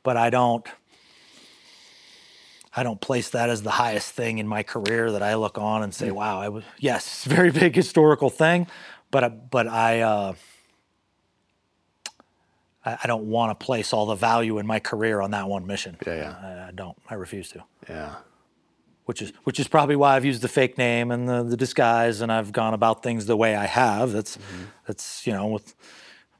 [0.03, 0.66] But I don't.
[2.74, 5.83] I don't place that as the highest thing in my career that I look on
[5.83, 6.12] and say, mm.
[6.12, 8.66] "Wow, I was." Yes, very big historical thing,
[9.11, 10.35] but I- but I uh,
[12.85, 15.66] I, I don't want to place all the value in my career on that one
[15.66, 15.97] mission.
[16.07, 16.65] Yeah, yeah.
[16.65, 16.97] I, I don't.
[17.09, 17.65] I refuse to.
[17.89, 18.15] yeah.
[19.05, 22.20] Which is which is probably why I've used the fake name and the, the disguise,
[22.20, 24.12] and I've gone about things the way I have.
[24.12, 24.65] That's mm-hmm.
[24.87, 25.74] that's you know with.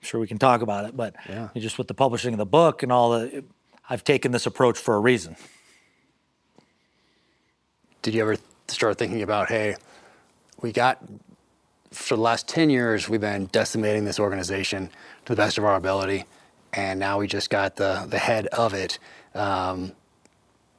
[0.03, 1.49] I'm sure we can talk about it, but Yeah.
[1.57, 3.45] just with the publishing of the book and all the,
[3.89, 5.37] I've taken this approach for a reason.
[8.03, 9.77] did you ever start thinking about, hey,
[10.61, 10.99] we got
[11.93, 14.91] for the last 10 years, we've been decimating this organization
[15.25, 16.25] to the best of our ability,
[16.73, 18.99] and now we just got the, the head of it.
[19.37, 19.93] Um,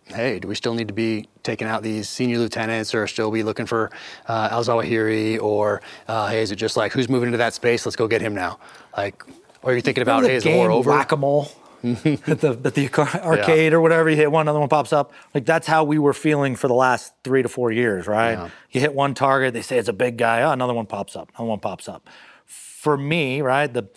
[0.07, 3.43] hey, do we still need to be taking out these senior lieutenants or still be
[3.43, 3.91] looking for
[4.27, 5.41] uh, Al Zawahiri?
[5.41, 7.85] Or, uh, hey, is it just like, who's moving into that space?
[7.85, 8.59] Let's go get him now.
[8.95, 9.23] Like,
[9.61, 10.89] or are you thinking about, hey, is the war over?
[10.89, 11.49] Whack-a-mole
[11.83, 12.01] at
[12.39, 12.89] the at the
[13.23, 14.09] arcade or whatever.
[14.09, 15.11] You hit one, another one pops up.
[15.33, 18.33] Like that's how we were feeling for the last three to four years, right?
[18.33, 18.49] Yeah.
[18.71, 20.41] You hit one target, they say it's a big guy.
[20.41, 21.29] Oh, another one pops up.
[21.35, 22.07] Another one pops up.
[22.45, 23.89] For me, right, the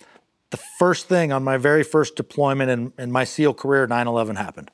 [0.49, 4.71] the first thing on my very first deployment in, in my SEAL career, 9/11 happened.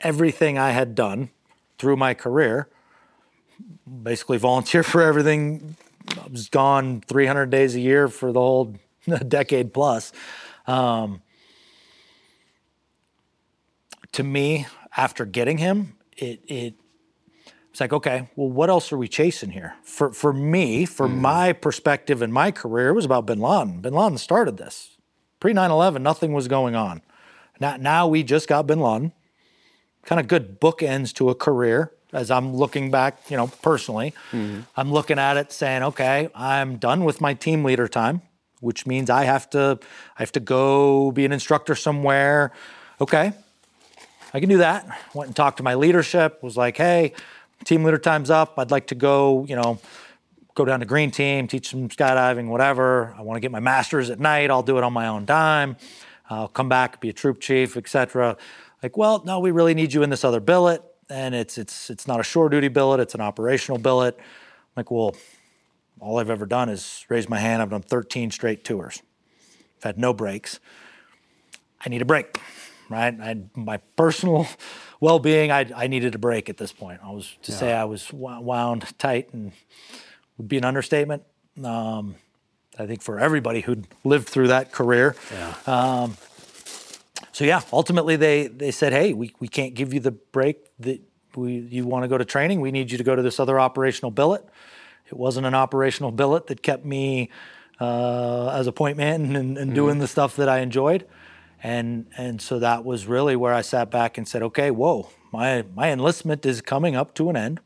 [0.00, 1.30] Everything I had done
[1.78, 2.68] through my career,
[4.02, 5.76] basically volunteer for everything.
[6.10, 8.76] I was gone 300 days a year for the whole
[9.28, 10.12] decade plus.
[10.66, 11.22] Um,
[14.12, 14.66] to me,
[14.96, 16.74] after getting him, it it
[17.70, 19.74] it's like, okay, well, what else are we chasing here?
[19.82, 23.82] For for me, for my perspective in my career, it was about Bin Laden.
[23.82, 24.96] Bin Laden started this.
[25.40, 27.02] Pre 9/11, nothing was going on.
[27.60, 29.12] Now, now we just got Bin Laden.
[30.06, 31.92] Kind of good bookends to a career.
[32.12, 34.60] As I'm looking back, you know, personally, mm-hmm.
[34.76, 38.22] I'm looking at it saying, okay, I'm done with my team leader time,
[38.60, 39.78] which means I have to,
[40.16, 42.52] I have to go be an instructor somewhere.
[43.00, 43.32] Okay,
[44.32, 44.86] I can do that.
[45.12, 46.42] Went and talked to my leadership.
[46.42, 47.12] Was like, hey,
[47.64, 48.54] team leader time's up.
[48.56, 49.80] I'd like to go, you know,
[50.54, 53.14] go down to green team, teach some skydiving, whatever.
[53.18, 54.50] I want to get my master's at night.
[54.50, 55.76] I'll do it on my own dime.
[56.30, 58.36] I'll come back, be a troop chief, etc.
[58.86, 60.80] Like, well, no, we really need you in this other billet,
[61.10, 63.00] and it's it's it's not a shore duty billet.
[63.00, 64.14] It's an operational billet.
[64.16, 64.24] I'm
[64.76, 65.16] like, well,
[65.98, 67.60] all I've ever done is raise my hand.
[67.60, 69.02] I've done 13 straight tours.
[69.78, 70.60] I've had no breaks.
[71.84, 72.38] I need a break,
[72.88, 73.12] right?
[73.20, 74.46] I, my personal
[75.00, 77.00] well-being, I, I needed a break at this point.
[77.02, 79.50] I was to say I was wound tight and
[80.38, 81.24] would be an understatement.
[81.64, 82.14] Um,
[82.78, 85.16] I think for everybody who'd lived through that career.
[85.32, 85.54] Yeah.
[87.32, 91.00] So yeah, ultimately they they said, hey, we, we can't give you the break that
[91.34, 92.60] we you want to go to training.
[92.60, 94.44] We need you to go to this other operational billet.
[95.06, 97.30] It wasn't an operational billet that kept me
[97.80, 101.06] uh, as a point man and, and doing the stuff that I enjoyed.
[101.62, 105.64] And and so that was really where I sat back and said, okay, whoa, my
[105.74, 107.60] my enlistment is coming up to an end.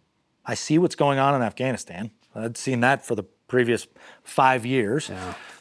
[0.45, 2.11] I see what's going on in Afghanistan.
[2.35, 3.87] I'd seen that for the previous
[4.23, 5.11] five years.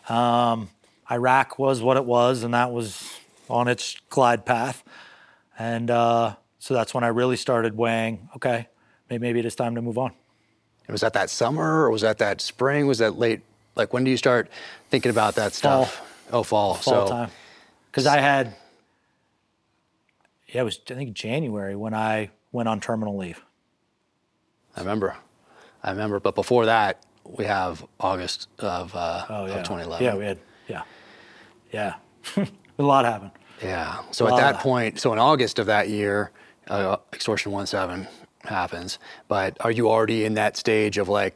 [0.07, 0.70] Um,
[1.11, 3.11] Iraq was what it was, and that was
[3.50, 4.84] on its glide path.
[5.58, 8.68] And uh, so that's when I really started weighing, okay,
[9.10, 10.14] maybe, maybe it is time to move on.
[10.88, 12.88] Was that that summer or was that that spring?
[12.88, 13.42] Was that late?
[13.76, 14.50] Like when do you start
[14.90, 15.96] thinking about that stuff?
[15.96, 16.40] Fall.
[16.40, 16.74] Oh, fall.
[16.76, 17.32] Fall so time.
[17.92, 18.56] Because I had,
[20.48, 23.44] yeah, it was, I think, January when I went on terminal leave.
[24.76, 25.16] I remember.
[25.84, 26.20] I remember.
[26.20, 29.54] But before that, we have August of, uh, Oh, yeah.
[29.54, 30.06] of 2011.
[30.06, 30.82] Yeah, we had, yeah.
[31.72, 31.96] Yeah.
[32.80, 33.32] a lot happened.
[33.61, 34.02] Yeah.
[34.11, 36.31] So at that point, so in August of that year,
[36.68, 38.07] uh, Extortion 1-7
[38.44, 38.99] happens.
[39.27, 41.36] But are you already in that stage of like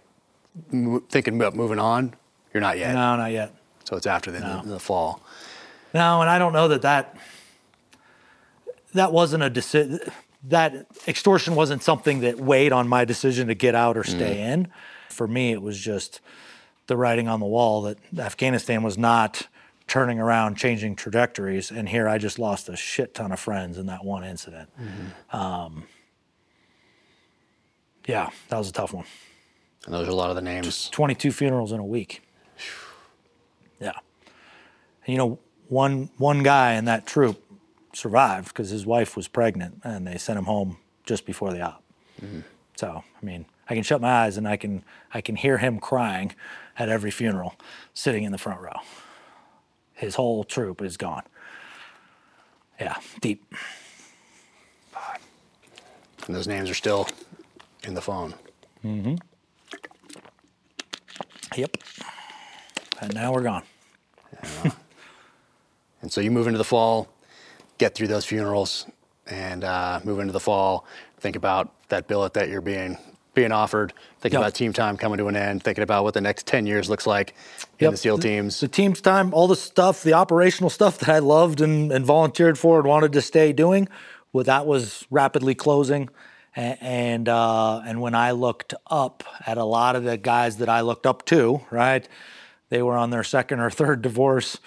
[0.71, 2.13] mo- thinking about moving on?
[2.53, 2.93] You're not yet.
[2.93, 3.53] No, not yet.
[3.83, 4.61] So it's after the, No.
[4.63, 5.21] the fall.
[5.93, 7.15] No, and I don't know that that
[8.93, 9.99] that wasn't a decision.
[10.45, 14.67] That extortion wasn't something that weighed on my decision to get out or stay in.
[15.09, 16.19] For me, it was just
[16.87, 19.47] the writing on the wall that Afghanistan was not
[19.88, 21.72] turning around, changing trajectories.
[21.72, 24.69] And here I just lost a shit ton of friends in that one incident.
[25.31, 25.85] Um,
[28.07, 29.05] yeah, that was a tough one.
[29.85, 30.89] And those are a lot of the names.
[30.89, 32.22] 22 funerals in a week.
[33.80, 33.91] Yeah.
[35.05, 37.43] And, you know, one one guy in that troop
[37.93, 41.84] survived because his wife was pregnant and they sent him home just before the op.
[42.76, 44.84] So, I mean, I can shut my eyes and I can
[45.14, 46.34] I can hear him crying
[46.77, 47.55] at every funeral
[47.93, 48.80] sitting in the front row.
[50.03, 51.23] His whole troop is gone.
[52.77, 53.55] Yeah, deep.
[56.27, 57.07] And those names are still
[57.85, 58.34] in the phone.
[58.84, 59.15] Mm-hmm.
[61.55, 61.77] Yep.
[62.99, 63.63] And now we're gone.
[66.01, 67.07] And so you move into the fall,
[67.77, 68.85] get through those funerals,
[69.25, 70.85] and uh, move into the fall.
[71.17, 72.97] Think about that billet that you're being
[73.34, 73.93] being offered.
[74.19, 74.47] Thinking Yep.
[74.47, 75.64] about team time coming to an end.
[75.64, 77.34] Thinking about what the next ten years looks like
[77.80, 77.91] in Yep.
[77.91, 78.60] the SEAL teams.
[78.60, 82.57] The team's time, all the stuff, the operational stuff that I loved and, and volunteered
[82.57, 83.88] for and wanted to stay doing,
[84.31, 86.10] well, that was rapidly closing.
[86.55, 90.69] A- And uh, and when I looked up at a lot of the guys that
[90.69, 92.07] I looked up to, right,
[92.69, 94.60] they were on their second or third divorce,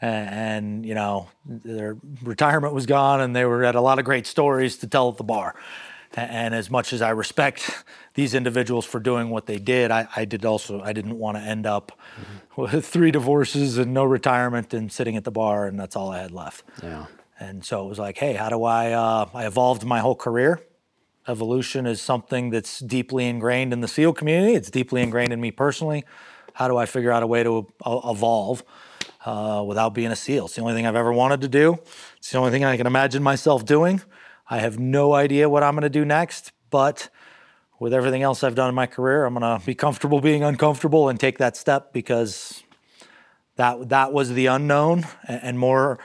[0.00, 4.04] and, and you know their retirement was gone, and they were at a lot of
[4.06, 5.54] great stories to tell at the bar.
[6.16, 7.84] And as much as I respect
[8.14, 11.42] these individuals for doing what they did, I, I did also I didn't want to
[11.42, 11.92] end up
[12.56, 16.20] with three divorces and no retirement and sitting at the bar, and that's all I
[16.20, 16.64] had left.
[16.82, 17.06] Yeah.
[17.40, 18.92] And so it was like, hey, how do I?
[18.92, 20.60] Uh, I evolved my whole career.
[21.26, 24.54] Evolution is something that's deeply ingrained in the SEAL community.
[24.54, 26.04] It's deeply ingrained in me personally.
[26.52, 28.62] How do I figure out a way to uh, evolve
[29.24, 30.44] uh, without being a SEAL?
[30.44, 31.78] It's the only thing I've ever wanted to do.
[32.18, 34.00] It's the only thing I can imagine myself doing.
[34.48, 37.08] I have no idea what I'm going to do next, but
[37.78, 41.08] with everything else I've done in my career, I'm going to be comfortable being uncomfortable
[41.08, 42.62] and take that step because
[43.56, 45.98] that that was the unknown and, more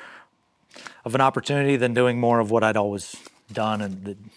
[1.04, 3.16] of an opportunity than doing more of what I'd always
[3.52, 4.30] done and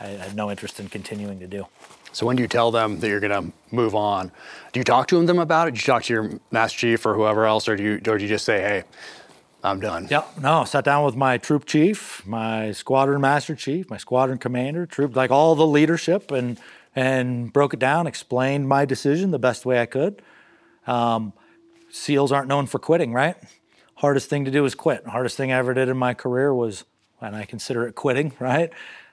[0.00, 1.66] I had no interest in continuing to do.
[2.12, 4.30] So when do you tell them that you're going to move on?
[4.72, 5.72] Do you talk to them about it?
[5.72, 8.24] Do you talk to your master chief or whoever else, or do you, or do
[8.24, 8.84] you just say, "Hey,
[9.66, 10.08] I'm done"?
[10.10, 14.86] Yeah, no, sat down with my troop chief, my squadron master chief, my squadron commander,
[14.86, 16.58] troop like all the leadership and
[16.94, 20.22] and broke it down, explained my decision the best way I could.
[20.86, 21.34] Um,
[21.90, 23.36] SEALs aren't known for quitting, right?
[23.96, 25.06] Hardest thing to do is quit.
[25.06, 26.84] Hardest thing I ever did in my career was,
[27.20, 28.72] and I consider it quitting, right?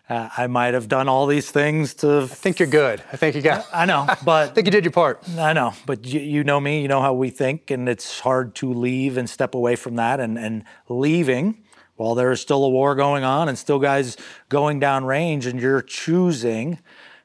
[0.10, 3.02] Uh, I might have done all these things to I think you're good.
[3.12, 3.66] I think you got.
[3.74, 5.24] I know, but I think you did your part.
[5.38, 8.54] I know, but you, you know me, you know how we think, and it's hard
[8.56, 10.20] to leave and step away from that.
[10.20, 11.64] And, and leaving
[11.96, 14.18] while there is still a war going on and still guys
[14.50, 16.80] going down range, and you're choosing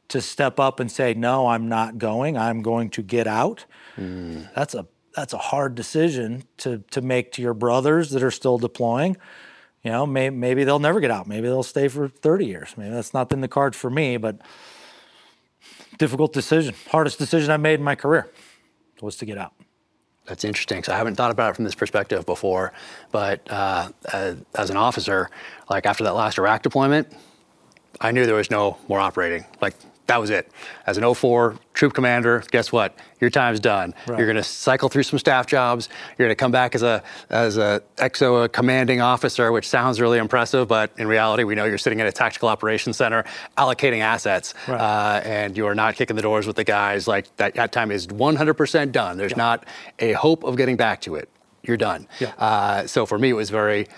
[0.08, 3.64] to step up and say, No, I'm not going, I'm going to get out.
[4.54, 8.56] That's a that's a hard decision to to make to your brothers that are still
[8.56, 9.16] deploying.
[9.82, 11.26] You know, may, maybe they'll never get out.
[11.26, 12.74] Maybe they'll stay for 30 years.
[12.76, 14.40] Maybe that's not in the cards for me, but
[15.98, 16.74] difficult decision.
[16.90, 18.28] Hardest decision I made in my career
[19.00, 19.52] was to get out.
[20.26, 20.82] That's interesting.
[20.82, 22.72] So I haven't thought about it from this perspective before,
[23.12, 25.30] but uh, as, as an officer,
[25.70, 27.10] like after that last Iraq deployment,
[28.00, 29.46] I knew there was no more operating.
[29.62, 29.74] Like
[30.08, 30.50] that was it.
[30.86, 32.98] As an 04 troop commander, guess what?
[33.20, 33.94] Your time's done.
[34.06, 34.18] Right.
[34.18, 35.88] You're going to cycle through some staff jobs.
[36.16, 40.00] You're going to come back as a as a XO a commanding officer, which sounds
[40.00, 43.24] really impressive, but in reality, we know you're sitting at a tactical operations center
[43.56, 44.80] allocating assets, Right.
[44.80, 47.06] uh, and you are not kicking the doors with the guys.
[47.06, 49.16] Like that, that time is 100% done.
[49.18, 49.66] There's not
[49.98, 51.28] a hope of getting back to it.
[51.62, 52.08] You're done.
[52.18, 52.32] Yeah.
[52.38, 53.88] Uh, so for me, it was very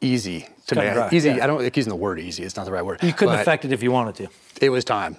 [0.00, 0.92] easy to make.
[0.92, 1.30] dry, Easy.
[1.30, 1.42] yeah.
[1.44, 2.44] I don't like using the word easy.
[2.44, 3.02] It's not the right word.
[3.02, 4.28] You couldn't affect it if you wanted to.
[4.60, 5.16] It was time.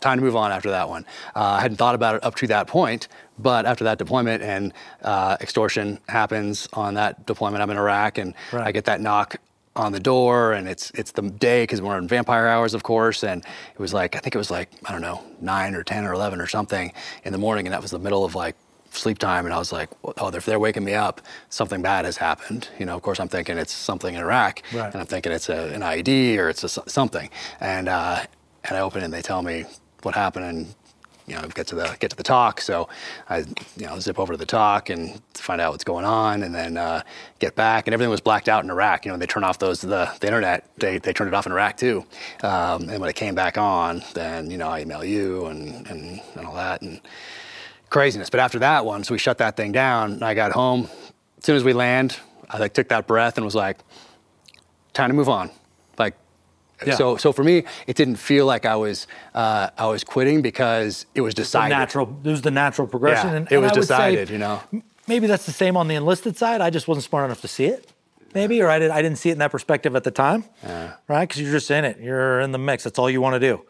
[0.00, 1.04] Time to move on after that one.
[1.36, 3.08] Uh, I hadn't thought about it up to that point,
[3.38, 4.72] but after that deployment and
[5.02, 9.36] uh, extortion happens on that deployment, I'm in Iraq, and I get that knock
[9.76, 13.22] on the door, and it's it's the day because we're in vampire hours, of course,
[13.22, 16.04] and it was like I think it was like I don't know nine or ten
[16.04, 16.92] or eleven or something
[17.24, 18.56] in the morning, and that was the middle of like
[18.92, 21.20] sleep time, and I was like, oh, if they're waking me up,
[21.50, 22.68] something bad has happened.
[22.78, 24.90] You know, of course, I'm thinking it's something in Iraq, Right.
[24.92, 28.24] and I'm thinking it's a, an IED or it's a, something, and uh,
[28.64, 29.64] and I open it and they tell me
[30.02, 30.74] what happened and
[31.26, 32.60] you know get to the get to the TOC.
[32.60, 32.88] So
[33.28, 33.38] I
[33.76, 36.76] you know zip over to the TOC and find out what's going on, and then
[36.76, 37.02] uh,
[37.38, 39.04] get back and everything was blacked out in Iraq.
[39.04, 40.68] You know they turn off those the, the internet.
[40.78, 42.04] They they turned it off in Iraq too.
[42.42, 46.20] Um, and when it came back on, then you know I email you and and,
[46.34, 47.00] and all that and
[47.90, 48.30] craziness.
[48.30, 50.22] But after that one, so we shut that thing down.
[50.22, 50.88] I got home.
[51.38, 52.18] As soon as we land,
[52.48, 53.78] I like took that breath and was like,
[54.92, 55.50] time to move on.
[56.86, 56.94] Yeah.
[56.96, 61.06] So so for me, it didn't feel like I was uh, I was quitting because
[61.14, 61.74] it was The decided.
[61.76, 63.28] natural, it was the natural progression.
[63.30, 64.62] Yeah, and, it and was I would say decided, you know.
[65.06, 66.60] Maybe that's the same on the enlisted side.
[66.60, 67.92] I just wasn't smart enough to see it.
[68.32, 70.92] Maybe, or I, did, I didn't see it in that perspective at the time, yeah.
[71.08, 71.28] right?
[71.28, 71.98] Because you're just in it.
[71.98, 72.84] You're in the mix.
[72.84, 73.60] That's all you want to do.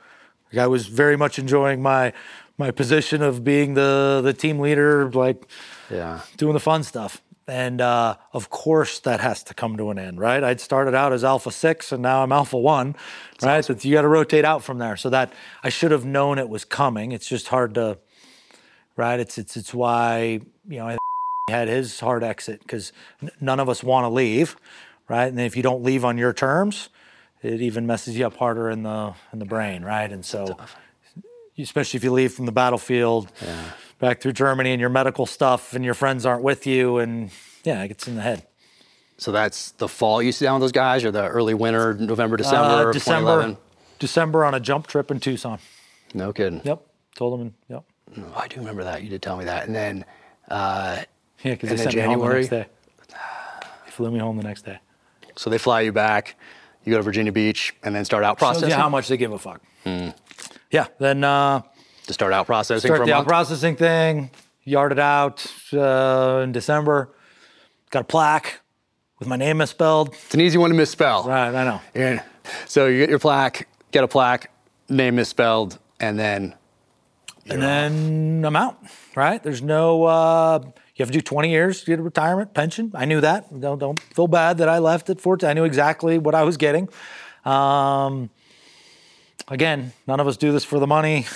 [0.52, 2.12] Like, I was very much enjoying my
[2.58, 5.46] my position of being the the team leader, like
[5.90, 6.20] Yeah.
[6.36, 7.22] doing the fun stuff.
[7.50, 10.42] And uh, of course, that has to come to an end, right?
[10.42, 12.94] I'd started out as Alpha Six, and now I'm Alpha One,
[13.42, 13.64] right?
[13.64, 14.96] So you got to rotate out from there.
[14.96, 15.32] So that
[15.64, 17.10] I should have known it was coming.
[17.10, 17.98] It's just hard to,
[18.96, 19.18] right?
[19.18, 20.98] It's it's it's why you know I
[21.50, 24.56] had his hard exit because n- none of us want to leave,
[25.08, 25.26] right?
[25.26, 26.88] And if you don't leave on your terms,
[27.42, 30.10] it even messes you up harder in the in the brain, right?
[30.12, 30.56] And so,
[31.58, 33.32] especially if you leave from the battlefield
[34.00, 37.30] back through Germany and your medical stuff, and your friends aren't with you, and
[37.64, 38.46] yeah, it gets in the head.
[39.18, 42.36] So that's the fall you sit down with those guys, or the early winter, November,
[42.36, 43.56] December, Uh, December, 2011?
[43.98, 45.58] December on a jump trip in Tucson.
[46.14, 46.62] No kidding.
[46.64, 46.82] Yep,
[47.16, 47.54] told them.
[47.68, 47.84] Yep.
[48.18, 49.02] Oh, I do remember that.
[49.02, 49.66] You did tell me that.
[49.66, 50.04] And then
[50.48, 51.02] uh,
[51.44, 52.66] Yeah, because they sent me home the next day.
[53.84, 54.78] They flew me home the next day.
[55.36, 56.34] so they fly you back.
[56.84, 58.70] You go to Virginia Beach and then start out processing.
[58.70, 59.60] Shows you how much they give a fuck.
[59.84, 60.86] Yeah.
[60.98, 61.60] Then uh,
[62.10, 64.30] to start out processing start the out processing thing.
[64.64, 67.14] Yarded out uh, in December.
[67.90, 68.60] Got a plaque
[69.18, 70.08] with my name misspelled.
[70.08, 71.24] it's an easy one to misspell.
[71.24, 71.80] Right, I know.
[71.94, 72.22] Yeah.
[72.66, 74.50] So you get your plaque, get a plaque,
[74.88, 76.54] name misspelled, and then
[77.48, 78.78] and then I'm out.
[79.14, 79.42] Right?
[79.42, 80.04] There's no.
[80.04, 82.92] Uh, you have to do 20 years to get a retirement pension.
[82.94, 83.60] I knew that.
[83.60, 85.48] Don't don't feel bad that I left at 14.
[85.48, 86.88] I knew exactly what I was getting.
[87.44, 88.30] Um,
[89.48, 91.26] again, none of us do this for the money.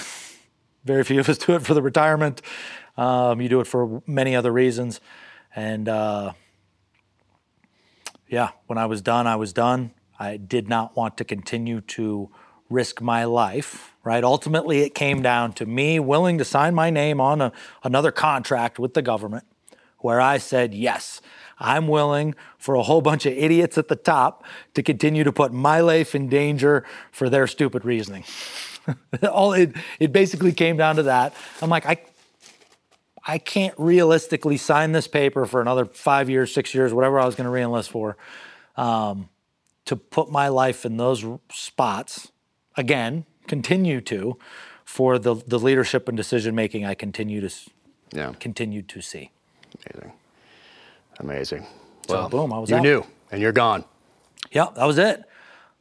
[0.84, 2.42] Very few of us do it for the retirement.
[2.96, 5.00] Um, you do it for many other reasons.
[5.56, 6.32] And uh,
[8.28, 9.92] yeah, when I was done, I was done.
[10.18, 12.30] I did not want to continue to
[12.70, 14.24] risk my life, right?
[14.24, 17.52] Ultimately, it came down to me willing to sign my name on a,
[17.82, 19.44] another contract with the government
[19.98, 21.20] where I said, yes,
[21.58, 24.44] I'm willing for a whole bunch of idiots at the top
[24.74, 28.24] to continue to put my life in danger for their stupid reasoning.
[29.30, 31.34] All it, it basically came down to that.
[31.62, 31.98] I'm like, I,
[33.26, 37.34] I can't realistically sign this paper for another five years, six years, whatever I was
[37.34, 38.16] going to reenlist for,
[38.76, 39.28] um,
[39.86, 42.30] to put my life in those spots
[42.76, 44.38] again, continue to,
[44.84, 47.54] for the the leadership and decision making I continue to
[48.12, 49.30] yeah, continue to see.
[49.84, 50.12] amazing,
[51.18, 51.66] amazing.
[52.06, 52.82] So well, boom, I was you out.
[52.82, 53.84] knew, and you're gone.
[54.52, 55.24] Yeah, that was it.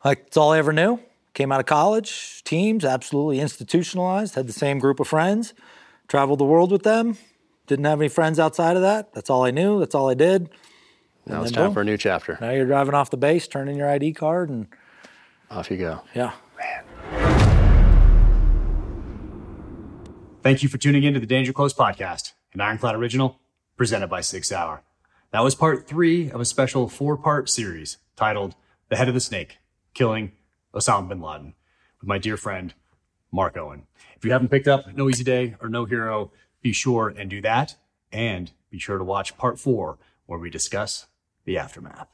[0.03, 0.99] Like that's all I ever knew.
[1.33, 4.35] Came out of college, teams absolutely institutionalized.
[4.35, 5.55] Had the same group of friends,
[6.07, 7.17] traveled the world with them.
[7.65, 9.13] Didn't have any friends outside of that.
[9.13, 9.79] That's all I knew.
[9.79, 10.49] That's all I did.
[11.25, 11.73] Now it's time boom.
[11.73, 12.37] for a new chapter.
[12.39, 14.67] Now you're driving off the base, turning your ID card, and
[15.49, 16.01] Off you go.
[16.13, 16.33] yeah.
[16.59, 16.83] Man.
[20.43, 23.39] Thank you for tuning in to the Danger Close podcast, an Ironclad original
[23.77, 24.81] presented by Six Hour.
[25.31, 28.53] That was part three of a special four part series titled
[28.89, 29.57] The Head of the Snake
[29.93, 30.33] Killing
[30.73, 31.53] Osama bin Laden
[31.99, 32.73] with my dear friend,
[33.31, 33.83] Mark Owen.
[34.15, 36.31] If you haven't picked up No Easy Day or No Hero,
[36.61, 37.75] be sure and do that.
[38.11, 41.07] And be sure to watch part four where we discuss
[41.45, 42.07] the aftermath.